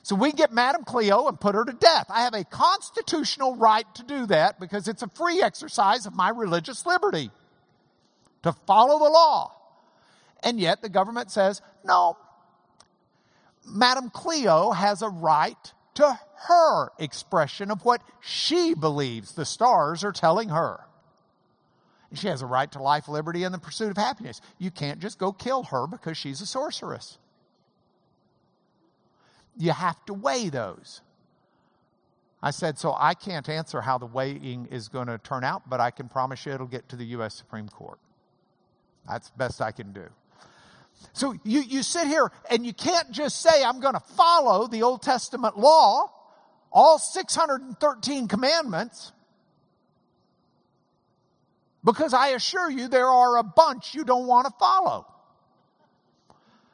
So 0.01 0.15
we 0.15 0.31
get 0.31 0.53
Madam 0.53 0.83
Cleo 0.83 1.27
and 1.27 1.39
put 1.39 1.53
her 1.53 1.65
to 1.65 1.73
death. 1.73 2.07
I 2.09 2.21
have 2.21 2.33
a 2.33 2.43
constitutional 2.45 3.55
right 3.57 3.85
to 3.95 4.03
do 4.03 4.25
that 4.27 4.59
because 4.59 4.87
it's 4.87 5.03
a 5.03 5.09
free 5.09 5.41
exercise 5.41 6.05
of 6.05 6.15
my 6.15 6.29
religious 6.29 6.85
liberty 6.85 7.29
to 8.43 8.53
follow 8.65 8.99
the 8.99 9.11
law. 9.11 9.51
And 10.43 10.59
yet 10.59 10.81
the 10.81 10.89
government 10.89 11.29
says, 11.29 11.61
no, 11.83 12.17
Madam 13.65 14.09
Cleo 14.09 14.71
has 14.71 15.01
a 15.01 15.09
right 15.09 15.73
to 15.97 16.19
her 16.47 16.89
expression 16.99 17.71
of 17.71 17.83
what 17.83 18.01
she 18.21 18.75
believes 18.75 19.33
the 19.33 19.45
stars 19.45 20.03
are 20.03 20.11
telling 20.11 20.49
her. 20.49 20.79
She 22.13 22.27
has 22.27 22.41
a 22.41 22.45
right 22.45 22.71
to 22.71 22.81
life, 22.81 23.07
liberty, 23.07 23.43
and 23.43 23.53
the 23.53 23.59
pursuit 23.59 23.91
of 23.91 23.97
happiness. 23.97 24.39
You 24.59 24.71
can't 24.71 24.99
just 24.99 25.17
go 25.17 25.31
kill 25.31 25.63
her 25.63 25.87
because 25.87 26.15
she's 26.15 26.39
a 26.39 26.45
sorceress. 26.45 27.17
You 29.57 29.71
have 29.71 30.03
to 30.05 30.13
weigh 30.13 30.49
those. 30.49 31.01
I 32.41 32.51
said, 32.51 32.77
so 32.77 32.95
I 32.97 33.15
can't 33.15 33.49
answer 33.49 33.81
how 33.81 33.97
the 33.97 34.05
weighing 34.05 34.67
is 34.69 34.89
going 34.89 35.07
to 35.07 35.17
turn 35.17 35.43
out, 35.43 35.67
but 35.67 35.79
I 35.79 35.89
can 35.89 36.07
promise 36.07 36.45
you 36.45 36.53
it'll 36.53 36.67
get 36.67 36.87
to 36.89 36.95
the 36.95 37.05
U.S. 37.05 37.33
Supreme 37.33 37.67
Court. 37.67 37.97
That's 39.09 39.29
the 39.29 39.37
best 39.37 39.61
I 39.61 39.71
can 39.71 39.91
do. 39.91 40.05
So 41.13 41.33
you, 41.43 41.61
you 41.61 41.83
sit 41.83 42.07
here 42.07 42.31
and 42.49 42.65
you 42.65 42.73
can't 42.73 43.11
just 43.11 43.41
say, 43.41 43.63
I'm 43.63 43.79
going 43.79 43.95
to 43.95 43.99
follow 43.99 44.67
the 44.67 44.83
Old 44.83 45.01
Testament 45.01 45.57
law, 45.57 46.11
all 46.71 46.99
613 46.99 48.27
commandments, 48.27 49.11
because 51.83 52.13
I 52.13 52.29
assure 52.29 52.69
you 52.69 52.87
there 52.87 53.07
are 53.07 53.37
a 53.37 53.43
bunch 53.43 53.95
you 53.95 54.03
don't 54.03 54.27
want 54.27 54.45
to 54.45 54.53
follow. 54.59 55.07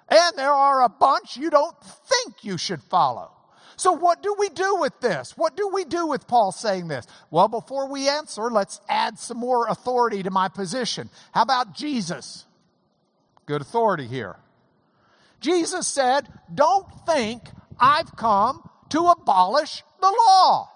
And 0.09 0.37
there 0.37 0.51
are 0.51 0.83
a 0.83 0.89
bunch 0.89 1.37
you 1.37 1.49
don't 1.49 1.75
think 1.81 2.43
you 2.43 2.57
should 2.57 2.81
follow. 2.83 3.31
So, 3.75 3.93
what 3.93 4.21
do 4.21 4.35
we 4.37 4.49
do 4.49 4.77
with 4.79 4.99
this? 4.99 5.35
What 5.37 5.57
do 5.57 5.69
we 5.69 5.85
do 5.85 6.07
with 6.07 6.27
Paul 6.27 6.51
saying 6.51 6.87
this? 6.87 7.07
Well, 7.31 7.47
before 7.47 7.87
we 7.89 8.07
answer, 8.07 8.43
let's 8.51 8.79
add 8.87 9.17
some 9.17 9.37
more 9.37 9.67
authority 9.67 10.21
to 10.23 10.31
my 10.31 10.47
position. 10.47 11.09
How 11.33 11.41
about 11.41 11.73
Jesus? 11.73 12.45
Good 13.45 13.61
authority 13.61 14.07
here. 14.07 14.37
Jesus 15.39 15.87
said, 15.87 16.27
Don't 16.53 16.87
think 17.05 17.43
I've 17.79 18.15
come 18.15 18.69
to 18.89 19.07
abolish 19.07 19.83
the 19.99 20.15
law. 20.27 20.69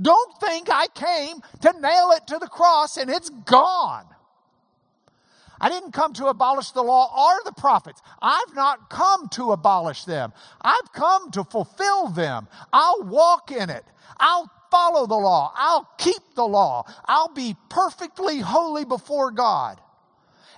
Don't 0.00 0.40
think 0.40 0.68
I 0.70 0.88
came 0.88 1.36
to 1.62 1.80
nail 1.80 2.10
it 2.10 2.26
to 2.28 2.38
the 2.38 2.48
cross 2.48 2.96
and 2.96 3.08
it's 3.08 3.30
gone. 3.30 4.06
I 5.60 5.68
didn't 5.68 5.92
come 5.92 6.12
to 6.14 6.26
abolish 6.26 6.72
the 6.72 6.82
law 6.82 7.10
or 7.16 7.40
the 7.44 7.58
prophets. 7.58 8.02
I've 8.20 8.54
not 8.54 8.90
come 8.90 9.28
to 9.30 9.52
abolish 9.52 10.04
them. 10.04 10.32
I've 10.60 10.92
come 10.92 11.30
to 11.30 11.44
fulfill 11.44 12.08
them. 12.08 12.48
I'll 12.72 13.02
walk 13.04 13.52
in 13.52 13.70
it. 13.70 13.84
I'll 14.18 14.50
follow 14.70 15.06
the 15.06 15.14
law. 15.14 15.52
I'll 15.54 15.88
keep 15.96 16.34
the 16.34 16.46
law. 16.46 16.84
I'll 17.06 17.32
be 17.32 17.56
perfectly 17.68 18.40
holy 18.40 18.84
before 18.84 19.30
God. 19.30 19.80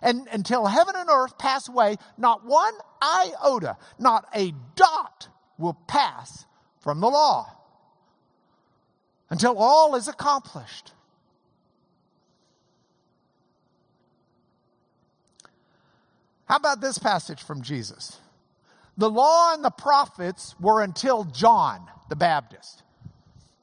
And 0.02 0.28
until 0.32 0.66
heaven 0.66 0.94
and 0.96 1.08
earth 1.08 1.38
pass 1.38 1.68
away, 1.68 1.96
not 2.16 2.44
one 2.44 2.74
iota, 3.02 3.76
not 3.98 4.26
a 4.34 4.52
dot 4.74 5.28
will 5.58 5.74
pass 5.86 6.44
from 6.80 7.00
the 7.00 7.08
law 7.08 7.52
until 9.30 9.58
all 9.58 9.94
is 9.94 10.08
accomplished. 10.08 10.92
How 16.46 16.56
about 16.56 16.80
this 16.80 16.98
passage 16.98 17.42
from 17.42 17.62
Jesus? 17.62 18.20
The 18.96 19.10
law 19.10 19.52
and 19.52 19.64
the 19.64 19.70
prophets 19.70 20.54
were 20.60 20.80
until 20.80 21.24
John 21.24 21.86
the 22.08 22.16
Baptist. 22.16 22.82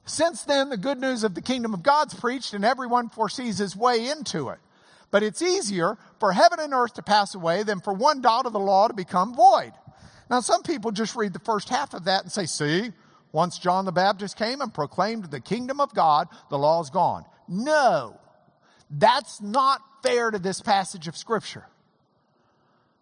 Since 0.06 0.44
then, 0.44 0.70
the 0.70 0.78
good 0.78 1.00
news 1.00 1.24
of 1.24 1.34
the 1.34 1.42
kingdom 1.42 1.74
of 1.74 1.82
God's 1.82 2.14
preached, 2.14 2.54
and 2.54 2.66
everyone 2.66 3.10
foresees 3.10 3.58
his 3.58 3.76
way 3.76 4.10
into 4.10 4.50
it. 4.50 4.60
But 5.14 5.22
it's 5.22 5.44
easier 5.44 6.00
for 6.20 6.32
heaven 6.34 6.60
and 6.60 6.74
earth 6.74 6.96
to 6.96 7.04
pass 7.04 7.36
away 7.36 7.62
than 7.62 7.82
for 7.82 7.94
one 7.94 8.22
dot 8.22 8.48
of 8.48 8.52
the 8.52 8.60
law 8.60 8.88
to 8.88 8.96
become 8.96 9.36
void. 9.36 9.72
Now, 10.28 10.40
some 10.40 10.64
people 10.64 10.90
just 10.90 11.16
read 11.16 11.34
the 11.34 11.40
first 11.40 11.70
half 11.70 11.94
of 11.94 12.06
that 12.06 12.24
and 12.24 12.32
say, 12.32 12.48
see, 12.48 12.92
once 13.32 13.60
John 13.60 13.86
the 13.86 13.92
Baptist 13.92 14.38
came 14.38 14.60
and 14.60 14.74
proclaimed 14.74 15.26
the 15.26 15.40
kingdom 15.40 15.80
of 15.80 15.94
God, 15.94 16.30
the 16.50 16.58
law's 16.58 16.90
gone. 16.90 17.26
No, 17.48 18.20
that's 18.90 19.40
not 19.40 19.82
fair 20.02 20.32
to 20.32 20.40
this 20.40 20.62
passage 20.62 21.08
of 21.08 21.16
Scripture. 21.16 21.68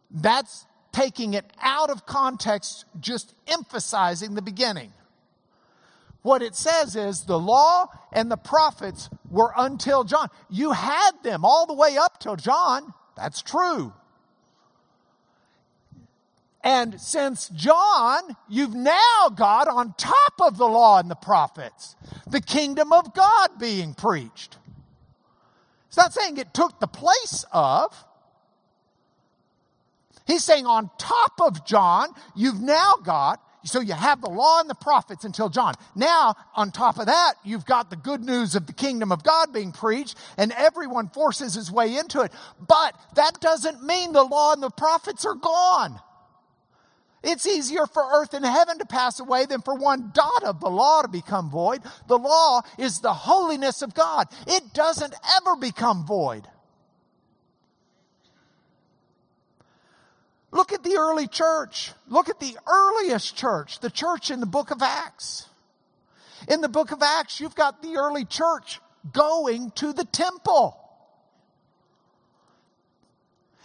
That's 0.10 0.66
taking 0.92 1.34
it 1.34 1.46
out 1.62 1.90
of 1.90 2.06
context, 2.06 2.84
just 3.00 3.34
emphasizing 3.48 4.36
the 4.36 4.42
beginning. 4.42 4.92
What 6.22 6.42
it 6.42 6.56
says 6.56 6.96
is 6.96 7.26
the 7.26 7.40
law 7.40 7.88
and 8.12 8.30
the 8.30 8.38
prophets 8.38 9.10
were 9.30 9.54
until 9.58 10.04
John. 10.04 10.28
You 10.50 10.72
had 10.72 11.12
them 11.24 11.44
all 11.44 11.66
the 11.66 11.74
way 11.74 11.98
up 11.98 12.20
till 12.20 12.36
John. 12.36 12.94
That's 13.16 13.42
true. 13.42 13.94
And 16.64 17.02
since 17.02 17.50
John, 17.50 18.36
you've 18.48 18.76
now 18.76 19.30
got 19.34 19.68
on 19.68 19.96
top 19.98 20.34
of 20.42 20.58
the 20.58 20.68
law 20.68 21.00
and 21.00 21.10
the 21.10 21.16
prophets 21.16 21.96
the 22.28 22.42
kingdom 22.42 22.94
of 22.94 23.14
God 23.16 23.50
being 23.60 23.96
preached. 23.96 24.58
It's 25.88 25.98
not 25.98 26.14
saying 26.14 26.38
it 26.38 26.54
took 26.54 26.80
the 26.80 26.88
place 26.88 27.46
of. 27.52 28.06
He's 30.28 30.44
saying 30.44 30.66
on 30.66 30.90
top 30.98 31.42
of 31.42 31.66
John, 31.66 32.10
you've 32.36 32.62
now 32.62 32.94
got, 33.04 33.44
so 33.64 33.80
you 33.80 33.94
have 33.94 34.22
the 34.22 34.30
law 34.30 34.60
and 34.60 34.70
the 34.70 34.76
prophets 34.76 35.24
until 35.24 35.50
John. 35.50 35.76
Now, 35.96 36.36
on 36.56 36.72
top 36.72 36.98
of 37.00 37.06
that, 37.06 37.34
you've 37.44 37.66
got 37.66 37.90
the 37.90 37.96
good 37.96 38.24
news 38.24 38.56
of 38.56 38.68
the 38.68 38.74
kingdom 38.74 39.12
of 39.12 39.24
God 39.24 39.54
being 39.54 39.72
preached, 39.72 40.18
and 40.38 40.52
everyone 40.52 41.10
forces 41.10 41.54
his 41.54 41.72
way 41.72 41.98
into 41.98 42.22
it. 42.22 42.32
But 42.68 42.96
that 43.16 43.40
doesn't 43.40 43.84
mean 43.84 44.14
the 44.14 44.24
law 44.24 44.54
and 44.54 44.64
the 44.64 44.70
prophets 44.70 45.26
are 45.26 45.36
gone. 45.36 46.00
It's 47.24 47.46
easier 47.46 47.86
for 47.86 48.04
earth 48.14 48.34
and 48.34 48.44
heaven 48.44 48.80
to 48.80 48.86
pass 48.86 49.20
away 49.20 49.46
than 49.46 49.62
for 49.62 49.76
one 49.76 50.12
dot 50.14 50.44
of 50.44 50.60
the 50.60 50.70
law 50.70 51.04
to 51.04 51.08
become 51.08 51.52
void. 51.52 51.82
The 52.08 52.18
law 52.18 52.62
is 52.80 53.00
the 53.00 53.14
holiness 53.14 53.84
of 53.84 53.94
God. 53.94 54.28
It 54.48 54.74
doesn't 54.74 55.14
ever 55.38 55.56
become 55.56 56.06
void. 56.06 56.48
Look 60.52 60.74
at 60.74 60.84
the 60.84 60.98
early 60.98 61.28
church. 61.28 61.94
Look 62.08 62.30
at 62.30 62.40
the 62.40 62.58
earliest 62.68 63.36
church, 63.36 63.80
the 63.80 63.90
church 63.90 64.32
in 64.32 64.40
the 64.42 64.46
book 64.46 64.72
of 64.72 64.82
Acts. 64.82 65.48
In 66.48 66.62
the 66.62 66.70
book 66.70 66.92
of 66.92 67.02
Acts, 67.02 67.40
you've 67.40 67.56
got 67.56 67.82
the 67.82 67.98
early 67.98 68.26
church 68.26 68.82
going 69.14 69.72
to 69.72 69.94
the 69.94 70.06
temple. 70.06 70.78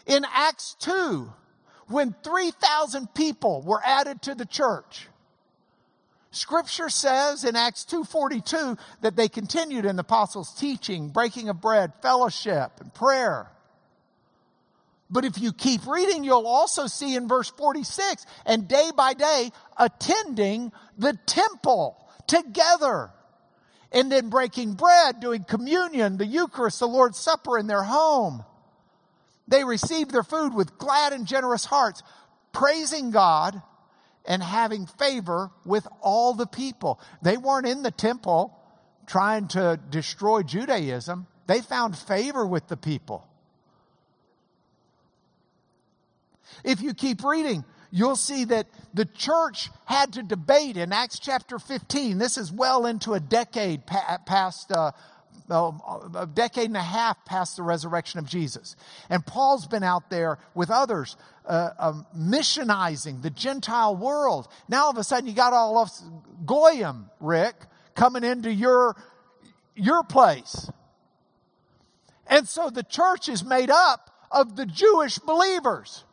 In 0.07 0.25
Acts 0.33 0.77
2, 0.81 1.33
when 1.89 2.15
3,000 2.23 3.13
people 3.15 3.63
were 3.63 3.81
added 3.85 4.23
to 4.23 4.35
the 4.35 4.47
church. 4.47 5.09
Scripture 6.31 6.91
says 6.91 7.45
in 7.45 7.57
Acts 7.57 7.85
2:42 7.85 8.79
that 9.01 9.17
they 9.17 9.29
continued 9.29 9.85
in 9.85 9.97
the 9.97 10.03
apostles' 10.03 10.53
teaching, 10.55 11.09
breaking 11.09 11.49
of 11.49 11.61
bread, 11.61 11.95
fellowship, 12.03 12.73
and 12.81 12.93
prayer. 12.93 13.51
But 15.09 15.25
if 15.25 15.41
you 15.41 15.53
keep 15.53 15.87
reading, 15.87 16.25
you'll 16.25 16.47
also 16.47 16.87
see 16.87 17.15
in 17.15 17.29
verse 17.29 17.49
46, 17.51 18.27
and 18.45 18.67
day 18.67 18.91
by 18.97 19.15
day 19.15 19.53
attending 19.77 20.73
the 20.99 21.19
temple 21.27 21.97
together. 22.27 23.11
And 23.93 24.11
then 24.11 24.31
breaking 24.31 24.75
bread, 24.75 25.21
doing 25.21 25.45
communion, 25.45 26.17
the 26.17 26.27
Eucharist, 26.27 26.81
the 26.81 26.89
Lord's 26.89 27.19
Supper 27.19 27.57
in 27.57 27.69
their 27.69 27.85
home. 27.85 28.45
They 29.49 29.63
received 29.65 30.11
their 30.11 30.25
food 30.25 30.53
with 30.53 30.77
glad 30.77 31.13
and 31.13 31.27
generous 31.27 31.65
hearts, 31.65 32.03
praising 32.53 33.13
God 33.13 33.63
and 34.25 34.43
having 34.43 34.87
favor 34.87 35.51
with 35.65 35.87
all 36.01 36.35
the 36.35 36.47
people. 36.47 37.01
They 37.23 37.37
weren't 37.37 37.69
in 37.69 37.83
the 37.83 37.93
temple 37.93 38.59
trying 39.07 39.47
to 39.49 39.79
destroy 39.89 40.43
Judaism, 40.43 41.27
they 41.47 41.61
found 41.61 41.97
favor 41.97 42.45
with 42.45 42.67
the 42.67 42.77
people. 42.77 43.27
If 46.65 46.81
you 46.81 46.95
keep 46.95 47.25
reading, 47.25 47.65
you'll 47.91 48.17
see 48.17 48.45
that 48.45 48.67
the 48.95 49.05
church 49.05 49.71
had 49.85 50.15
to 50.15 50.23
debate 50.23 50.77
in 50.77 50.93
Acts 50.93 51.19
chapter 51.19 51.59
15. 51.59 52.19
This 52.19 52.37
is 52.39 52.53
well 52.53 52.87
into 52.87 53.15
a 53.15 53.21
decade 53.21 53.87
past 53.87 54.73
uh, 54.73 54.93
a 55.49 56.29
decade 56.33 56.67
and 56.67 56.77
a 56.77 56.83
half 56.83 57.25
past 57.25 57.57
the 57.57 57.63
resurrection 57.63 58.19
of 58.19 58.27
Jesus. 58.27 58.77
And 59.09 59.25
Paul's 59.25 59.67
been 59.67 59.83
out 59.83 60.11
there 60.11 60.39
with 60.55 60.71
others, 60.71 61.17
uh, 61.47 61.71
um, 61.79 62.07
missionizing 62.17 63.23
the 63.23 63.31
Gentile 63.31 63.95
world. 63.97 64.49
Now 64.69 64.85
all 64.85 64.91
of 64.91 64.99
a 64.99 65.05
sudden 65.05 65.29
you 65.29 65.35
got 65.35 65.53
all 65.53 65.79
of 65.79 65.91
Goyim, 66.45 67.11
Rick, 67.21 67.55
coming 67.95 68.25
into 68.25 68.53
your, 68.53 68.97
your 69.75 70.03
place. 70.03 70.69
And 72.27 72.49
so 72.49 72.71
the 72.71 72.83
church 72.83 73.29
is 73.29 73.45
made 73.45 73.71
up 73.71 74.11
of 74.31 74.57
the 74.57 74.67
Jewish 74.67 75.19
believers. 75.19 76.05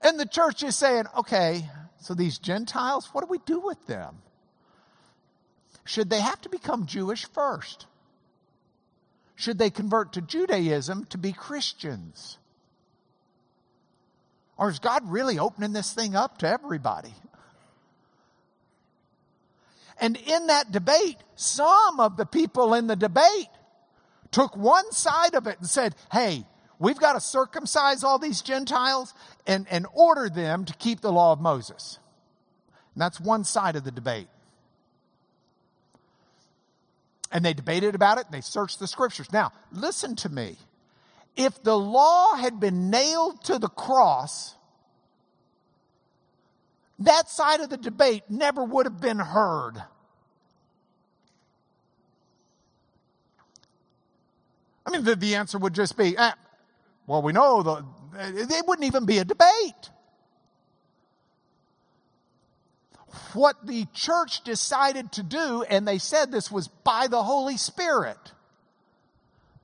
And 0.00 0.18
the 0.18 0.26
church 0.26 0.62
is 0.62 0.76
saying, 0.76 1.04
okay, 1.16 1.68
so 2.00 2.14
these 2.14 2.38
Gentiles, 2.38 3.08
what 3.12 3.22
do 3.22 3.28
we 3.28 3.38
do 3.44 3.60
with 3.60 3.84
them? 3.86 4.16
Should 5.84 6.10
they 6.10 6.20
have 6.20 6.40
to 6.42 6.48
become 6.48 6.86
Jewish 6.86 7.24
first? 7.26 7.86
Should 9.34 9.58
they 9.58 9.70
convert 9.70 10.12
to 10.14 10.20
Judaism 10.20 11.06
to 11.06 11.18
be 11.18 11.32
Christians? 11.32 12.38
Or 14.56 14.68
is 14.68 14.80
God 14.80 15.08
really 15.10 15.38
opening 15.38 15.72
this 15.72 15.92
thing 15.92 16.14
up 16.14 16.38
to 16.38 16.48
everybody? 16.48 17.14
And 20.00 20.16
in 20.16 20.48
that 20.48 20.70
debate, 20.70 21.16
some 21.36 22.00
of 22.00 22.16
the 22.16 22.26
people 22.26 22.74
in 22.74 22.86
the 22.86 22.96
debate 22.96 23.48
took 24.30 24.56
one 24.56 24.92
side 24.92 25.34
of 25.34 25.46
it 25.46 25.58
and 25.58 25.68
said, 25.68 25.94
hey, 26.12 26.44
we've 26.78 26.98
got 26.98 27.14
to 27.14 27.20
circumcise 27.20 28.04
all 28.04 28.18
these 28.18 28.42
Gentiles 28.42 29.14
and, 29.48 29.66
and 29.70 29.86
order 29.94 30.28
them 30.28 30.66
to 30.66 30.74
keep 30.74 31.00
the 31.00 31.10
law 31.10 31.32
of 31.32 31.40
Moses. 31.40 31.98
And 32.94 33.00
that's 33.00 33.18
one 33.18 33.42
side 33.44 33.74
of 33.74 33.82
the 33.82 33.90
debate. 33.90 34.28
And 37.32 37.44
they 37.44 37.54
debated 37.54 37.94
about 37.94 38.18
it, 38.18 38.26
and 38.26 38.34
they 38.34 38.42
searched 38.42 38.78
the 38.78 38.86
scriptures. 38.86 39.32
Now, 39.32 39.52
listen 39.72 40.16
to 40.16 40.28
me. 40.28 40.56
If 41.34 41.62
the 41.62 41.76
law 41.76 42.36
had 42.36 42.60
been 42.60 42.90
nailed 42.90 43.42
to 43.44 43.58
the 43.58 43.68
cross, 43.68 44.54
that 46.98 47.28
side 47.28 47.60
of 47.60 47.70
the 47.70 47.76
debate 47.76 48.24
never 48.28 48.62
would 48.62 48.86
have 48.86 49.00
been 49.00 49.18
heard. 49.18 49.82
I 54.84 54.90
mean, 54.90 55.04
the, 55.04 55.16
the 55.16 55.34
answer 55.36 55.58
would 55.58 55.74
just 55.74 55.96
be, 55.96 56.16
eh, 56.16 56.32
well, 57.06 57.22
we 57.22 57.32
know 57.32 57.62
the, 57.62 57.84
it 58.18 58.66
wouldn't 58.66 58.86
even 58.86 59.06
be 59.06 59.18
a 59.18 59.24
debate. 59.24 59.90
what 63.34 63.66
the 63.66 63.86
church 63.94 64.42
decided 64.44 65.12
to 65.12 65.22
do, 65.22 65.62
and 65.68 65.86
they 65.86 65.98
said 65.98 66.30
this 66.30 66.50
was 66.50 66.68
by 66.68 67.06
the 67.08 67.22
Holy 67.22 67.56
Spirit. 67.56 68.18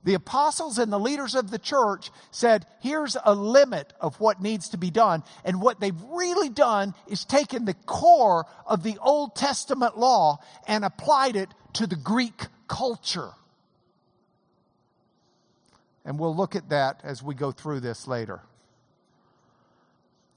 The 0.03 0.13
apostles 0.13 0.77
and 0.77 0.93
the 0.93 0.99
leaders 0.99 1.33
of 1.33 1.49
the 1.49 1.57
church 1.57 2.11
said, 2.29 2.67
here's 2.81 3.17
a 3.25 3.33
limit 3.33 3.91
of 3.99 4.19
what 4.19 4.39
needs 4.39 4.69
to 4.69 4.77
be 4.77 4.91
done. 4.91 5.23
And 5.43 5.59
what 5.59 5.79
they've 5.79 5.99
really 6.11 6.49
done 6.49 6.93
is 7.07 7.25
taken 7.25 7.65
the 7.65 7.73
core 7.73 8.45
of 8.67 8.83
the 8.83 8.99
Old 9.01 9.35
Testament 9.35 9.97
law 9.97 10.37
and 10.67 10.85
applied 10.85 11.35
it 11.35 11.49
to 11.73 11.87
the 11.87 11.95
Greek 11.95 12.45
culture. 12.67 13.31
And 16.05 16.19
we'll 16.19 16.35
look 16.35 16.55
at 16.55 16.69
that 16.69 17.01
as 17.03 17.23
we 17.23 17.33
go 17.33 17.51
through 17.51 17.79
this 17.79 18.07
later 18.07 18.41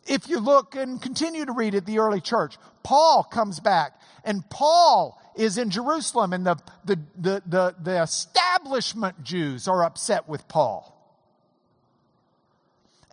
if 0.08 0.28
you 0.28 0.40
look 0.40 0.74
and 0.74 1.00
continue 1.00 1.44
to 1.44 1.52
read 1.52 1.74
at 1.74 1.86
the 1.86 1.98
early 1.98 2.20
church, 2.20 2.56
Paul 2.82 3.22
comes 3.22 3.60
back 3.60 4.00
and 4.24 4.48
Paul 4.50 5.20
is 5.36 5.58
in 5.58 5.70
Jerusalem 5.70 6.32
and 6.32 6.46
the, 6.46 6.56
the, 6.84 6.98
the, 7.16 7.42
the, 7.46 7.74
the 7.80 8.02
establishment 8.02 9.22
Jews 9.22 9.68
are 9.68 9.84
upset 9.84 10.28
with 10.28 10.48
Paul. 10.48 10.94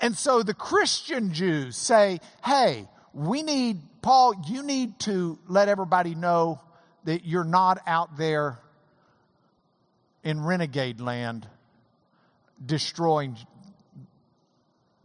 And 0.01 0.15
so 0.15 0.43
the 0.43 0.53
Christian 0.53 1.33
Jews 1.33 1.77
say, 1.77 2.19
hey, 2.43 2.87
we 3.13 3.43
need, 3.43 3.81
Paul, 4.01 4.33
you 4.47 4.63
need 4.63 4.99
to 5.01 5.37
let 5.47 5.69
everybody 5.69 6.15
know 6.15 6.61
that 7.05 7.25
you're 7.25 7.43
not 7.43 7.79
out 7.85 8.17
there 8.17 8.59
in 10.23 10.43
renegade 10.43 10.99
land 10.99 11.47
destroying 12.63 13.37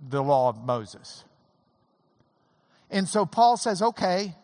the 0.09 0.23
law 0.23 0.49
of 0.49 0.65
Moses. 0.65 1.25
And 2.91 3.09
so 3.09 3.27
Paul 3.27 3.57
says, 3.57 3.83
okay. 3.83 4.35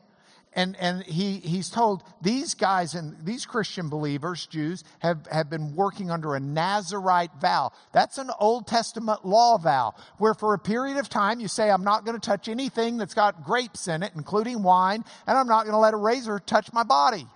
And, 0.53 0.75
and 0.77 1.03
he, 1.03 1.35
he's 1.41 1.69
told 1.69 2.03
these 2.23 2.55
guys 2.55 2.95
and 2.95 3.15
these 3.27 3.45
Christian 3.45 3.91
believers, 3.91 4.47
Jews, 4.47 4.85
have, 5.01 5.27
have 5.31 5.51
been 5.51 5.77
working 5.77 6.11
under 6.11 6.35
a 6.35 6.41
Nazarite 6.41 7.33
vow. 7.39 7.73
That's 7.93 8.17
an 8.17 8.31
Old 8.41 8.67
Testament 8.67 9.27
law 9.27 9.59
vow 9.59 9.95
where 10.17 10.33
for 10.33 10.55
a 10.55 10.59
period 10.59 10.97
of 10.97 11.11
time 11.11 11.41
you 11.41 11.49
say, 11.49 11.71
I'm 11.71 11.85
not 11.85 12.07
going 12.07 12.19
to 12.19 12.27
touch 12.27 12.49
anything 12.49 12.97
that's 12.97 13.13
got 13.13 13.45
grapes 13.45 13.87
in 13.87 14.03
it, 14.03 14.13
including 14.17 14.63
wine, 14.63 15.05
and 15.27 15.37
I'm 15.37 15.47
not 15.47 15.65
going 15.65 15.75
to 15.75 15.79
let 15.79 15.93
a 15.93 15.99
razor 15.99 16.39
touch 16.39 16.73
my 16.73 16.85
body. 16.85 17.27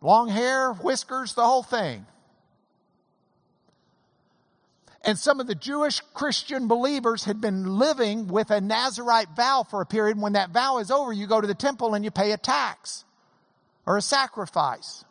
Long 0.00 0.28
hair, 0.28 0.72
whiskers, 0.72 1.34
the 1.34 1.44
whole 1.44 1.62
thing. 1.62 2.06
And 5.08 5.18
some 5.18 5.40
of 5.40 5.46
the 5.46 5.54
Jewish 5.54 6.00
Christian 6.12 6.68
believers 6.68 7.24
had 7.24 7.40
been 7.40 7.78
living 7.78 8.28
with 8.28 8.50
a 8.50 8.60
Nazarite 8.60 9.30
vow 9.34 9.64
for 9.66 9.80
a 9.80 9.86
period. 9.86 10.20
When 10.20 10.34
that 10.34 10.50
vow 10.50 10.80
is 10.80 10.90
over, 10.90 11.14
you 11.14 11.26
go 11.26 11.40
to 11.40 11.46
the 11.46 11.54
temple 11.54 11.94
and 11.94 12.04
you 12.04 12.10
pay 12.10 12.32
a 12.32 12.36
tax 12.36 13.06
or 13.86 13.96
a 13.96 14.02
sacrifice. 14.02 15.06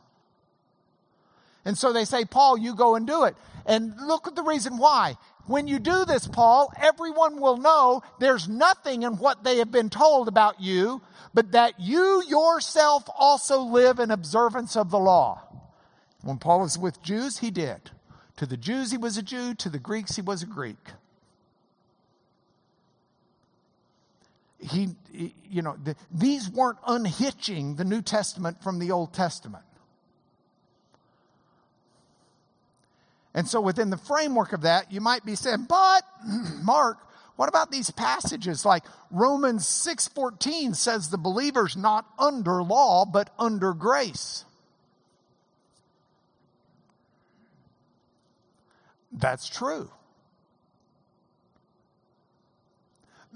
And 1.66 1.76
so 1.76 1.94
they 1.94 2.06
say, 2.06 2.26
Paul, 2.26 2.60
you 2.60 2.76
go 2.76 2.94
and 2.94 3.08
do 3.08 3.24
it. 3.24 3.36
And 3.66 3.96
look 4.00 4.28
at 4.28 4.36
the 4.36 4.44
reason 4.44 4.78
why. 4.78 5.18
When 5.48 5.68
you 5.68 5.80
do 5.80 6.06
this, 6.06 6.28
Paul, 6.28 6.72
everyone 6.80 7.42
will 7.42 7.58
know 7.58 8.04
there's 8.20 8.48
nothing 8.48 9.02
in 9.02 9.14
what 9.14 9.44
they 9.44 9.58
have 9.58 9.72
been 9.72 9.90
told 9.90 10.28
about 10.28 10.62
you, 10.62 11.02
but 11.34 11.54
that 11.54 11.80
you 11.80 12.22
yourself 12.28 13.10
also 13.18 13.62
live 13.62 13.98
in 13.98 14.12
observance 14.12 14.76
of 14.76 14.92
the 14.92 15.00
law. 15.00 15.42
When 16.22 16.38
Paul 16.38 16.60
was 16.60 16.78
with 16.78 17.02
Jews, 17.02 17.40
he 17.40 17.50
did. 17.50 17.90
To 18.38 18.46
the 18.46 18.58
Jews, 18.58 18.92
he 18.92 18.98
was 18.98 19.18
a 19.18 19.24
Jew. 19.24 19.54
To 19.56 19.70
the 19.70 19.80
Greeks, 19.80 20.16
he 20.16 20.22
was 20.22 20.44
a 20.44 20.46
Greek. 20.46 20.78
He, 24.60 24.96
you 25.50 25.62
know, 25.62 25.76
the, 25.84 25.96
these 26.12 26.50
weren't 26.50 26.80
unhitching 26.88 27.76
the 27.76 27.84
New 27.84 28.02
Testament 28.02 28.64
from 28.64 28.80
the 28.80 28.92
Old 28.92 29.14
Testament. 29.14 29.64
And 33.34 33.48
so 33.48 33.62
within 33.62 33.92
the 33.92 33.98
framework 33.98 34.54
of 34.54 34.62
that, 34.62 34.92
you 34.92 35.00
might 35.00 35.24
be 35.24 35.36
saying, 35.36 35.68
but 35.70 36.04
Mark, 36.64 36.98
what 37.36 37.50
about 37.50 37.72
these 37.72 37.92
passages 37.92 38.66
like 38.66 38.84
Romans 39.12 39.64
6:14 39.64 40.76
says 40.76 41.10
the 41.10 41.20
believer's 41.20 41.78
not 41.78 42.06
under 42.18 42.64
law 42.64 43.06
but 43.06 43.30
under 43.38 43.74
grace? 43.74 44.44
That's 49.18 49.50
true. 49.50 49.90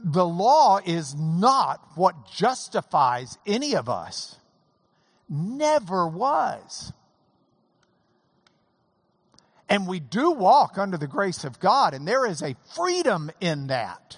The 0.03 0.25
law 0.25 0.79
is 0.83 1.15
not 1.15 1.81
what 1.95 2.31
justifies 2.31 3.37
any 3.45 3.75
of 3.75 3.89
us. 3.89 4.37
Never 5.29 6.07
was. 6.07 6.93
And 9.69 9.87
we 9.87 9.99
do 9.99 10.31
walk 10.31 10.77
under 10.77 10.97
the 10.97 11.07
grace 11.07 11.43
of 11.43 11.59
God, 11.59 11.93
and 11.93 12.07
there 12.07 12.25
is 12.25 12.41
a 12.41 12.55
freedom 12.75 13.31
in 13.39 13.67
that. 13.67 14.17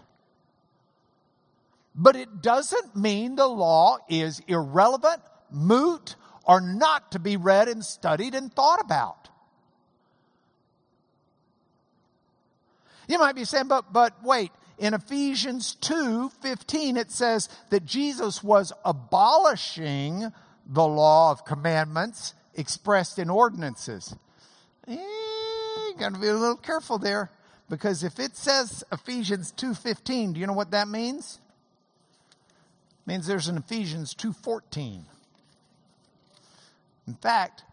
But 1.95 2.15
it 2.15 2.41
doesn't 2.41 2.95
mean 2.95 3.35
the 3.35 3.47
law 3.47 3.97
is 4.09 4.41
irrelevant, 4.47 5.21
moot, 5.51 6.15
or 6.43 6.59
not 6.59 7.11
to 7.11 7.19
be 7.19 7.37
read 7.37 7.67
and 7.67 7.85
studied 7.85 8.33
and 8.33 8.51
thought 8.51 8.81
about. 8.81 9.29
You 13.07 13.19
might 13.19 13.35
be 13.35 13.45
saying, 13.45 13.67
but, 13.67 13.91
but 13.91 14.23
wait, 14.23 14.51
in 14.77 14.93
Ephesians 14.93 15.75
2 15.75 16.29
15, 16.41 16.97
it 16.97 17.11
says 17.11 17.49
that 17.69 17.85
Jesus 17.85 18.43
was 18.43 18.73
abolishing 18.83 20.31
the 20.65 20.85
law 20.85 21.31
of 21.31 21.45
commandments 21.45 22.33
expressed 22.55 23.19
in 23.19 23.29
ordinances. 23.29 24.15
Eh, 24.87 24.93
you 24.95 25.95
got 25.99 26.13
to 26.13 26.19
be 26.19 26.27
a 26.27 26.33
little 26.33 26.55
careful 26.55 26.97
there 26.97 27.31
because 27.69 28.03
if 28.03 28.19
it 28.19 28.35
says 28.35 28.83
Ephesians 28.91 29.51
2:15, 29.53 30.33
do 30.33 30.39
you 30.39 30.47
know 30.47 30.53
what 30.53 30.71
that 30.71 30.87
means? 30.87 31.39
It 33.01 33.07
means 33.07 33.27
there's 33.27 33.47
an 33.47 33.57
Ephesians 33.57 34.13
2:14. 34.13 35.05
In 37.07 37.15
fact, 37.15 37.63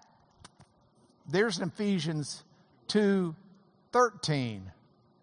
there's 1.29 1.59
an 1.59 1.69
Ephesians 1.69 2.43
2:13. 2.89 4.73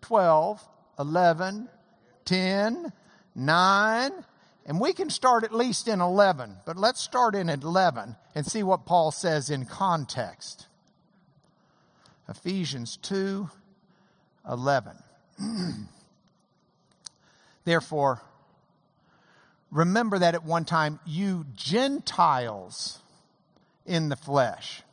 12, 0.01 0.67
11, 0.99 1.69
10, 2.25 2.93
9, 3.35 4.11
and 4.65 4.81
we 4.81 4.93
can 4.93 5.09
start 5.09 5.43
at 5.43 5.53
least 5.53 5.87
in 5.87 6.01
11, 6.01 6.57
but 6.65 6.77
let's 6.77 7.01
start 7.01 7.35
in 7.35 7.49
11 7.49 8.15
and 8.35 8.45
see 8.45 8.63
what 8.63 8.85
Paul 8.85 9.11
says 9.11 9.49
in 9.49 9.65
context. 9.65 10.67
Ephesians 12.27 12.97
2 12.97 13.49
11. 14.49 14.97
Therefore, 17.65 18.21
remember 19.71 20.19
that 20.19 20.35
at 20.35 20.43
one 20.45 20.65
time 20.65 20.99
you 21.05 21.45
Gentiles 21.53 22.99
in 23.85 24.09
the 24.09 24.15
flesh, 24.15 24.83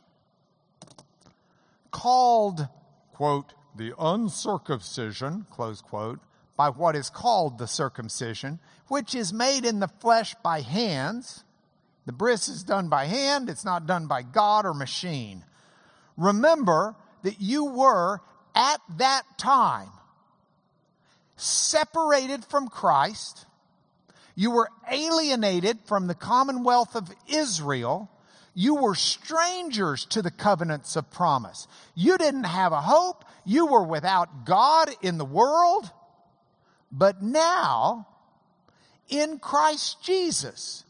called, 1.91 2.67
quote, 3.13 3.53
the 3.77 3.93
uncircumcision, 3.99 5.45
close 5.51 5.81
quote, 5.81 6.19
by 6.57 6.69
what 6.69 6.95
is 6.95 7.09
called 7.09 7.57
the 7.57 7.67
circumcision, 7.67 8.59
which 8.87 9.13
is 9.13 9.33
made 9.33 9.65
in 9.65 9.79
the 9.79 9.87
flesh 9.87 10.35
by 10.43 10.61
hands. 10.61 11.43
The 12.05 12.13
bris 12.13 12.47
is 12.47 12.63
done 12.63 12.87
by 12.87 13.05
hand, 13.05 13.49
it's 13.49 13.65
not 13.65 13.87
done 13.87 14.07
by 14.07 14.21
God 14.21 14.65
or 14.65 14.73
machine. 14.73 15.43
Remember 16.17 16.95
that 17.23 17.41
you 17.41 17.65
were 17.65 18.21
at 18.53 18.79
that 18.97 19.23
time 19.37 19.89
separated 21.35 22.45
from 22.45 22.69
Christ. 22.69 23.45
You 24.35 24.51
were 24.51 24.69
alienated 24.89 25.79
from 25.85 26.07
the 26.07 26.15
commonwealth 26.15 26.95
of 26.95 27.09
Israel. 27.27 28.09
You 28.55 28.75
were 28.75 28.95
strangers 28.95 30.05
to 30.05 30.21
the 30.21 30.31
covenants 30.31 30.95
of 30.95 31.11
promise. 31.11 31.67
You 31.93 32.17
didn't 32.17 32.45
have 32.45 32.71
a 32.71 32.81
hope. 32.81 33.25
You 33.43 33.67
were 33.67 33.83
without 33.83 34.45
God 34.45 34.89
in 35.01 35.17
the 35.17 35.25
world. 35.25 35.91
But 36.89 37.21
now, 37.21 38.07
in 39.09 39.39
Christ 39.39 40.01
Jesus, 40.01 40.85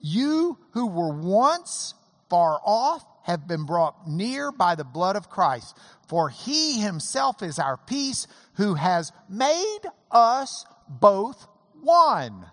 you 0.00 0.58
who 0.72 0.86
were 0.86 1.12
once 1.12 1.94
far 2.30 2.58
off 2.64 3.04
have 3.24 3.46
been 3.46 3.66
brought 3.66 4.08
near 4.08 4.50
by 4.50 4.74
the 4.74 4.84
blood 4.84 5.16
of 5.16 5.28
Christ. 5.28 5.76
For 6.08 6.30
he 6.30 6.80
himself 6.80 7.42
is 7.42 7.58
our 7.58 7.76
peace 7.76 8.26
who 8.54 8.74
has 8.74 9.12
made 9.28 9.80
us 10.10 10.64
both 10.88 11.46
one. 11.82 12.46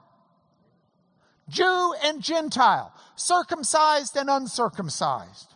Jew 1.49 1.93
and 2.03 2.21
Gentile, 2.21 2.93
circumcised 3.15 4.15
and 4.17 4.29
uncircumcised. 4.29 5.53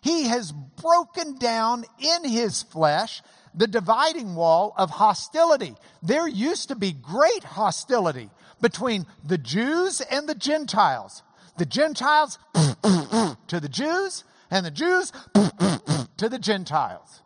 He 0.00 0.24
has 0.28 0.52
broken 0.52 1.38
down 1.38 1.84
in 1.98 2.24
his 2.30 2.62
flesh 2.62 3.22
the 3.54 3.66
dividing 3.66 4.34
wall 4.34 4.72
of 4.76 4.90
hostility. 4.90 5.74
There 6.02 6.28
used 6.28 6.68
to 6.68 6.76
be 6.76 6.92
great 6.92 7.44
hostility 7.44 8.30
between 8.60 9.06
the 9.24 9.38
Jews 9.38 10.00
and 10.00 10.28
the 10.28 10.34
Gentiles. 10.34 11.22
The 11.56 11.66
Gentiles 11.66 12.38
to 12.52 13.60
the 13.60 13.68
Jews 13.68 14.24
and 14.50 14.64
the 14.64 14.70
Jews 14.70 15.12
to 15.34 16.28
the 16.28 16.38
Gentiles. 16.38 17.22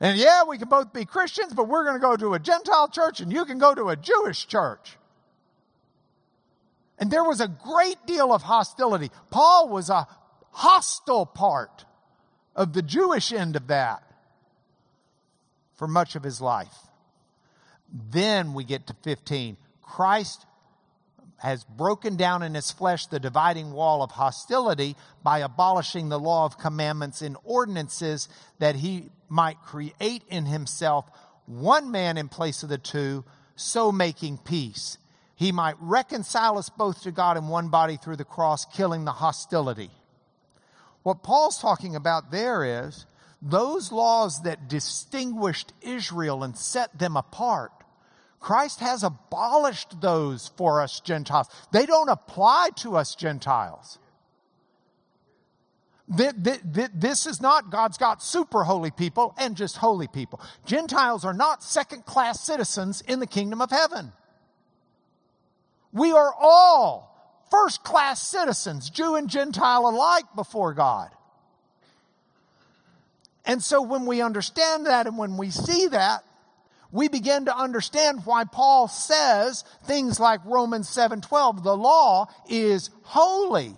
And 0.00 0.16
yeah, 0.16 0.44
we 0.44 0.58
can 0.58 0.68
both 0.68 0.92
be 0.92 1.04
Christians, 1.04 1.54
but 1.54 1.68
we're 1.68 1.84
going 1.84 1.96
to 1.96 2.00
go 2.00 2.16
to 2.16 2.34
a 2.34 2.38
Gentile 2.38 2.88
church 2.88 3.20
and 3.20 3.32
you 3.32 3.44
can 3.44 3.58
go 3.58 3.74
to 3.74 3.88
a 3.88 3.96
Jewish 3.96 4.46
church. 4.46 4.96
And 6.98 7.10
there 7.10 7.24
was 7.24 7.40
a 7.40 7.48
great 7.48 8.06
deal 8.06 8.32
of 8.32 8.42
hostility. 8.42 9.10
Paul 9.30 9.68
was 9.68 9.88
a 9.90 10.06
hostile 10.50 11.26
part 11.26 11.84
of 12.56 12.72
the 12.72 12.82
Jewish 12.82 13.32
end 13.32 13.54
of 13.54 13.68
that 13.68 14.02
for 15.76 15.86
much 15.86 16.16
of 16.16 16.24
his 16.24 16.40
life. 16.40 16.74
Then 18.10 18.52
we 18.52 18.64
get 18.64 18.88
to 18.88 18.96
15. 19.02 19.56
Christ 19.80 20.44
has 21.38 21.62
broken 21.64 22.16
down 22.16 22.42
in 22.42 22.54
his 22.54 22.72
flesh 22.72 23.06
the 23.06 23.20
dividing 23.20 23.72
wall 23.72 24.02
of 24.02 24.10
hostility 24.10 24.96
by 25.22 25.38
abolishing 25.38 26.08
the 26.08 26.18
law 26.18 26.44
of 26.44 26.58
commandments 26.58 27.22
and 27.22 27.36
ordinances 27.44 28.28
that 28.58 28.74
he 28.74 29.08
might 29.28 29.62
create 29.62 30.24
in 30.28 30.46
himself 30.46 31.04
one 31.46 31.90
man 31.90 32.18
in 32.18 32.28
place 32.28 32.62
of 32.62 32.68
the 32.68 32.76
two, 32.76 33.24
so 33.54 33.92
making 33.92 34.36
peace. 34.38 34.98
He 35.38 35.52
might 35.52 35.76
reconcile 35.80 36.58
us 36.58 36.68
both 36.68 37.02
to 37.04 37.12
God 37.12 37.38
in 37.38 37.48
one 37.48 37.68
body 37.68 37.96
through 37.96 38.16
the 38.16 38.24
cross, 38.24 38.66
killing 38.66 39.06
the 39.06 39.12
hostility. 39.12 39.90
What 41.04 41.22
Paul's 41.22 41.58
talking 41.58 41.96
about 41.96 42.30
there 42.30 42.86
is 42.86 43.06
those 43.40 43.92
laws 43.92 44.42
that 44.42 44.68
distinguished 44.68 45.72
Israel 45.80 46.42
and 46.42 46.56
set 46.56 46.98
them 46.98 47.16
apart 47.16 47.72
Christ 48.40 48.80
has 48.80 49.02
abolished 49.02 50.00
those 50.00 50.48
for 50.56 50.80
us 50.80 51.00
Gentiles. 51.00 51.48
They 51.72 51.86
don't 51.86 52.08
apply 52.08 52.70
to 52.76 52.96
us 52.96 53.14
Gentiles. 53.14 53.98
This 56.08 57.26
is 57.26 57.40
not 57.40 57.70
God's 57.70 57.98
got 57.98 58.22
super 58.22 58.64
holy 58.64 58.90
people 58.90 59.34
and 59.38 59.56
just 59.56 59.76
holy 59.76 60.08
people. 60.08 60.40
Gentiles 60.64 61.24
are 61.24 61.34
not 61.34 61.62
second 61.62 62.06
class 62.06 62.40
citizens 62.40 63.02
in 63.02 63.20
the 63.20 63.26
kingdom 63.26 63.60
of 63.60 63.70
heaven. 63.70 64.12
We 65.92 66.12
are 66.12 66.32
all 66.38 67.08
first 67.50 67.82
class 67.82 68.20
citizens, 68.20 68.90
Jew 68.90 69.16
and 69.16 69.28
Gentile 69.28 69.88
alike 69.88 70.26
before 70.34 70.74
God. 70.74 71.10
And 73.44 73.62
so 73.62 73.80
when 73.80 74.04
we 74.04 74.20
understand 74.20 74.86
that 74.86 75.06
and 75.06 75.16
when 75.16 75.38
we 75.38 75.50
see 75.50 75.88
that, 75.88 76.22
we 76.90 77.08
begin 77.08 77.46
to 77.46 77.56
understand 77.56 78.24
why 78.24 78.44
Paul 78.44 78.88
says 78.88 79.64
things 79.84 80.18
like 80.20 80.40
Romans 80.44 80.88
7:12, 80.88 81.62
the 81.62 81.76
law 81.76 82.26
is 82.48 82.90
holy. 83.02 83.76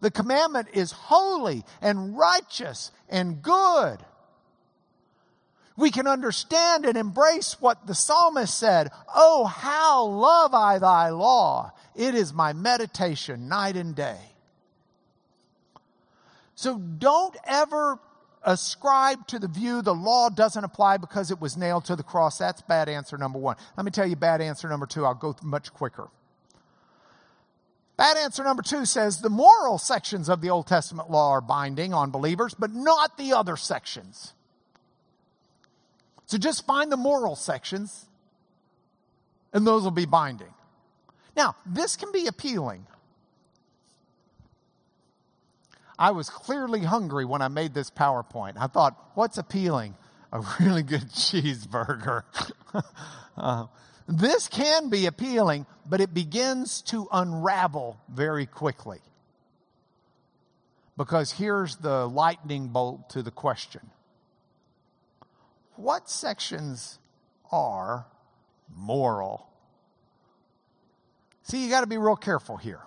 The 0.00 0.10
commandment 0.10 0.68
is 0.72 0.92
holy 0.92 1.64
and 1.80 2.16
righteous 2.16 2.92
and 3.08 3.42
good. 3.42 4.04
We 5.78 5.92
can 5.92 6.08
understand 6.08 6.84
and 6.84 6.98
embrace 6.98 7.56
what 7.60 7.86
the 7.86 7.94
psalmist 7.94 8.58
said, 8.58 8.90
"Oh, 9.14 9.44
how 9.44 10.02
love 10.04 10.52
I 10.52 10.78
thy 10.78 11.10
law. 11.10 11.72
It 11.94 12.16
is 12.16 12.32
my 12.32 12.52
meditation 12.52 13.48
night 13.48 13.76
and 13.76 13.94
day." 13.94 14.34
So 16.56 16.78
don't 16.78 17.36
ever 17.44 18.00
ascribe 18.42 19.28
to 19.28 19.38
the 19.38 19.46
view 19.46 19.80
the 19.80 19.94
law 19.94 20.30
doesn't 20.30 20.64
apply 20.64 20.96
because 20.96 21.30
it 21.30 21.40
was 21.40 21.56
nailed 21.56 21.84
to 21.84 21.94
the 21.94 22.02
cross. 22.02 22.38
That's 22.38 22.60
bad 22.62 22.88
answer 22.88 23.16
number 23.16 23.38
one. 23.38 23.56
Let 23.76 23.86
me 23.86 23.92
tell 23.92 24.06
you 24.06 24.16
bad 24.16 24.40
answer 24.40 24.68
number 24.68 24.86
two. 24.86 25.06
I'll 25.06 25.14
go 25.14 25.36
much 25.42 25.72
quicker. 25.72 26.08
Bad 27.96 28.16
answer 28.16 28.42
number 28.42 28.62
two 28.62 28.84
says 28.84 29.20
the 29.20 29.30
moral 29.30 29.78
sections 29.78 30.28
of 30.28 30.40
the 30.40 30.50
Old 30.50 30.66
Testament 30.66 31.08
law 31.08 31.30
are 31.30 31.40
binding 31.40 31.94
on 31.94 32.10
believers, 32.10 32.54
but 32.54 32.72
not 32.72 33.16
the 33.16 33.32
other 33.32 33.56
sections. 33.56 34.34
So 36.28 36.36
just 36.36 36.66
find 36.66 36.92
the 36.92 36.96
moral 36.98 37.36
sections, 37.36 38.06
and 39.54 39.66
those 39.66 39.82
will 39.82 39.90
be 39.90 40.04
binding. 40.04 40.52
Now, 41.34 41.56
this 41.64 41.96
can 41.96 42.12
be 42.12 42.26
appealing. 42.26 42.86
I 45.98 46.10
was 46.10 46.28
clearly 46.28 46.80
hungry 46.80 47.24
when 47.24 47.40
I 47.40 47.48
made 47.48 47.72
this 47.72 47.90
PowerPoint. 47.90 48.58
I 48.58 48.66
thought, 48.66 49.12
what's 49.14 49.38
appealing? 49.38 49.96
A 50.30 50.44
really 50.60 50.82
good 50.82 51.08
cheeseburger. 51.08 52.24
uh, 53.38 53.66
this 54.06 54.48
can 54.48 54.90
be 54.90 55.06
appealing, 55.06 55.64
but 55.88 56.02
it 56.02 56.12
begins 56.12 56.82
to 56.82 57.08
unravel 57.10 57.98
very 58.10 58.44
quickly. 58.44 59.00
Because 60.98 61.32
here's 61.32 61.76
the 61.76 62.06
lightning 62.06 62.68
bolt 62.68 63.08
to 63.10 63.22
the 63.22 63.30
question 63.30 63.90
What 65.78 66.10
sections 66.10 66.98
are 67.52 68.04
moral? 68.74 69.48
See, 71.44 71.62
you 71.62 71.70
got 71.70 71.82
to 71.82 71.86
be 71.86 71.98
real 71.98 72.16
careful 72.16 72.56
here. 72.56 72.80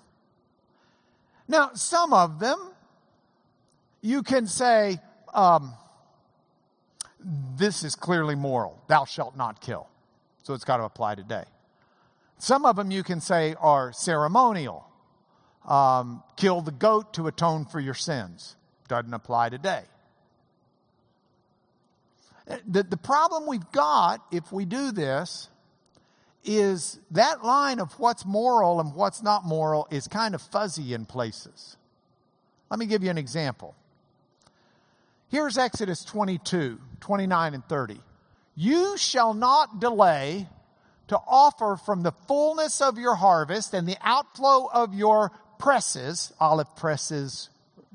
Now, 1.48 1.72
some 1.74 2.12
of 2.12 2.42
them 2.42 2.60
you 4.02 4.24
can 4.24 4.46
say, 4.46 5.00
um, 5.34 5.74
this 7.58 7.86
is 7.86 7.96
clearly 7.96 8.36
moral. 8.36 8.84
Thou 8.89 9.06
shalt 9.06 9.38
not 9.38 9.62
kill. 9.62 9.88
So 10.44 10.54
it's 10.54 10.66
got 10.66 10.78
to 10.78 10.84
apply 10.84 11.16
today. 11.16 11.46
Some 12.39 12.66
of 12.66 12.76
them 12.76 12.92
you 12.92 13.04
can 13.04 13.22
say 13.22 13.56
are 13.62 13.94
ceremonial. 13.94 14.86
Um, 15.66 16.24
kill 16.36 16.60
the 16.60 16.72
goat 16.72 17.14
to 17.14 17.28
atone 17.28 17.64
for 17.64 17.80
your 17.80 17.94
sins. 17.94 18.58
Doesn't 18.89 19.14
apply 19.14 19.48
today. 19.48 19.84
The, 22.68 22.84
the 22.84 22.97
problem 22.97 23.47
we've 23.47 23.72
got 23.72 24.24
if 24.32 24.52
we 24.52 24.66
do 24.66 24.91
this 24.91 25.49
is 26.43 26.99
that 27.12 27.43
line 27.43 27.80
of 27.80 27.93
what's 27.99 28.26
moral 28.26 28.80
and 28.80 28.95
what's 28.95 29.22
not 29.22 29.45
moral 29.45 29.88
is 29.91 30.08
kind 30.08 30.34
of 30.34 30.41
fuzzy 30.41 30.93
in 30.93 31.06
places. 31.06 31.78
Let 32.70 32.80
me 32.80 32.86
give 32.86 33.04
you 33.04 33.10
an 33.10 33.18
example. 33.18 33.76
Here's 35.30 35.58
Exodus 35.58 36.04
22, 36.04 36.80
29 36.99 37.54
and 37.54 37.66
30. 37.66 38.02
You 38.56 38.97
shall 38.97 39.34
not 39.34 39.80
delay 39.80 40.47
to 41.08 41.18
offer 41.28 41.78
from 41.78 42.04
the 42.04 42.14
fullness 42.28 42.82
of 42.82 42.97
your 42.97 43.16
harvest 43.16 43.74
and 43.74 43.88
the 43.88 43.97
outflow 44.02 44.70
of 44.72 44.93
your 44.93 45.32
presses, 45.60 46.34
olive 46.39 46.76
presses, 46.76 47.49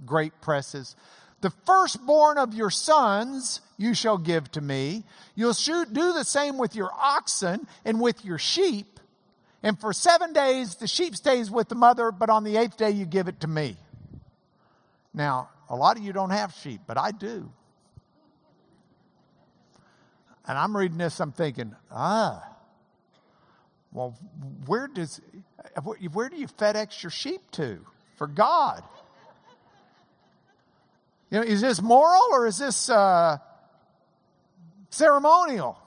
grape 0.04 0.34
presses, 0.40 0.94
The 1.40 1.50
firstborn 1.66 2.38
of 2.38 2.54
your 2.54 2.70
sons 2.70 3.60
you 3.76 3.94
shall 3.94 4.18
give 4.18 4.50
to 4.52 4.60
me. 4.60 5.04
You'll 5.34 5.52
shoot, 5.52 5.92
do 5.92 6.12
the 6.12 6.24
same 6.24 6.58
with 6.58 6.74
your 6.74 6.90
oxen 6.92 7.66
and 7.84 8.00
with 8.00 8.24
your 8.24 8.38
sheep. 8.38 8.98
And 9.62 9.78
for 9.78 9.92
seven 9.92 10.32
days, 10.32 10.76
the 10.76 10.86
sheep 10.86 11.14
stays 11.16 11.50
with 11.50 11.68
the 11.68 11.74
mother, 11.74 12.10
but 12.10 12.30
on 12.30 12.44
the 12.44 12.56
eighth 12.56 12.76
day, 12.76 12.90
you 12.90 13.04
give 13.04 13.28
it 13.28 13.40
to 13.40 13.48
me. 13.48 13.76
Now, 15.12 15.50
a 15.68 15.76
lot 15.76 15.98
of 15.98 16.04
you 16.04 16.12
don't 16.12 16.30
have 16.30 16.54
sheep, 16.54 16.82
but 16.86 16.96
I 16.96 17.10
do. 17.10 17.50
And 20.46 20.56
I'm 20.56 20.76
reading 20.76 20.98
this, 20.98 21.18
I'm 21.20 21.32
thinking, 21.32 21.74
ah, 21.90 22.46
well, 23.92 24.16
where 24.66 24.86
does, 24.86 25.20
where 26.12 26.28
do 26.28 26.36
you 26.36 26.46
FedEx 26.46 27.02
your 27.02 27.10
sheep 27.10 27.40
to 27.52 27.84
for 28.16 28.26
God? 28.26 28.84
You 31.30 31.38
know, 31.38 31.44
is 31.44 31.60
this 31.60 31.82
moral 31.82 32.22
or 32.32 32.46
is 32.46 32.58
this 32.58 32.88
uh, 32.88 33.38
ceremonial? 34.90 35.78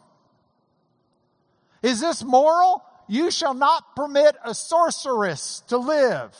Is 1.82 2.02
this 2.02 2.24
moral? 2.24 2.84
You 3.08 3.32
shall 3.32 3.54
not 3.54 3.96
permit 3.96 4.36
a 4.44 4.54
sorceress 4.54 5.64
to 5.68 5.78
live. 5.78 6.36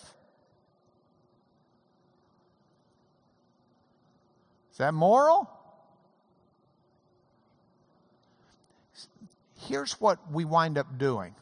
Is 4.72 4.78
that 4.78 4.94
moral? 4.94 5.50
Here's 9.62 9.94
what 9.94 10.32
we 10.32 10.46
wind 10.46 10.78
up 10.78 10.98
doing. 10.98 11.36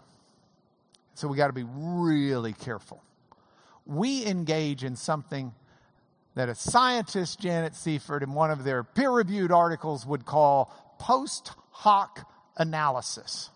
So 1.15 1.27
we 1.27 1.37
got 1.37 1.47
to 1.47 1.53
be 1.53 1.65
really 1.67 2.53
careful. 2.53 3.03
We 3.85 4.25
engage 4.25 4.83
in 4.83 4.95
something 4.95 5.53
that 6.37 6.49
a 6.49 6.55
scientist, 6.55 7.39
Janet 7.39 7.73
Seiffert, 7.73 8.21
in 8.21 8.31
one 8.31 8.51
of 8.51 8.63
their 8.63 8.83
peer 8.83 9.09
reviewed 9.09 9.51
articles 9.51 10.05
would 10.05 10.23
call 10.23 10.71
post 10.99 11.51
hoc 11.71 12.31
analysis. 12.55 13.49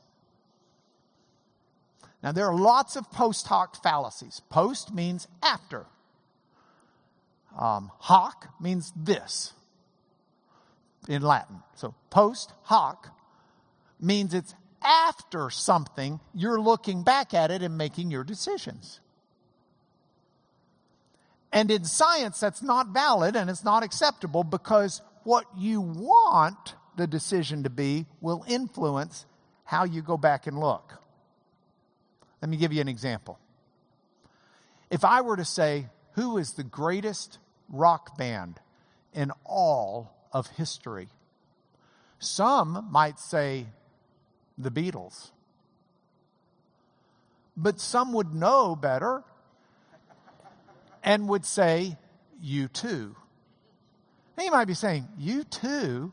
Now, 2.24 2.32
there 2.32 2.48
are 2.48 2.56
lots 2.56 2.96
of 2.96 3.12
post 3.12 3.46
hoc 3.46 3.82
fallacies. 3.84 4.42
Post 4.50 4.92
means 4.92 5.28
after, 5.44 5.86
um, 7.56 7.92
hoc 8.00 8.48
means 8.60 8.92
this 8.96 9.54
in 11.08 11.22
Latin. 11.22 11.62
So, 11.76 11.94
post 12.10 12.52
hoc 12.64 13.16
means 14.00 14.34
it's 14.34 14.56
after 14.82 15.52
something, 15.52 16.20
you're 16.34 16.60
looking 16.60 17.04
back 17.04 17.36
at 17.36 17.52
it 17.52 17.62
and 17.62 17.78
making 17.78 18.10
your 18.10 18.24
decisions. 18.24 19.02
And 21.52 21.70
in 21.70 21.84
science, 21.84 22.40
that's 22.40 22.62
not 22.62 22.90
valid 22.90 23.36
and 23.36 23.50
it's 23.50 23.64
not 23.64 23.84
acceptable 23.84 24.44
because 24.44 25.02
what 25.24 25.46
you 25.58 25.82
want 25.82 26.76
the 26.96 27.08
decision 27.08 27.64
to 27.64 27.70
be 27.70 28.06
will 28.22 28.44
influence 28.48 29.26
how 29.64 29.84
you 29.84 30.02
go 30.02 30.18
back 30.18 30.48
and 30.48 30.60
look. 30.60 30.98
Let 32.42 32.50
me 32.50 32.58
give 32.58 32.74
you 32.74 32.82
an 32.82 32.88
example. 32.88 33.38
If 34.90 35.06
I 35.06 35.22
were 35.22 35.38
to 35.38 35.46
say, 35.46 35.88
who 36.14 36.38
is 36.38 36.54
the 36.54 36.64
greatest 36.64 37.38
rock 37.70 38.18
band 38.18 38.60
in 39.14 39.32
all 39.46 40.14
of 40.34 40.48
history? 40.48 41.08
Some 42.20 42.88
might 42.92 43.20
say 43.20 43.68
the 44.58 44.72
Beatles. 44.72 45.32
But 47.56 47.80
some 47.80 48.14
would 48.14 48.34
know 48.34 48.76
better 48.76 49.24
and 51.04 51.28
would 51.30 51.46
say, 51.46 51.98
U2. 52.44 53.16
Now 54.38 54.44
you 54.44 54.52
might 54.52 54.66
be 54.66 54.74
saying, 54.74 55.08
U2? 55.20 56.12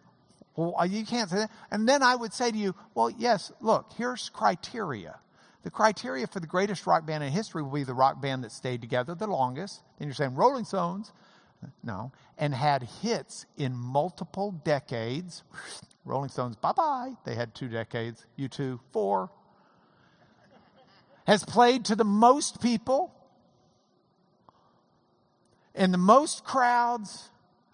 Well, 0.57 0.75
uh, 0.79 0.85
you 0.85 1.05
can't 1.07 1.31
say 1.31 1.37
that. 1.37 1.51
And 1.71 1.89
then 1.89 2.03
I 2.03 2.17
would 2.17 2.33
say 2.33 2.51
to 2.51 2.57
you, 2.57 2.75
well, 2.95 3.11
yes, 3.11 3.53
look, 3.61 3.93
here's 3.97 4.29
criteria. 4.29 5.19
The 5.63 5.71
criteria 5.71 6.27
for 6.27 6.41
the 6.41 6.47
greatest 6.47 6.87
rock 6.87 7.07
band 7.07 7.23
in 7.23 7.33
history 7.33 7.63
will 7.63 7.71
be 7.71 7.85
the 7.85 7.95
rock 7.95 8.21
band 8.21 8.45
that 8.45 8.53
stayed 8.53 8.81
together 8.81 9.15
the 9.15 9.27
longest. 9.27 9.83
And 9.99 10.07
you're 10.07 10.15
saying 10.15 10.35
Rolling 10.35 10.65
Stones? 10.65 11.13
No. 11.83 12.13
And 12.37 12.55
had 12.55 12.83
hits 13.03 13.47
in 13.57 13.75
multiple 13.75 14.53
decades. 14.65 15.43
Rolling 16.05 16.31
Stones, 16.31 16.57
bye 16.57 16.73
bye. 16.73 17.13
They 17.25 17.35
had 17.35 17.55
two 17.55 17.69
decades. 17.69 18.27
U2, 18.39 18.81
four. 18.93 19.31
Has 21.27 21.45
played 21.45 21.85
to 21.87 21.97
the 21.97 22.05
most 22.05 22.61
people 22.63 23.15
in 25.79 25.93
the 25.93 25.99
most 25.99 26.45
crowds 26.45 27.31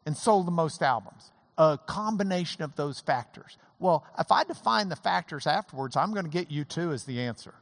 and 0.07 0.17
sold 0.17 0.47
the 0.47 0.53
most 0.53 0.83
albums. 0.83 1.33
A 1.57 1.79
combination 1.87 2.63
of 2.63 2.77
those 2.77 3.01
factors. 3.01 3.57
Well, 3.79 4.05
if 4.19 4.31
I 4.31 4.45
define 4.45 4.89
the 4.89 4.97
factors 4.97 5.47
afterwards, 5.47 5.97
I'm 5.97 6.13
going 6.13 6.25
to 6.25 6.31
get 6.31 6.51
U2 6.51 6.93
as 6.93 7.05
the 7.05 7.21
answer. 7.21 7.55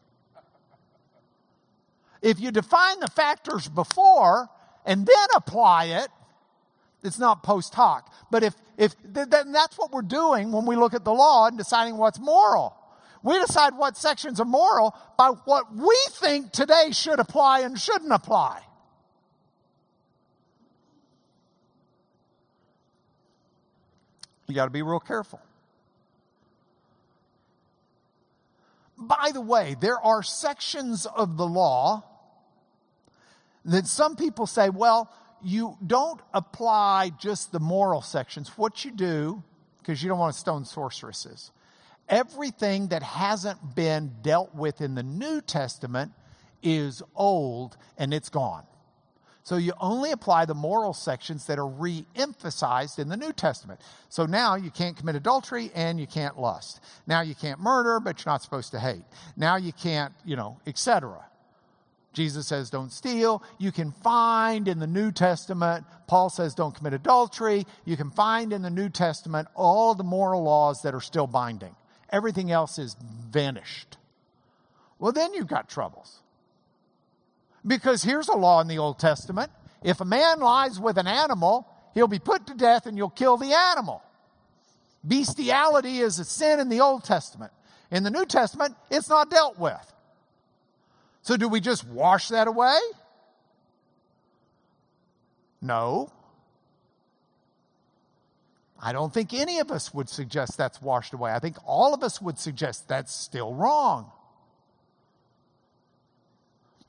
If 2.20 2.40
you 2.40 2.50
define 2.50 3.00
the 3.00 3.08
factors 3.08 3.68
before 3.68 4.48
and 4.84 5.06
then 5.06 5.26
apply 5.34 5.84
it, 5.86 6.08
it's 7.02 7.18
not 7.18 7.42
post 7.42 7.74
hoc. 7.74 8.12
But 8.30 8.42
if, 8.42 8.54
if 8.76 8.94
th- 9.02 9.28
th- 9.28 9.44
that's 9.52 9.76
what 9.76 9.92
we're 9.92 10.02
doing 10.02 10.52
when 10.52 10.66
we 10.66 10.76
look 10.76 10.94
at 10.94 11.04
the 11.04 11.12
law 11.12 11.46
and 11.46 11.58
deciding 11.58 11.96
what's 11.96 12.18
moral. 12.18 12.76
We 13.24 13.38
decide 13.38 13.76
what 13.76 13.96
sections 13.96 14.40
are 14.40 14.44
moral 14.44 14.96
by 15.16 15.28
what 15.44 15.74
we 15.74 15.96
think 16.10 16.50
today 16.50 16.90
should 16.92 17.20
apply 17.20 17.60
and 17.60 17.78
shouldn't 17.78 18.12
apply. 18.12 18.62
You 24.52 24.56
got 24.56 24.66
to 24.66 24.70
be 24.70 24.82
real 24.82 25.00
careful. 25.00 25.40
By 28.98 29.30
the 29.32 29.40
way, 29.40 29.76
there 29.80 29.98
are 29.98 30.22
sections 30.22 31.06
of 31.06 31.38
the 31.38 31.46
law 31.46 32.04
that 33.64 33.86
some 33.86 34.14
people 34.14 34.46
say, 34.46 34.68
well, 34.68 35.10
you 35.42 35.78
don't 35.86 36.20
apply 36.34 37.12
just 37.18 37.50
the 37.50 37.60
moral 37.60 38.02
sections. 38.02 38.50
What 38.58 38.84
you 38.84 38.90
do, 38.90 39.42
because 39.78 40.02
you 40.02 40.10
don't 40.10 40.18
want 40.18 40.34
to 40.34 40.38
stone 40.38 40.66
sorceresses, 40.66 41.50
everything 42.06 42.88
that 42.88 43.02
hasn't 43.02 43.74
been 43.74 44.16
dealt 44.20 44.54
with 44.54 44.82
in 44.82 44.94
the 44.94 45.02
New 45.02 45.40
Testament 45.40 46.12
is 46.62 47.02
old 47.16 47.78
and 47.96 48.12
it's 48.12 48.28
gone. 48.28 48.64
So 49.44 49.56
you 49.56 49.72
only 49.80 50.12
apply 50.12 50.44
the 50.44 50.54
moral 50.54 50.92
sections 50.92 51.46
that 51.46 51.58
are 51.58 51.66
re 51.66 52.04
emphasized 52.14 52.98
in 52.98 53.08
the 53.08 53.16
New 53.16 53.32
Testament. 53.32 53.80
So 54.08 54.24
now 54.24 54.54
you 54.54 54.70
can't 54.70 54.96
commit 54.96 55.16
adultery 55.16 55.72
and 55.74 55.98
you 55.98 56.06
can't 56.06 56.38
lust. 56.38 56.80
Now 57.06 57.22
you 57.22 57.34
can't 57.34 57.60
murder, 57.60 57.98
but 57.98 58.24
you're 58.24 58.32
not 58.32 58.42
supposed 58.42 58.70
to 58.70 58.78
hate. 58.78 59.02
Now 59.36 59.56
you 59.56 59.72
can't, 59.72 60.12
you 60.24 60.36
know, 60.36 60.60
etc. 60.66 61.24
Jesus 62.12 62.46
says 62.46 62.70
don't 62.70 62.92
steal. 62.92 63.42
You 63.58 63.72
can 63.72 63.90
find 63.90 64.68
in 64.68 64.78
the 64.78 64.86
New 64.86 65.10
Testament, 65.10 65.86
Paul 66.06 66.30
says 66.30 66.54
don't 66.54 66.74
commit 66.74 66.92
adultery. 66.92 67.66
You 67.84 67.96
can 67.96 68.10
find 68.10 68.52
in 68.52 68.62
the 68.62 68.70
New 68.70 68.90
Testament 68.90 69.48
all 69.54 69.94
the 69.94 70.04
moral 70.04 70.44
laws 70.44 70.82
that 70.82 70.94
are 70.94 71.00
still 71.00 71.26
binding. 71.26 71.74
Everything 72.10 72.52
else 72.52 72.78
is 72.78 72.94
vanished. 73.30 73.96
Well, 75.00 75.12
then 75.12 75.34
you've 75.34 75.48
got 75.48 75.68
troubles. 75.68 76.21
Because 77.66 78.02
here's 78.02 78.28
a 78.28 78.36
law 78.36 78.60
in 78.60 78.68
the 78.68 78.78
Old 78.78 78.98
Testament 78.98 79.50
if 79.82 80.00
a 80.00 80.04
man 80.04 80.40
lies 80.40 80.78
with 80.78 80.96
an 80.98 81.06
animal, 81.06 81.66
he'll 81.94 82.08
be 82.08 82.18
put 82.18 82.46
to 82.46 82.54
death 82.54 82.86
and 82.86 82.96
you'll 82.96 83.10
kill 83.10 83.36
the 83.36 83.52
animal. 83.52 84.02
Bestiality 85.06 85.98
is 85.98 86.18
a 86.18 86.24
sin 86.24 86.60
in 86.60 86.68
the 86.68 86.80
Old 86.80 87.04
Testament. 87.04 87.52
In 87.90 88.04
the 88.04 88.10
New 88.10 88.24
Testament, 88.24 88.76
it's 88.90 89.08
not 89.08 89.30
dealt 89.30 89.58
with. 89.58 89.92
So, 91.22 91.36
do 91.36 91.48
we 91.48 91.60
just 91.60 91.86
wash 91.86 92.28
that 92.28 92.48
away? 92.48 92.78
No. 95.60 96.10
I 98.80 98.92
don't 98.92 99.14
think 99.14 99.32
any 99.32 99.60
of 99.60 99.70
us 99.70 99.94
would 99.94 100.08
suggest 100.08 100.56
that's 100.58 100.82
washed 100.82 101.14
away. 101.14 101.32
I 101.32 101.38
think 101.38 101.56
all 101.64 101.94
of 101.94 102.02
us 102.02 102.20
would 102.20 102.38
suggest 102.38 102.88
that's 102.88 103.14
still 103.14 103.54
wrong. 103.54 104.10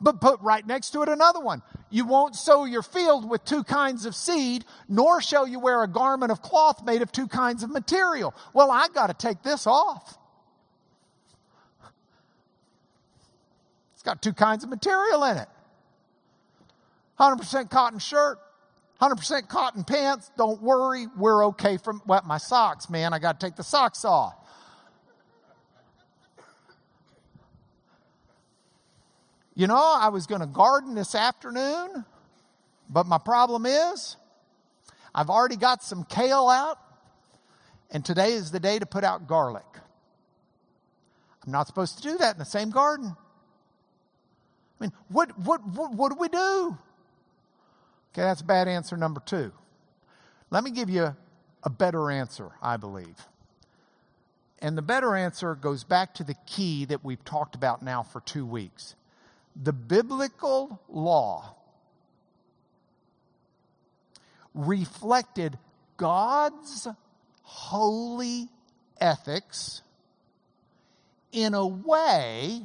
But 0.03 0.19
put 0.19 0.41
right 0.41 0.67
next 0.67 0.89
to 0.91 1.01
it 1.01 1.07
another 1.07 1.39
one. 1.39 1.61
You 1.89 2.05
won't 2.05 2.35
sow 2.35 2.65
your 2.65 2.81
field 2.83 3.27
with 3.29 3.45
two 3.45 3.63
kinds 3.63 4.05
of 4.05 4.13
seed, 4.15 4.65
nor 4.89 5.21
shall 5.21 5.47
you 5.47 5.61
wear 5.61 5.81
a 5.81 5.87
garment 5.87 6.29
of 6.29 6.41
cloth 6.41 6.83
made 6.83 7.01
of 7.01 7.13
two 7.13 7.27
kinds 7.29 7.63
of 7.63 7.69
material. 7.69 8.35
Well, 8.53 8.69
I 8.69 8.89
got 8.93 9.07
to 9.07 9.13
take 9.13 9.43
this 9.43 9.65
off. 9.65 10.17
It's 13.93 14.03
got 14.03 14.21
two 14.21 14.33
kinds 14.33 14.65
of 14.65 14.69
material 14.69 15.23
in 15.23 15.37
it 15.37 15.47
100% 17.17 17.69
cotton 17.69 17.99
shirt, 17.99 18.39
100% 19.01 19.47
cotton 19.47 19.85
pants. 19.85 20.29
Don't 20.37 20.61
worry, 20.61 21.07
we're 21.15 21.45
okay 21.45 21.77
from 21.77 22.01
wet 22.05 22.25
my 22.25 22.39
socks, 22.39 22.89
man. 22.89 23.13
I 23.13 23.19
got 23.19 23.39
to 23.39 23.45
take 23.45 23.55
the 23.55 23.63
socks 23.63 24.03
off. 24.03 24.35
You 29.55 29.67
know, 29.67 29.97
I 29.99 30.09
was 30.09 30.25
going 30.25 30.41
to 30.41 30.47
garden 30.47 30.95
this 30.95 31.13
afternoon, 31.13 32.05
but 32.89 33.05
my 33.05 33.19
problem 33.19 33.65
is 33.65 34.15
I've 35.13 35.29
already 35.29 35.57
got 35.57 35.83
some 35.83 36.03
kale 36.05 36.49
out, 36.49 36.79
and 37.91 38.03
today 38.03 38.33
is 38.33 38.49
the 38.51 38.59
day 38.59 38.79
to 38.79 38.85
put 38.85 39.03
out 39.03 39.27
garlic. 39.27 39.65
I'm 41.45 41.51
not 41.51 41.67
supposed 41.67 41.97
to 41.97 42.03
do 42.03 42.17
that 42.17 42.35
in 42.35 42.39
the 42.39 42.45
same 42.45 42.71
garden. 42.71 43.15
I 44.79 44.83
mean, 44.83 44.91
what, 45.09 45.37
what, 45.37 45.65
what, 45.67 45.93
what 45.93 46.11
do 46.11 46.17
we 46.19 46.29
do? 46.29 46.77
Okay, 48.11 48.21
that's 48.21 48.41
bad 48.41 48.67
answer 48.67 48.97
number 48.97 49.21
two. 49.23 49.51
Let 50.49 50.63
me 50.63 50.71
give 50.71 50.89
you 50.89 51.15
a 51.63 51.69
better 51.69 52.09
answer, 52.09 52.51
I 52.61 52.77
believe. 52.77 53.27
And 54.59 54.77
the 54.77 54.81
better 54.81 55.15
answer 55.15 55.55
goes 55.55 55.83
back 55.83 56.15
to 56.15 56.23
the 56.23 56.35
key 56.47 56.85
that 56.85 57.03
we've 57.03 57.23
talked 57.23 57.53
about 57.53 57.83
now 57.83 58.01
for 58.01 58.21
two 58.21 58.45
weeks. 58.45 58.95
The 59.55 59.73
biblical 59.73 60.79
law 60.89 61.55
reflected 64.53 65.57
God's 65.97 66.87
holy 67.43 68.49
ethics 68.99 69.81
in 71.31 71.53
a 71.53 71.65
way, 71.65 72.61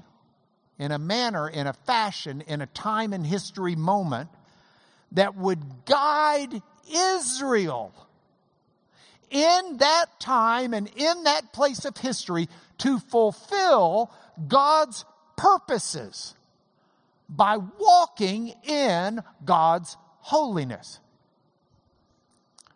in 0.79 0.93
a 0.93 0.99
manner, 0.99 1.49
in 1.49 1.67
a 1.67 1.73
fashion, 1.73 2.43
in 2.43 2.61
a 2.61 2.67
time 2.67 3.13
and 3.13 3.27
history 3.27 3.77
moment 3.77 4.31
that 5.13 5.37
would 5.37 5.85
guide 5.87 6.63
Israel 6.91 7.93
in 9.31 9.77
that 9.79 10.07
time 10.21 10.73
and 10.73 10.89
in 10.97 11.25
that 11.25 11.53
place 11.53 11.85
of 11.85 11.97
history 11.97 12.49
to 12.79 12.99
fulfill 12.99 14.11
God's 14.47 15.05
purposes 15.37 16.35
by 17.29 17.57
walking 17.57 18.55
in 18.65 19.23
God's 19.45 19.97
holiness. 20.21 21.01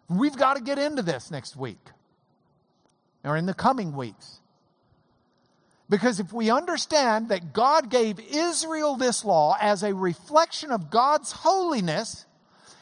We've 0.09 0.36
got 0.36 0.57
to 0.57 0.62
get 0.62 0.78
into 0.78 1.03
this 1.03 1.30
next 1.30 1.57
week 1.57 1.78
or 3.24 3.36
in 3.36 3.46
the 3.46 3.55
coming 3.55 3.96
weeks. 3.96 4.40
Because 5.88 6.20
if 6.20 6.32
we 6.32 6.50
understand 6.50 7.28
that 7.28 7.53
God 7.53 7.90
gave 7.90 8.18
Israel 8.18 8.96
this 8.96 9.24
law 9.24 9.57
as 9.61 9.82
a 9.82 9.94
reflection 9.94 10.70
of 10.70 10.90
God's 10.90 11.32
holiness 11.32 12.24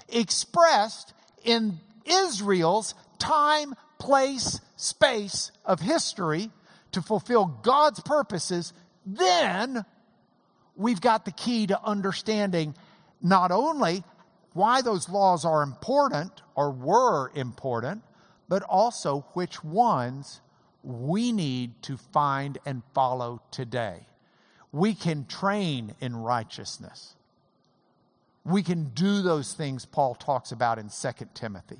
expressed 0.09 1.13
in 1.45 1.79
Israel's 2.05 2.95
time, 3.19 3.75
place, 3.99 4.61
space 4.77 5.51
of 5.65 5.81
history 5.81 6.51
to 6.93 7.03
fulfill 7.03 7.47
God's 7.47 8.01
purposes, 8.01 8.73
then 9.05 9.85
we've 10.81 11.01
got 11.01 11.25
the 11.27 11.31
key 11.31 11.67
to 11.67 11.81
understanding 11.85 12.75
not 13.21 13.51
only 13.51 14.03
why 14.55 14.83
those 14.83 15.09
laws 15.09 15.45
are 15.45 15.63
important 15.63 16.33
or 16.55 16.71
were 16.71 17.31
important, 17.35 18.03
but 18.49 18.63
also 18.63 19.27
which 19.35 19.63
ones 19.63 20.41
we 20.83 21.31
need 21.33 21.83
to 21.83 21.97
find 21.97 22.59
and 22.65 22.83
follow 22.95 23.43
today. 23.51 24.07
We 24.73 24.95
can 24.95 25.27
train 25.27 25.95
in 26.01 26.17
righteousness. 26.17 27.15
We 28.45 28.63
can 28.63 28.91
do 28.95 29.21
those 29.21 29.53
things 29.53 29.85
Paul 29.85 30.15
talks 30.15 30.51
about 30.51 30.79
in 30.79 30.89
2 30.89 31.11
Timothy. 31.35 31.79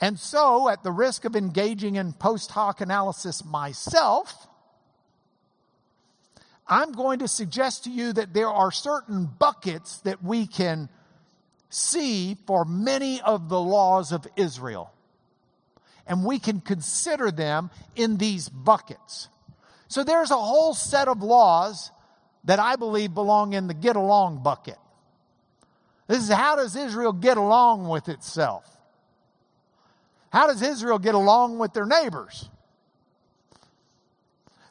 And 0.00 0.18
so, 0.18 0.68
at 0.68 0.84
the 0.84 0.92
risk 0.92 1.24
of 1.24 1.34
engaging 1.34 1.96
in 1.96 2.12
post 2.12 2.52
hoc 2.52 2.80
analysis 2.80 3.44
myself, 3.44 4.47
I'm 6.68 6.92
going 6.92 7.20
to 7.20 7.28
suggest 7.28 7.84
to 7.84 7.90
you 7.90 8.12
that 8.12 8.34
there 8.34 8.50
are 8.50 8.70
certain 8.70 9.24
buckets 9.26 9.98
that 10.00 10.22
we 10.22 10.46
can 10.46 10.88
see 11.70 12.36
for 12.46 12.64
many 12.64 13.20
of 13.22 13.48
the 13.48 13.60
laws 13.60 14.12
of 14.12 14.26
Israel. 14.36 14.92
And 16.06 16.24
we 16.24 16.38
can 16.38 16.60
consider 16.60 17.30
them 17.30 17.70
in 17.96 18.16
these 18.16 18.48
buckets. 18.48 19.28
So 19.88 20.04
there's 20.04 20.30
a 20.30 20.36
whole 20.36 20.74
set 20.74 21.08
of 21.08 21.22
laws 21.22 21.90
that 22.44 22.58
I 22.58 22.76
believe 22.76 23.14
belong 23.14 23.52
in 23.54 23.66
the 23.66 23.74
get 23.74 23.96
along 23.96 24.42
bucket. 24.42 24.78
This 26.06 26.22
is 26.22 26.30
how 26.30 26.56
does 26.56 26.76
Israel 26.76 27.12
get 27.12 27.36
along 27.36 27.88
with 27.88 28.08
itself? 28.08 28.64
How 30.30 30.46
does 30.46 30.62
Israel 30.62 30.98
get 30.98 31.14
along 31.14 31.58
with 31.58 31.72
their 31.72 31.86
neighbors? 31.86 32.48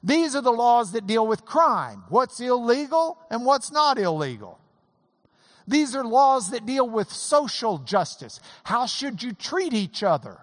These 0.03 0.35
are 0.35 0.41
the 0.41 0.51
laws 0.51 0.91
that 0.91 1.07
deal 1.07 1.25
with 1.25 1.45
crime 1.45 2.03
what's 2.09 2.39
illegal 2.39 3.17
and 3.29 3.45
what's 3.45 3.71
not 3.71 3.97
illegal. 3.97 4.59
These 5.67 5.95
are 5.95 6.03
laws 6.03 6.51
that 6.51 6.65
deal 6.65 6.87
with 6.87 7.11
social 7.11 7.79
justice. 7.79 8.39
How 8.63 8.85
should 8.85 9.21
you 9.21 9.33
treat 9.33 9.73
each 9.73 10.01
other? 10.01 10.39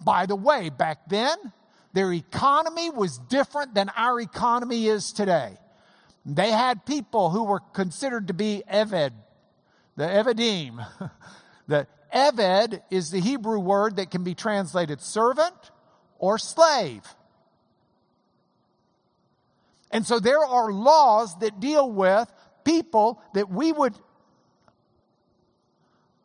By 0.00 0.26
the 0.26 0.36
way, 0.36 0.70
back 0.70 1.08
then, 1.08 1.36
their 1.92 2.12
economy 2.12 2.90
was 2.90 3.18
different 3.18 3.74
than 3.74 3.90
our 3.96 4.18
economy 4.18 4.86
is 4.86 5.12
today. 5.12 5.58
They 6.24 6.50
had 6.50 6.86
people 6.86 7.30
who 7.30 7.44
were 7.44 7.60
considered 7.60 8.28
to 8.28 8.34
be 8.34 8.62
Eved, 8.72 9.12
the 9.96 10.04
Evedim. 10.04 10.86
the 11.66 11.86
Eved 12.14 12.80
is 12.90 13.10
the 13.10 13.20
Hebrew 13.20 13.58
word 13.58 13.96
that 13.96 14.10
can 14.10 14.24
be 14.24 14.34
translated 14.34 15.00
servant 15.02 15.54
or 16.22 16.38
slave. 16.38 17.02
And 19.90 20.06
so 20.06 20.20
there 20.20 20.42
are 20.42 20.72
laws 20.72 21.36
that 21.40 21.58
deal 21.58 21.90
with 21.90 22.32
people 22.64 23.20
that 23.34 23.50
we 23.50 23.72
would. 23.72 23.94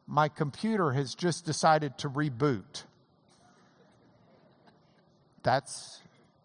My 0.05 0.29
computer 0.29 0.91
has 0.91 1.15
just 1.15 1.45
decided 1.45 1.97
to 1.97 2.09
reboot. 2.09 2.83
That's 5.41 5.99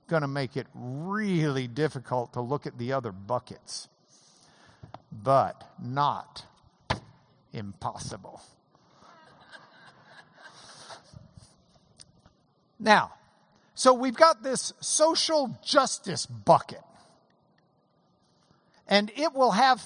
going 0.09 0.23
to 0.23 0.29
make 0.29 0.57
it 0.57 0.67
really 0.75 1.69
difficult 1.69 2.33
to 2.33 2.41
look 2.41 2.67
at 2.67 2.79
the 2.79 2.95
other 2.95 3.13
buckets, 3.13 3.89
but 5.13 5.63
not 5.79 6.47
impossible. 7.53 8.41
Now, 12.81 13.13
so 13.75 13.95
we've 13.95 14.17
got 14.17 14.43
this 14.43 14.73
social 14.81 15.59
justice 15.65 16.27
bucket. 16.27 16.83
And 18.89 19.11
it 19.17 19.33
will 19.33 19.53
have 19.53 19.83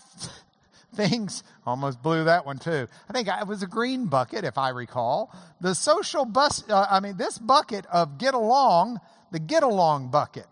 things, 0.94 1.44
almost 1.64 2.02
blew 2.02 2.24
that 2.24 2.44
one 2.44 2.58
too. 2.58 2.88
I 3.08 3.12
think 3.12 3.28
it 3.28 3.46
was 3.46 3.62
a 3.62 3.66
green 3.66 4.06
bucket, 4.06 4.44
if 4.44 4.58
I 4.58 4.70
recall. 4.70 5.34
The 5.60 5.74
social 5.74 6.24
bus, 6.24 6.68
uh, 6.68 6.86
I 6.90 7.00
mean, 7.00 7.16
this 7.16 7.38
bucket 7.38 7.86
of 7.86 8.18
get 8.18 8.34
along, 8.34 9.00
the 9.30 9.38
get 9.38 9.62
along 9.62 10.10
bucket. 10.10 10.46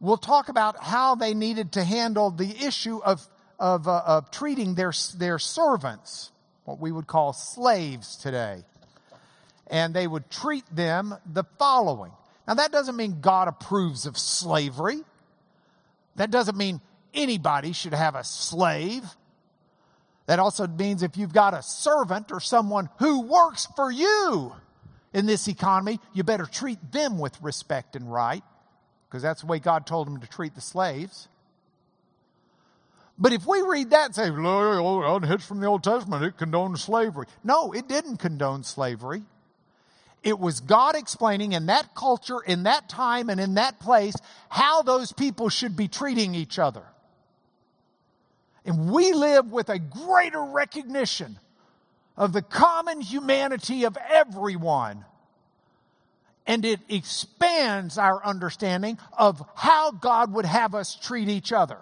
We'll 0.00 0.16
talk 0.16 0.48
about 0.48 0.82
how 0.82 1.14
they 1.14 1.34
needed 1.34 1.72
to 1.72 1.84
handle 1.84 2.30
the 2.30 2.50
issue 2.64 2.98
of, 3.02 3.26
of, 3.58 3.88
uh, 3.88 4.02
of 4.06 4.30
treating 4.30 4.74
their, 4.74 4.92
their 5.16 5.38
servants, 5.38 6.30
what 6.64 6.78
we 6.78 6.92
would 6.92 7.06
call 7.06 7.32
slaves 7.32 8.16
today 8.16 8.64
and 9.74 9.92
they 9.92 10.06
would 10.06 10.30
treat 10.30 10.64
them 10.70 11.16
the 11.26 11.42
following. 11.58 12.12
Now, 12.46 12.54
that 12.54 12.70
doesn't 12.70 12.94
mean 12.94 13.20
God 13.20 13.48
approves 13.48 14.06
of 14.06 14.16
slavery. 14.16 15.00
That 16.14 16.30
doesn't 16.30 16.56
mean 16.56 16.80
anybody 17.12 17.72
should 17.72 17.92
have 17.92 18.14
a 18.14 18.22
slave. 18.22 19.02
That 20.26 20.38
also 20.38 20.68
means 20.68 21.02
if 21.02 21.16
you've 21.16 21.32
got 21.32 21.54
a 21.54 21.62
servant 21.62 22.30
or 22.30 22.38
someone 22.38 22.88
who 23.00 23.22
works 23.22 23.66
for 23.74 23.90
you 23.90 24.52
in 25.12 25.26
this 25.26 25.48
economy, 25.48 25.98
you 26.12 26.22
better 26.22 26.46
treat 26.46 26.78
them 26.92 27.18
with 27.18 27.36
respect 27.42 27.96
and 27.96 28.10
right, 28.10 28.44
because 29.08 29.22
that's 29.24 29.40
the 29.40 29.48
way 29.48 29.58
God 29.58 29.88
told 29.88 30.06
them 30.06 30.20
to 30.20 30.28
treat 30.28 30.54
the 30.54 30.60
slaves. 30.60 31.26
But 33.18 33.32
if 33.32 33.44
we 33.44 33.60
read 33.60 33.90
that 33.90 34.06
and 34.06 34.14
say, 34.14 34.28
it's 34.28 35.46
from 35.46 35.58
the 35.58 35.66
Old 35.66 35.82
Testament, 35.82 36.22
it 36.22 36.36
condones 36.36 36.78
slavery. 36.78 37.26
No, 37.42 37.72
it 37.72 37.88
didn't 37.88 38.18
condone 38.18 38.62
slavery. 38.62 39.24
It 40.24 40.38
was 40.38 40.60
God 40.60 40.96
explaining 40.96 41.52
in 41.52 41.66
that 41.66 41.94
culture, 41.94 42.40
in 42.40 42.62
that 42.62 42.88
time, 42.88 43.28
and 43.28 43.38
in 43.38 43.54
that 43.54 43.78
place 43.78 44.14
how 44.48 44.80
those 44.80 45.12
people 45.12 45.50
should 45.50 45.76
be 45.76 45.86
treating 45.86 46.34
each 46.34 46.58
other. 46.58 46.82
And 48.64 48.90
we 48.90 49.12
live 49.12 49.52
with 49.52 49.68
a 49.68 49.78
greater 49.78 50.42
recognition 50.42 51.38
of 52.16 52.32
the 52.32 52.40
common 52.40 53.02
humanity 53.02 53.84
of 53.84 53.98
everyone. 54.08 55.04
And 56.46 56.64
it 56.64 56.80
expands 56.88 57.98
our 57.98 58.24
understanding 58.24 58.98
of 59.16 59.42
how 59.54 59.90
God 59.90 60.32
would 60.32 60.46
have 60.46 60.74
us 60.74 60.94
treat 60.94 61.28
each 61.28 61.52
other 61.52 61.78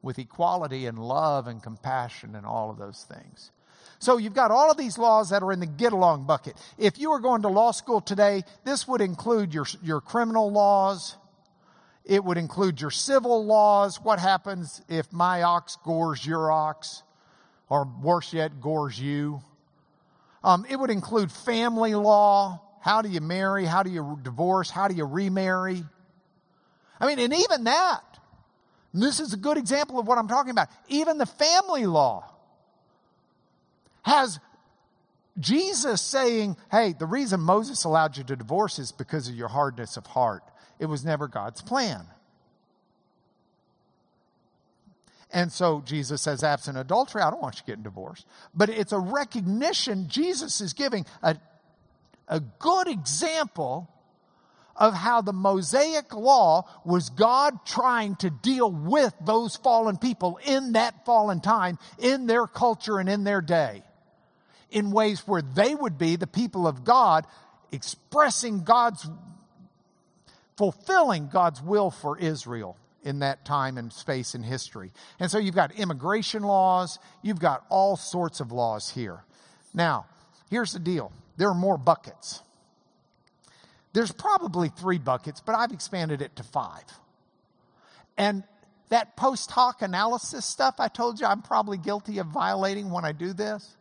with 0.00 0.20
equality 0.20 0.86
and 0.86 0.98
love 0.98 1.48
and 1.48 1.60
compassion 1.60 2.36
and 2.36 2.46
all 2.46 2.70
of 2.70 2.78
those 2.78 3.04
things. 3.08 3.50
So 3.98 4.16
you've 4.16 4.34
got 4.34 4.50
all 4.50 4.70
of 4.70 4.78
these 4.78 4.96
laws 4.96 5.30
that 5.30 5.42
are 5.42 5.52
in 5.52 5.60
the 5.60 5.66
get 5.66 5.92
along 5.92 6.24
bucket. 6.24 6.56
If 6.78 6.98
you 6.98 7.10
were 7.10 7.20
going 7.20 7.42
to 7.42 7.48
law 7.48 7.70
school 7.70 8.00
today, 8.00 8.44
this 8.64 8.88
would 8.88 9.00
include 9.02 9.52
your, 9.52 9.66
your 9.82 10.00
criminal 10.00 10.50
laws. 10.50 11.16
It 12.06 12.24
would 12.24 12.38
include 12.38 12.80
your 12.80 12.90
civil 12.90 13.44
laws. 13.44 14.00
What 14.00 14.18
happens 14.18 14.80
if 14.88 15.12
my 15.12 15.42
ox 15.42 15.76
gores 15.84 16.24
your 16.24 16.50
ox? 16.50 17.02
Or 17.68 17.86
worse 18.02 18.32
yet, 18.32 18.60
gores 18.60 18.98
you? 18.98 19.42
Um, 20.42 20.64
it 20.68 20.76
would 20.76 20.90
include 20.90 21.30
family 21.30 21.94
law. 21.94 22.62
How 22.80 23.02
do 23.02 23.10
you 23.10 23.20
marry? 23.20 23.66
How 23.66 23.82
do 23.82 23.90
you 23.90 24.18
divorce? 24.22 24.70
How 24.70 24.88
do 24.88 24.94
you 24.94 25.04
remarry? 25.04 25.84
I 26.98 27.06
mean, 27.06 27.18
and 27.18 27.34
even 27.34 27.64
that, 27.64 28.02
this 28.92 29.20
is 29.20 29.32
a 29.32 29.36
good 29.36 29.58
example 29.58 29.98
of 29.98 30.06
what 30.06 30.18
I'm 30.18 30.28
talking 30.28 30.50
about. 30.50 30.68
Even 30.88 31.18
the 31.18 31.26
family 31.26 31.86
law 31.86 32.30
has 34.02 34.40
Jesus 35.38 36.00
saying, 36.00 36.56
hey, 36.70 36.92
the 36.92 37.06
reason 37.06 37.40
Moses 37.40 37.84
allowed 37.84 38.16
you 38.16 38.24
to 38.24 38.36
divorce 38.36 38.78
is 38.78 38.92
because 38.92 39.28
of 39.28 39.34
your 39.34 39.48
hardness 39.48 39.96
of 39.96 40.06
heart. 40.06 40.42
It 40.78 40.86
was 40.86 41.04
never 41.04 41.28
God's 41.28 41.62
plan. 41.62 42.06
And 45.32 45.52
so 45.52 45.82
Jesus 45.84 46.22
says, 46.22 46.42
absent 46.42 46.76
adultery, 46.76 47.22
I 47.22 47.30
don't 47.30 47.40
want 47.40 47.56
you 47.56 47.62
getting 47.66 47.84
divorced. 47.84 48.26
But 48.54 48.68
it's 48.68 48.92
a 48.92 48.98
recognition 48.98 50.08
Jesus 50.08 50.60
is 50.60 50.72
giving 50.72 51.06
a, 51.22 51.36
a 52.26 52.40
good 52.40 52.88
example 52.88 53.88
of 54.74 54.94
how 54.94 55.20
the 55.20 55.32
Mosaic 55.32 56.14
law 56.14 56.64
was 56.84 57.10
God 57.10 57.64
trying 57.66 58.16
to 58.16 58.30
deal 58.30 58.72
with 58.72 59.14
those 59.24 59.54
fallen 59.56 59.98
people 59.98 60.40
in 60.44 60.72
that 60.72 61.04
fallen 61.04 61.40
time, 61.40 61.78
in 61.98 62.26
their 62.26 62.46
culture 62.46 62.98
and 62.98 63.08
in 63.08 63.22
their 63.22 63.42
day, 63.42 63.82
in 64.70 64.90
ways 64.90 65.26
where 65.26 65.42
they 65.42 65.74
would 65.74 65.98
be 65.98 66.16
the 66.16 66.26
people 66.26 66.66
of 66.66 66.84
God 66.84 67.26
expressing 67.72 68.64
God's, 68.64 69.08
fulfilling 70.56 71.28
God's 71.28 71.62
will 71.62 71.90
for 71.90 72.18
Israel 72.18 72.76
in 73.02 73.20
that 73.20 73.44
time 73.44 73.78
and 73.78 73.92
space 73.92 74.34
in 74.34 74.42
history. 74.42 74.92
And 75.18 75.30
so 75.30 75.38
you've 75.38 75.54
got 75.54 75.72
immigration 75.72 76.42
laws, 76.42 76.98
you've 77.22 77.40
got 77.40 77.64
all 77.68 77.96
sorts 77.96 78.40
of 78.40 78.52
laws 78.52 78.90
here. 78.90 79.24
Now, 79.72 80.06
here's 80.50 80.72
the 80.72 80.78
deal 80.78 81.12
there 81.36 81.48
are 81.48 81.54
more 81.54 81.78
buckets. 81.78 82.42
There's 83.92 84.12
probably 84.12 84.68
three 84.68 84.98
buckets, 84.98 85.40
but 85.40 85.54
I've 85.54 85.72
expanded 85.72 86.22
it 86.22 86.36
to 86.36 86.42
five. 86.44 86.84
And 88.16 88.44
that 88.90 89.16
post 89.16 89.50
hoc 89.50 89.82
analysis 89.82 90.44
stuff 90.44 90.76
I 90.78 90.88
told 90.88 91.20
you 91.20 91.26
I'm 91.26 91.42
probably 91.42 91.78
guilty 91.78 92.18
of 92.18 92.26
violating 92.26 92.90
when 92.90 93.04
I 93.04 93.12
do 93.12 93.32
this. 93.32 93.76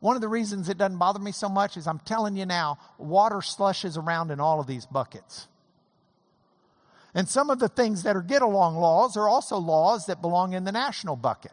One 0.00 0.16
of 0.16 0.22
the 0.22 0.28
reasons 0.28 0.68
it 0.68 0.78
doesn't 0.78 0.98
bother 0.98 1.18
me 1.18 1.30
so 1.30 1.48
much 1.48 1.76
is 1.76 1.86
I'm 1.86 1.98
telling 2.00 2.36
you 2.36 2.46
now, 2.46 2.78
water 2.98 3.42
slushes 3.42 3.96
around 3.96 4.30
in 4.30 4.40
all 4.40 4.58
of 4.58 4.66
these 4.66 4.86
buckets. 4.86 5.46
And 7.14 7.28
some 7.28 7.50
of 7.50 7.58
the 7.58 7.68
things 7.68 8.02
that 8.04 8.16
are 8.16 8.22
get 8.22 8.40
along 8.40 8.76
laws 8.76 9.16
are 9.16 9.28
also 9.28 9.56
laws 9.58 10.06
that 10.06 10.22
belong 10.22 10.54
in 10.54 10.64
the 10.64 10.72
national 10.72 11.16
bucket. 11.16 11.52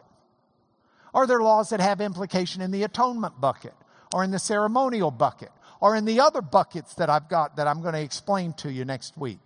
Or 1.12 1.26
they're 1.26 1.42
laws 1.42 1.70
that 1.70 1.80
have 1.80 2.00
implication 2.00 2.62
in 2.62 2.70
the 2.70 2.84
atonement 2.84 3.40
bucket 3.40 3.74
or 4.14 4.24
in 4.24 4.30
the 4.30 4.38
ceremonial 4.38 5.10
bucket 5.10 5.50
or 5.80 5.96
in 5.96 6.04
the 6.04 6.20
other 6.20 6.40
buckets 6.40 6.94
that 6.94 7.10
I've 7.10 7.28
got 7.28 7.56
that 7.56 7.66
I'm 7.66 7.82
going 7.82 7.94
to 7.94 8.00
explain 8.00 8.52
to 8.54 8.72
you 8.72 8.84
next 8.84 9.16
week. 9.16 9.40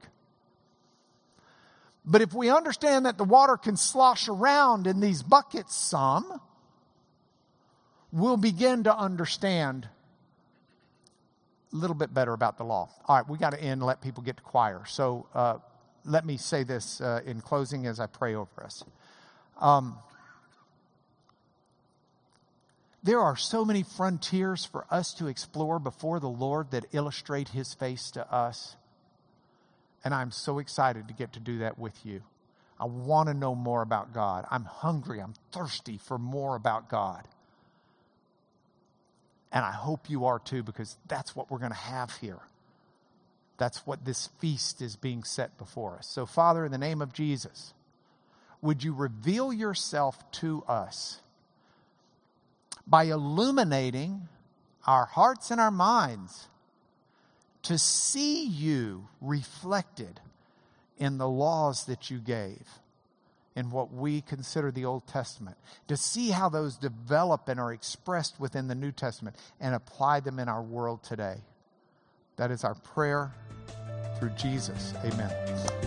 But 2.05 2.21
if 2.21 2.35
we 2.35 2.51
understand 2.51 3.07
that 3.07 3.17
the 3.17 3.25
water 3.25 3.57
can 3.57 3.77
slosh 3.77 4.29
around 4.29 4.87
in 4.87 5.01
these 5.01 5.23
buckets 5.23 5.75
some, 5.75 6.41
we'll 8.13 8.37
begin 8.37 8.85
to 8.85 8.97
understand 8.97 9.89
a 11.73 11.77
little 11.77 11.97
bit 11.97 12.13
better 12.13 12.35
about 12.35 12.59
the 12.59 12.65
law. 12.65 12.89
All 13.07 13.17
right, 13.17 13.29
we 13.29 13.39
got 13.39 13.51
to 13.51 13.61
end 13.61 13.73
and 13.73 13.83
let 13.83 14.03
people 14.03 14.23
get 14.23 14.37
to 14.37 14.43
choir. 14.43 14.83
So 14.87 15.27
uh, 15.35 15.57
let 16.05 16.25
me 16.25 16.37
say 16.37 16.63
this 16.63 17.01
uh, 17.01 17.21
in 17.25 17.41
closing 17.41 17.87
as 17.87 17.99
I 17.99 18.07
pray 18.07 18.35
over 18.35 18.63
us. 18.63 18.85
Um, 19.61 19.97
there 23.03 23.21
are 23.21 23.37
so 23.37 23.65
many 23.65 23.83
frontiers 23.83 24.65
for 24.65 24.87
us 24.91 25.15
to 25.15 25.27
explore 25.27 25.79
before 25.79 26.21
the 26.21 26.29
Lord 26.29 26.71
that 26.71 26.85
illustrate 26.93 27.49
His 27.49 27.75
face 27.75 28.11
to 28.13 28.33
us. 28.33 28.77
And 30.05 30.13
I'm 30.15 30.31
so 30.31 30.59
excited 30.59 31.09
to 31.09 31.15
get 31.15 31.33
to 31.33 31.41
do 31.41 31.59
that 31.59 31.79
with 31.79 32.05
you. 32.05 32.23
I 32.79 32.85
want 32.87 33.29
to 33.29 33.35
know 33.35 33.55
more 33.55 33.83
about 33.83 34.13
God. 34.13 34.45
I'm 34.51 34.65
hungry. 34.65 35.21
I'm 35.21 35.35
thirsty 35.53 35.99
for 35.99 36.19
more 36.19 36.57
about 36.57 36.89
God. 36.89 37.27
And 39.53 39.65
I 39.65 39.73
hope 39.73 40.09
you 40.09 40.25
are 40.25 40.39
too, 40.39 40.63
because 40.63 40.97
that's 41.07 41.37
what 41.37 41.51
we're 41.51 41.59
going 41.59 41.73
to 41.73 41.77
have 41.77 42.17
here. 42.17 42.41
That's 43.59 43.87
what 43.87 44.05
this 44.05 44.29
feast 44.39 44.81
is 44.81 44.97
being 44.97 45.25
set 45.25 45.59
before 45.59 45.97
us. 45.99 46.09
So, 46.09 46.27
Father, 46.27 46.65
in 46.65 46.73
the 46.73 46.79
name 46.79 47.03
of 47.03 47.13
Jesus, 47.13 47.75
would 48.63 48.83
you 48.83 48.95
reveal 48.95 49.53
yourself 49.53 50.31
to 50.33 50.65
us? 50.67 51.21
by 52.87 53.05
illuminating 53.05 54.29
our 54.87 55.07
hearts 55.07 55.51
and 55.51 55.61
our 55.61 55.71
minds 55.71 56.49
to 57.63 57.79
see 57.79 58.45
you 58.45 59.07
reflected 59.21 60.21
in 60.99 61.19
the 61.19 61.29
laws 61.29 61.85
that 61.87 62.11
you 62.11 62.19
gave 62.19 62.63
in 63.55 63.71
what 63.71 63.93
we 63.93 64.23
consider 64.23 64.71
the 64.71 64.85
Old 64.85 65.07
Testament, 65.07 65.57
to 65.89 65.97
see 65.97 66.31
how 66.31 66.49
those 66.49 66.77
develop 66.77 67.49
and 67.49 67.61
are 67.61 67.73
expressed 67.73 68.41
within 68.41 68.69
the 68.69 68.75
New 68.75 68.93
Testament 68.93 69.37
and 69.61 69.75
apply 69.75 70.21
them 70.21 70.39
in 70.39 70.49
our 70.49 70.63
world 70.63 71.03
today. 71.03 71.37
That 72.37 72.51
is 72.51 72.65
our 72.65 72.75
prayer 72.75 73.33
through 74.19 74.31
Jesus. 74.31 74.95
Amen. 75.05 75.82